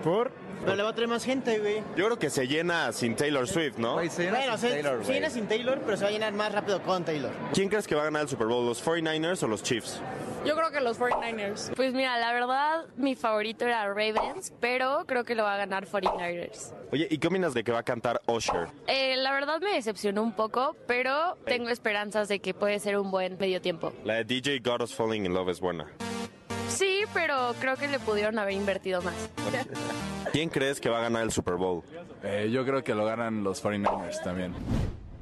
¿Por? 0.03 0.31
Pero 0.65 0.75
le 0.75 0.84
va 0.84 0.89
a 0.89 0.93
traer 0.93 1.08
más 1.08 1.23
gente, 1.23 1.60
güey. 1.60 1.78
Yo 1.95 2.06
creo 2.06 2.19
que 2.19 2.30
se 2.30 2.47
llena 2.47 2.91
sin 2.91 3.15
Taylor 3.15 3.47
Swift, 3.47 3.78
¿no? 3.78 3.93
Güey, 3.93 4.10
se 4.10 4.23
llena 4.23 4.38
Bueno, 4.39 4.58
sin 4.58 4.69
se, 4.69 4.75
Taylor, 4.75 4.97
se 4.99 5.04
güey. 5.06 5.13
llena 5.13 5.30
sin 5.30 5.47
Taylor, 5.47 5.80
pero 5.86 5.95
se 5.97 6.04
va 6.04 6.10
a 6.10 6.12
llenar 6.13 6.34
más 6.34 6.51
rápido 6.51 6.82
con 6.82 7.06
Taylor. 7.06 7.32
¿Quién 7.54 7.69
crees 7.69 7.88
que 7.88 7.95
va 7.95 8.01
a 8.01 8.06
ganar 8.06 8.23
el 8.23 8.30
Super 8.30 8.47
Bowl? 8.47 8.65
¿Los 8.65 8.84
49ers 8.84 9.43
o 9.43 9.47
los 9.47 9.62
Chiefs? 9.63 10.01
Yo 10.45 10.56
creo 10.56 10.69
que 10.71 10.80
los 10.82 10.99
49ers. 10.99 11.73
Pues 11.75 11.93
mira, 11.93 12.17
la 12.19 12.32
verdad, 12.34 12.86
mi 12.97 13.15
favorito 13.15 13.65
era 13.65 13.88
Ravens, 13.88 14.54
pero 14.60 15.06
creo 15.08 15.23
que 15.23 15.34
lo 15.34 15.43
va 15.43 15.56
a 15.56 15.58
ganar 15.58 15.88
49ers. 15.88 16.71
Oye, 16.91 17.08
¿y 17.10 17.17
qué 17.17 17.28
opinas 17.28 17.54
de 17.54 17.63
que 17.63 17.71
va 17.71 17.80
a 17.80 17.84
cantar 17.84 18.21
Usher? 18.28 18.67
Eh, 18.88 19.15
la 19.17 19.32
verdad 19.34 19.60
me 19.60 19.73
decepcionó 19.73 20.21
un 20.21 20.34
poco, 20.34 20.75
pero 20.88 21.36
tengo 21.45 21.69
esperanzas 21.69 22.28
de 22.28 22.39
que 22.39 22.54
puede 22.54 22.80
ser 22.80 22.97
un 22.99 23.10
buen 23.12 23.38
medio 23.39 23.60
tiempo. 23.62 23.91
La 24.04 24.15
de 24.15 24.23
DJ 24.23 24.60
God 24.60 24.82
is 24.84 24.93
Falling 24.93 25.25
in 25.25 25.34
Love 25.34 25.49
es 25.49 25.60
buena. 25.60 25.88
Pero 27.15 27.56
creo 27.60 27.75
que 27.75 27.88
le 27.88 27.97
pudieron 27.97 28.38
haber 28.38 28.54
invertido 28.54 29.01
más. 29.01 29.15
¿Quién 30.32 30.49
crees 30.49 30.80
que 30.80 30.89
va 30.89 30.99
a 30.99 31.01
ganar 31.01 31.23
el 31.23 31.32
Super 31.32 31.56
Bowl? 31.56 31.82
Eh, 32.23 32.49
yo 32.51 32.63
creo 32.65 32.84
que 32.84 32.93
lo 32.93 33.06
ganan 33.06 33.43
los 33.43 33.63
49ers 33.63 34.21
también. 34.21 34.54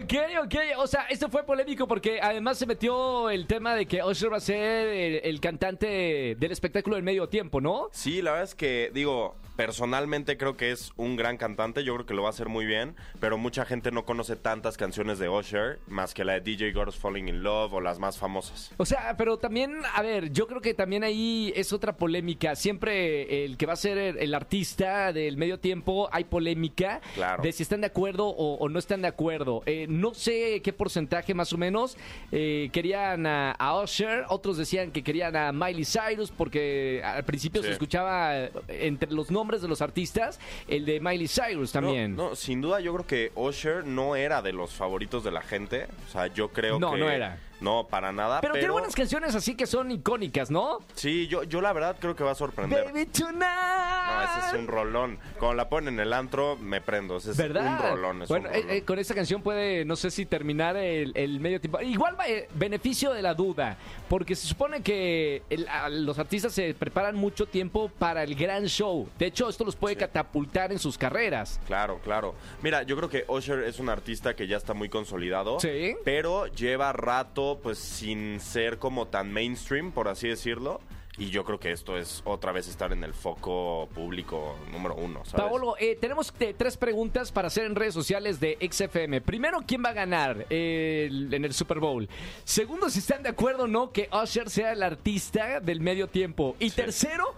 Ok, 0.04 0.14
ok, 0.44 0.56
o 0.80 0.88
sea, 0.88 1.04
esto 1.04 1.30
fue 1.30 1.44
polémico 1.44 1.88
porque 1.88 2.20
además 2.22 2.58
se 2.58 2.66
metió 2.66 3.30
el 3.30 3.48
tema 3.48 3.74
de 3.74 3.86
que 3.86 4.04
Usher 4.04 4.34
va 4.34 4.38
a 4.38 4.42
ser 4.42 4.90
el, 4.90 5.22
el 5.24 5.40
cantante 5.40 6.36
del 6.38 6.52
espectáculo 6.52 6.98
del 6.98 7.06
medio 7.06 7.30
tiempo, 7.30 7.62
¿no? 7.62 7.88
Sí, 7.94 8.22
la 8.22 8.32
verdad 8.32 8.44
es 8.44 8.56
que, 8.56 8.92
digo, 8.94 9.36
personalmente 9.56 10.38
creo 10.38 10.58
que 10.58 10.72
es 10.72 10.92
un 10.98 11.16
gran 11.16 11.38
cantante, 11.38 11.84
yo 11.84 11.94
creo 11.96 12.06
que 12.06 12.14
lo 12.14 12.22
va 12.24 12.30
a 12.30 12.32
hacer 12.32 12.50
muy 12.50 12.66
bien, 12.66 12.96
pero 13.20 13.38
mucha 13.38 13.66
gente 13.66 13.92
no 13.92 14.06
conoce 14.06 14.36
tantas 14.36 14.78
canciones 14.78 15.20
de 15.20 15.30
Usher, 15.30 15.80
más 15.88 16.14
que 16.14 16.24
la 16.26 16.34
de 16.34 16.42
DJ 16.42 16.70
is 16.88 16.96
Falling 16.96 17.28
in 17.28 17.44
Love 17.44 17.74
o 17.74 17.82
las 17.82 18.00
más 18.00 18.18
famosas. 18.18 18.72
O 18.78 18.86
sea, 18.86 19.16
pero 19.18 19.38
también, 19.38 19.82
a 19.94 20.02
ver, 20.02 20.32
yo 20.32 20.48
creo 20.48 20.62
que 20.62 20.74
también 20.74 21.04
ahí 21.04 21.54
es 21.56 21.72
otra 21.74 21.96
polémica. 21.96 22.56
Siempre 22.56 23.46
el 23.46 23.58
que 23.58 23.66
va 23.66 23.74
a 23.74 23.78
ser 23.78 23.98
el, 23.98 24.34
artista 24.34 25.14
del 25.14 25.38
medio 25.38 25.60
tiempo, 25.60 26.10
hay 26.12 26.24
polémica 26.24 27.02
Claro. 27.14 27.44
de 27.44 27.52
si 27.52 27.64
están 27.64 27.82
de 27.82 27.88
acuerdo 27.88 28.28
o, 28.28 28.56
o 28.56 28.70
no 28.70 28.80
están 28.80 29.02
de 29.02 29.08
acuerdo. 29.08 29.62
Eh, 29.66 29.86
no 29.88 30.14
sé 30.14 30.62
qué 30.64 30.74
porcentaje 30.74 31.34
más 31.34 31.54
o 31.54 31.58
menos 31.58 31.98
eh, 32.32 32.70
querían 32.74 33.26
a, 33.28 33.52
a 33.52 33.82
Usher, 33.82 34.26
otros 34.30 34.58
decían 34.58 34.92
que 34.92 35.04
querían 35.04 35.36
a 35.36 35.52
Miley 35.52 35.86
Cyrus 35.86 36.32
porque 36.32 37.02
al 37.04 37.24
principio 37.24 37.62
Sí. 37.62 37.68
se 37.68 37.74
escuchaba 37.74 38.36
entre 38.68 39.12
los 39.12 39.30
nombres 39.30 39.43
de 39.62 39.68
los 39.68 39.82
artistas 39.82 40.40
el 40.68 40.86
de 40.86 41.00
Miley 41.00 41.28
Cyrus 41.28 41.72
también. 41.72 42.16
No, 42.16 42.30
no, 42.30 42.36
sin 42.36 42.62
duda 42.62 42.80
yo 42.80 42.94
creo 42.94 43.06
que 43.08 43.32
Usher 43.36 43.86
no 43.86 44.16
era 44.16 44.42
de 44.42 44.54
los 44.54 44.74
favoritos 44.74 45.24
de 45.24 45.32
la 45.32 45.42
gente, 45.42 45.88
o 46.08 46.12
sea, 46.12 46.28
yo 46.28 46.50
creo 46.50 46.80
No, 46.80 46.94
que... 46.94 46.98
no 47.00 47.10
era. 47.10 47.38
No, 47.64 47.88
para 47.88 48.12
nada, 48.12 48.42
pero, 48.42 48.54
tiene 48.54 48.70
buenas 48.70 48.94
canciones 48.96 49.34
así 49.36 49.56
que 49.56 49.66
son 49.66 49.90
icónicas, 49.92 50.52
¿no? 50.52 50.80
Sí, 50.96 51.28
yo, 51.28 51.44
yo 51.44 51.62
la 51.62 51.72
verdad 51.74 51.96
creo 52.00 52.16
que 52.16 52.24
va 52.24 52.32
a 52.32 52.36
sorprender. 52.36 52.86
Baby 52.86 53.06
Tonight. 53.06 53.40
No, 53.40 54.24
ese 54.24 54.48
es 54.48 54.54
un 54.60 54.68
rolón. 54.68 55.18
Cuando 55.40 55.56
la 55.56 55.70
ponen 55.70 55.96
en 55.96 56.00
el 56.02 56.14
antro, 56.14 56.58
me 56.58 56.82
prendo. 56.82 57.18
Ese 57.18 57.32
es 57.32 57.38
¿Verdad? 57.38 57.80
un 57.86 57.90
rolón. 57.92 58.22
Es 58.24 58.30
bueno, 58.30 58.50
un 58.50 58.54
rolón. 58.56 58.70
eh, 58.70 58.78
eh, 58.78 58.84
con 58.84 59.00
esta 59.00 59.16
canción 59.16 59.42
puede, 59.42 59.86
no 59.86 59.96
sé 59.96 60.12
si 60.12 60.26
terminar 60.26 60.76
el, 60.78 61.12
el 61.16 61.40
medio 61.40 61.60
tiempo. 61.62 61.80
Igual, 61.82 62.20
va, 62.20 62.28
eh, 62.28 62.48
beneficio 62.54 63.12
de 63.14 63.22
la 63.22 63.34
duda, 63.34 63.78
porque 64.10 64.36
se 64.36 64.46
supone 64.48 64.82
que 64.82 65.42
el- 65.50 65.68
a- 65.68 65.90
los 65.90 66.20
artistas 66.20 66.52
se 66.54 66.74
preparan 66.74 67.16
mucho 67.16 67.46
tiempo 67.46 67.90
para 67.98 68.24
el 68.24 68.36
gran 68.36 68.66
show. 68.66 69.08
De 69.18 69.28
hecho, 69.28 69.48
esto 69.50 69.64
los 69.64 69.76
puede 69.76 69.96
catapultar 69.96 70.72
en 70.72 70.80
sus 70.80 70.98
carreras. 70.98 71.60
Claro, 71.66 72.00
claro. 72.04 72.36
Mira, 72.62 72.84
yo 72.84 72.98
creo 72.98 73.10
que 73.10 73.26
Usher 73.28 73.60
es 73.64 73.80
un 73.80 73.90
artista 73.90 74.36
que 74.36 74.48
ya 74.48 74.58
está 74.58 74.74
muy 74.74 74.90
consolidado. 74.90 75.60
Sí. 75.60 75.96
Pero 76.04 76.48
lleva 76.48 76.92
rato, 76.94 77.53
pues, 77.60 77.78
sin 77.78 78.40
ser 78.40 78.80
como 78.80 79.08
tan 79.08 79.32
mainstream, 79.32 79.92
por 79.92 80.08
así 80.08 80.28
decirlo. 80.28 80.82
Y 81.16 81.30
yo 81.30 81.44
creo 81.44 81.60
que 81.60 81.72
esto 81.72 81.96
es 81.96 82.24
otra 82.26 82.52
vez 82.52 82.68
estar 82.68 82.92
en 82.92 83.04
el 83.04 83.14
foco 83.14 83.88
público 83.94 84.58
número 84.72 84.96
uno, 84.96 85.24
¿sabes? 85.26 85.46
Paolo, 85.46 85.76
eh, 85.80 85.96
tenemos 86.02 86.34
tres 86.58 86.76
preguntas 86.76 87.32
para 87.32 87.50
hacer 87.50 87.66
en 87.66 87.76
redes 87.76 87.94
sociales 87.94 88.40
de 88.40 88.58
XFM. 88.60 89.22
Primero, 89.22 89.60
¿quién 89.68 89.84
va 89.86 89.90
a 89.90 89.94
ganar 89.94 90.48
eh, 90.50 91.08
en 91.12 91.46
el 91.46 91.54
Super 91.54 91.80
Bowl? 91.80 92.10
Segundo, 92.44 92.90
si 92.90 92.98
están 92.98 93.22
de 93.22 93.30
acuerdo 93.30 93.66
o 93.66 93.68
no 93.68 93.92
que 93.92 94.10
Usher 94.12 94.50
sea 94.50 94.72
el 94.72 94.82
artista 94.82 95.60
del 95.60 95.82
medio 95.82 96.08
tiempo. 96.08 96.56
Y 96.58 96.72
tercero, 96.72 97.36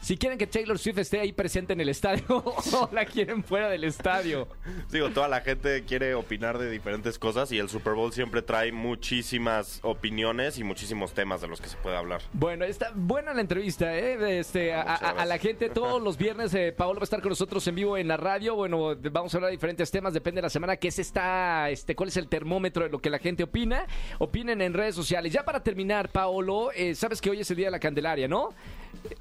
si 0.00 0.16
quieren 0.16 0.38
que 0.38 0.46
Taylor 0.46 0.78
Swift 0.78 0.98
esté 0.98 1.20
ahí 1.20 1.32
presente 1.32 1.72
en 1.72 1.80
el 1.80 1.88
estadio 1.88 2.24
o 2.44 2.88
la 2.92 3.04
quieren 3.04 3.42
fuera 3.44 3.68
del 3.68 3.84
estadio. 3.84 4.48
Digo, 4.90 5.10
toda 5.10 5.28
la 5.28 5.40
gente 5.40 5.84
quiere 5.84 6.14
opinar 6.14 6.56
de 6.58 6.70
diferentes 6.70 7.18
cosas 7.18 7.50
y 7.52 7.58
el 7.58 7.68
Super 7.68 7.94
Bowl 7.94 8.12
siempre 8.12 8.40
trae 8.42 8.72
muchísimas 8.72 9.80
opiniones 9.82 10.58
y 10.58 10.64
muchísimos 10.64 11.12
temas 11.14 11.40
de 11.40 11.48
los 11.48 11.60
que 11.60 11.68
se 11.68 11.76
puede 11.78 11.96
hablar. 11.96 12.22
Bueno, 12.32 12.64
está 12.64 12.92
buena 12.94 13.34
la 13.34 13.40
entrevista, 13.40 13.96
¿eh? 13.96 14.16
De 14.16 14.38
Este, 14.38 14.72
a, 14.72 14.82
a- 14.82 15.10
a 15.22 15.24
la 15.26 15.38
gente 15.38 15.68
todos 15.68 16.00
los 16.02 16.16
viernes. 16.18 16.54
Eh, 16.54 16.72
Paolo 16.76 17.00
va 17.00 17.02
a 17.02 17.04
estar 17.04 17.20
con 17.20 17.30
nosotros 17.30 17.66
en 17.66 17.74
vivo 17.74 17.96
en 17.96 18.06
la 18.08 18.16
radio. 18.16 18.54
Bueno, 18.54 18.94
vamos 19.10 19.34
a 19.34 19.36
hablar 19.38 19.48
de 19.50 19.56
diferentes 19.56 19.90
temas, 19.90 20.14
depende 20.14 20.38
de 20.38 20.42
la 20.42 20.50
semana. 20.50 20.76
¿Qué 20.76 20.88
es 20.88 20.98
esta, 20.98 21.68
este, 21.70 21.94
cuál 21.96 22.08
es 22.10 22.16
el 22.16 22.28
termómetro 22.28 22.84
de 22.84 22.90
lo 22.90 22.98
que 23.00 23.10
la 23.10 23.18
gente 23.18 23.42
opina? 23.42 23.86
Opinen 24.18 24.60
en 24.62 24.74
redes 24.74 24.94
sociales. 24.94 25.32
Ya 25.32 25.44
para 25.44 25.62
terminar, 25.62 26.10
Paolo, 26.10 26.70
eh, 26.74 26.94
sabes 26.94 27.20
que 27.20 27.30
hoy 27.30 27.40
es 27.40 27.50
el 27.50 27.56
Día 27.56 27.66
de 27.66 27.72
la 27.72 27.80
Candelaria, 27.80 28.28
¿no? 28.28 28.50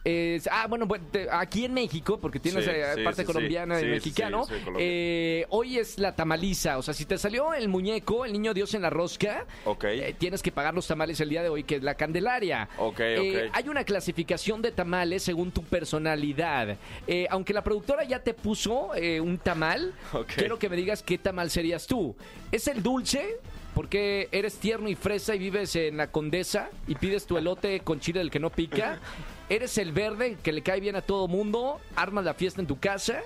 Es- 0.04 0.48
ah, 0.52 0.68
bueno, 0.68 0.86
bueno, 0.86 1.06
te- 1.12 1.28
aquí 1.30 1.66
en 1.66 1.74
México, 1.74 2.18
porque 2.20 2.40
tienes 2.40 2.64
Sí, 2.66 2.72
eh, 2.74 2.86
sí, 2.96 3.04
parte 3.04 3.22
sí, 3.22 3.26
colombiana 3.26 3.80
y 3.82 3.86
mexicano. 3.86 4.46
eh, 4.80 5.46
hoy 5.50 5.78
es 5.78 5.98
la 6.00 6.16
tamaliza. 6.16 6.78
O 6.78 6.82
sea, 6.82 6.94
si 6.94 7.06
te 7.06 7.18
salió 7.18 7.54
el 7.54 7.68
muñeco, 7.68 8.26
el 8.26 8.32
niño 8.34 8.54
Dios 8.54 8.74
en 8.74 8.82
la 8.82 8.90
rosca, 8.90 9.46
Ok. 9.66 9.84
eh, 9.86 10.16
tienes 10.18 10.42
que 10.42 10.52
pagar 10.52 10.74
los 10.74 10.88
tamales 10.88 11.20
el 11.20 11.30
día 11.30 11.44
de 11.44 11.50
hoy, 11.50 11.64
que 11.64 11.76
es 11.76 11.84
la 11.84 11.96
Candelaria. 11.96 12.70
Ok, 12.78 13.00
Eh, 13.00 13.48
ok. 13.48 13.56
hay 13.56 13.70
una 13.70 13.84
clasificación 13.84 14.62
de 14.62 14.72
tamales 14.72 15.24
según 15.24 15.52
tu 15.52 15.64
personalidad. 15.64 16.78
Aunque 17.30 17.54
la 17.54 17.64
productora 17.64 18.04
ya 18.04 18.20
te 18.24 18.34
puso 18.34 18.92
un 19.22 19.38
tamal, 19.38 19.94
quiero 20.52 20.58
que 20.60 20.70
me 20.70 20.76
digas 20.76 21.04
qué 21.04 21.18
tamal 21.18 21.50
serías 21.50 21.86
tú. 21.88 22.16
¿Es 22.52 22.68
el 22.68 22.82
dulce? 22.84 23.40
¿Por 23.78 23.90
qué 23.90 24.28
eres 24.32 24.58
tierno 24.58 24.90
y 24.90 24.96
fresa 24.96 25.36
y 25.36 25.38
vives 25.38 25.76
en 25.76 25.98
la 25.98 26.08
Condesa 26.08 26.72
y 26.88 26.96
pides 26.96 27.28
tu 27.28 27.38
elote 27.38 27.82
con 27.82 28.00
chile 28.00 28.18
del 28.18 28.32
que 28.32 28.40
no 28.40 28.50
pica? 28.50 28.98
¿Eres 29.50 29.78
el 29.78 29.92
verde 29.92 30.36
que 30.42 30.52
le 30.52 30.64
cae 30.64 30.80
bien 30.80 30.96
a 30.96 31.04
todo 31.04 31.28
mundo? 31.28 31.80
¿Armas 31.96 32.26
la 32.26 32.34
fiesta 32.34 32.60
en 32.60 32.66
tu 32.66 32.80
casa? 32.80 33.22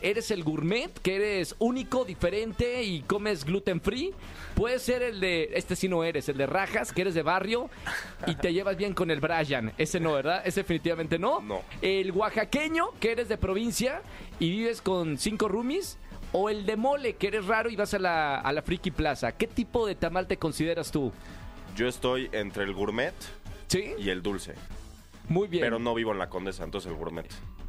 ¿Eres 0.00 0.30
el 0.30 0.44
gourmet 0.44 0.96
que 1.00 1.16
eres 1.16 1.56
único, 1.58 2.04
diferente 2.04 2.84
y 2.84 3.00
comes 3.00 3.44
gluten 3.44 3.80
free? 3.80 4.14
Puede 4.54 4.78
ser 4.78 5.02
el 5.02 5.18
de, 5.18 5.50
este 5.54 5.74
sí 5.74 5.88
no 5.88 6.04
eres, 6.04 6.28
el 6.28 6.36
de 6.36 6.46
rajas, 6.46 6.92
que 6.92 7.00
eres 7.00 7.14
de 7.14 7.22
barrio 7.22 7.68
y 8.28 8.36
te 8.36 8.52
llevas 8.52 8.76
bien 8.76 8.94
con 8.94 9.10
el 9.10 9.18
Brian. 9.18 9.72
Ese 9.78 9.98
no, 9.98 10.12
¿verdad? 10.12 10.42
Ese 10.44 10.60
definitivamente 10.60 11.18
no. 11.18 11.40
No. 11.40 11.62
El 11.82 12.12
oaxaqueño, 12.12 12.90
que 13.00 13.10
eres 13.10 13.28
de 13.28 13.36
provincia 13.36 14.02
y 14.38 14.48
vives 14.48 14.80
con 14.80 15.18
cinco 15.18 15.48
roomies. 15.48 15.98
O 16.32 16.50
el 16.50 16.66
de 16.66 16.76
mole, 16.76 17.14
que 17.16 17.28
eres 17.28 17.46
raro 17.46 17.70
y 17.70 17.76
vas 17.76 17.94
a 17.94 17.98
la, 17.98 18.38
a 18.40 18.52
la 18.52 18.62
Friki 18.62 18.90
Plaza. 18.90 19.32
¿Qué 19.32 19.46
tipo 19.46 19.86
de 19.86 19.94
tamal 19.94 20.26
te 20.26 20.36
consideras 20.36 20.90
tú? 20.90 21.12
Yo 21.74 21.88
estoy 21.88 22.28
entre 22.32 22.64
el 22.64 22.74
gourmet 22.74 23.14
¿Sí? 23.68 23.94
y 23.98 24.10
el 24.10 24.22
dulce. 24.22 24.54
Muy 25.28 25.48
bien. 25.48 25.62
Pero 25.62 25.78
no 25.78 25.94
vivo 25.94 26.12
en 26.12 26.18
la 26.18 26.28
Condesa, 26.28 26.64
entonces 26.64 26.90
el 26.90 26.96
gourmet. 26.96 27.26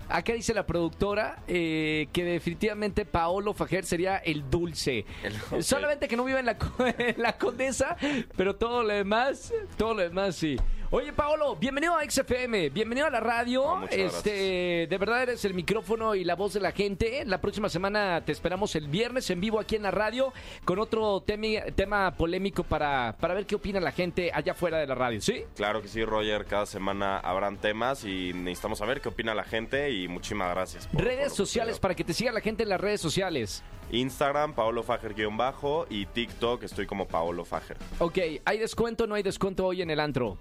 Acá 0.09 0.33
dice 0.33 0.53
la 0.55 0.65
productora 0.65 1.43
eh, 1.47 2.07
que 2.11 2.23
definitivamente 2.23 3.05
Paolo 3.05 3.53
Fajer 3.53 3.85
sería 3.85 4.17
el 4.17 4.49
dulce. 4.49 5.05
El- 5.51 5.63
Solamente 5.63 6.07
que 6.07 6.17
no 6.17 6.23
vive 6.25 6.39
en 6.39 6.47
la, 6.47 6.57
en 6.97 7.21
la 7.21 7.37
condesa, 7.37 7.95
pero 8.35 8.55
todo 8.55 8.81
lo 8.81 8.89
demás, 8.93 9.53
todo 9.77 9.93
lo 9.93 10.01
demás 10.01 10.35
sí. 10.35 10.57
Oye, 10.91 11.13
Paolo, 11.13 11.55
bienvenido 11.55 11.95
a 11.95 12.03
XFM, 12.03 12.69
bienvenido 12.71 13.05
a 13.05 13.11
la 13.11 13.19
radio. 13.19 13.83
Este, 13.91 14.87
de 14.89 14.97
verdad 14.97 15.21
eres 15.21 15.45
el 15.45 15.53
micrófono 15.53 16.15
y 16.15 16.23
la 16.23 16.33
voz 16.33 16.53
de 16.53 16.59
la 16.59 16.71
gente. 16.71 17.23
La 17.27 17.39
próxima 17.39 17.69
semana 17.69 18.23
te 18.25 18.31
esperamos 18.31 18.73
el 18.75 18.87
viernes 18.87 19.29
en 19.29 19.39
vivo 19.39 19.59
aquí 19.59 19.75
en 19.75 19.83
la 19.83 19.91
radio 19.91 20.33
con 20.65 20.79
otro 20.79 21.21
temi- 21.23 21.61
tema 21.75 22.09
polémico 22.17 22.63
para, 22.63 23.15
para 23.19 23.35
ver 23.35 23.45
qué 23.45 23.53
opina 23.53 23.79
la 23.79 23.91
gente 23.91 24.31
allá 24.33 24.55
fuera 24.55 24.79
de 24.79 24.87
la 24.87 24.95
radio, 24.95 25.21
¿sí? 25.21 25.43
Claro 25.55 25.79
que 25.83 25.87
sí, 25.87 26.03
Roger. 26.03 26.45
Cada 26.45 26.65
semana 26.65 27.19
habrán 27.19 27.57
temas 27.57 28.03
y 28.03 28.33
necesitamos 28.33 28.79
saber 28.79 28.99
qué 28.99 29.09
opina 29.09 29.35
la 29.35 29.43
gente 29.43 29.91
y 29.91 30.07
muchísimas 30.07 30.49
gracias. 30.55 30.87
por- 30.87 31.03
Redes 31.03 31.33
sociales 31.33 31.77
para 31.79 31.93
que 31.93 32.03
te 32.03 32.13
siga 32.13 32.31
la 32.31 32.41
gente 32.41 32.63
en 32.63 32.69
las 32.69 32.81
redes 32.81 32.99
sociales. 32.99 33.63
Instagram, 33.91 34.53
Paolo 34.53 34.81
Fajer-bajo 34.83 35.85
y 35.89 36.07
TikTok, 36.07 36.63
estoy 36.63 36.87
como 36.87 37.07
Paolo 37.07 37.45
Fajer. 37.45 37.77
Ok, 37.99 38.17
¿hay 38.43 38.57
descuento 38.57 39.03
o 39.03 39.07
no 39.07 39.13
hay 39.15 39.23
descuento 39.23 39.65
hoy 39.67 39.83
en 39.83 39.91
el 39.91 39.99
antro? 39.99 40.37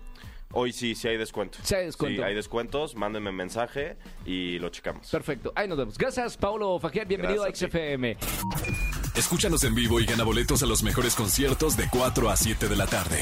Hoy 0.52 0.72
sí, 0.72 0.94
sí 0.94 1.08
hay 1.08 1.16
descuento. 1.16 1.58
Sí 1.62 1.74
hay 1.74 1.86
descuento. 1.86 2.22
Sí, 2.22 2.26
hay 2.26 2.34
descuentos, 2.34 2.94
mándenme 2.94 3.32
mensaje 3.32 3.96
y 4.24 4.58
lo 4.58 4.70
checamos. 4.70 5.08
Perfecto, 5.10 5.52
ahí 5.54 5.68
nos 5.68 5.76
vemos. 5.76 5.98
Gracias, 5.98 6.36
Paulo 6.36 6.78
Fajer. 6.78 7.06
Bienvenido 7.06 7.42
Gracias 7.42 7.62
a 7.62 7.66
a 7.66 7.68
XFM. 7.68 8.16
Escúchanos 9.14 9.64
en 9.64 9.74
vivo 9.74 10.00
y 10.00 10.06
gana 10.06 10.24
boletos 10.24 10.62
a 10.62 10.66
los 10.66 10.82
mejores 10.82 11.14
conciertos 11.14 11.76
de 11.76 11.88
4 11.90 12.30
a 12.30 12.36
7 12.36 12.68
de 12.68 12.76
la 12.76 12.86
tarde 12.86 13.18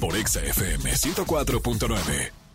por 0.00 0.16
Exa 0.16 0.40
FM 0.40 0.92
104.9. 0.92 2.47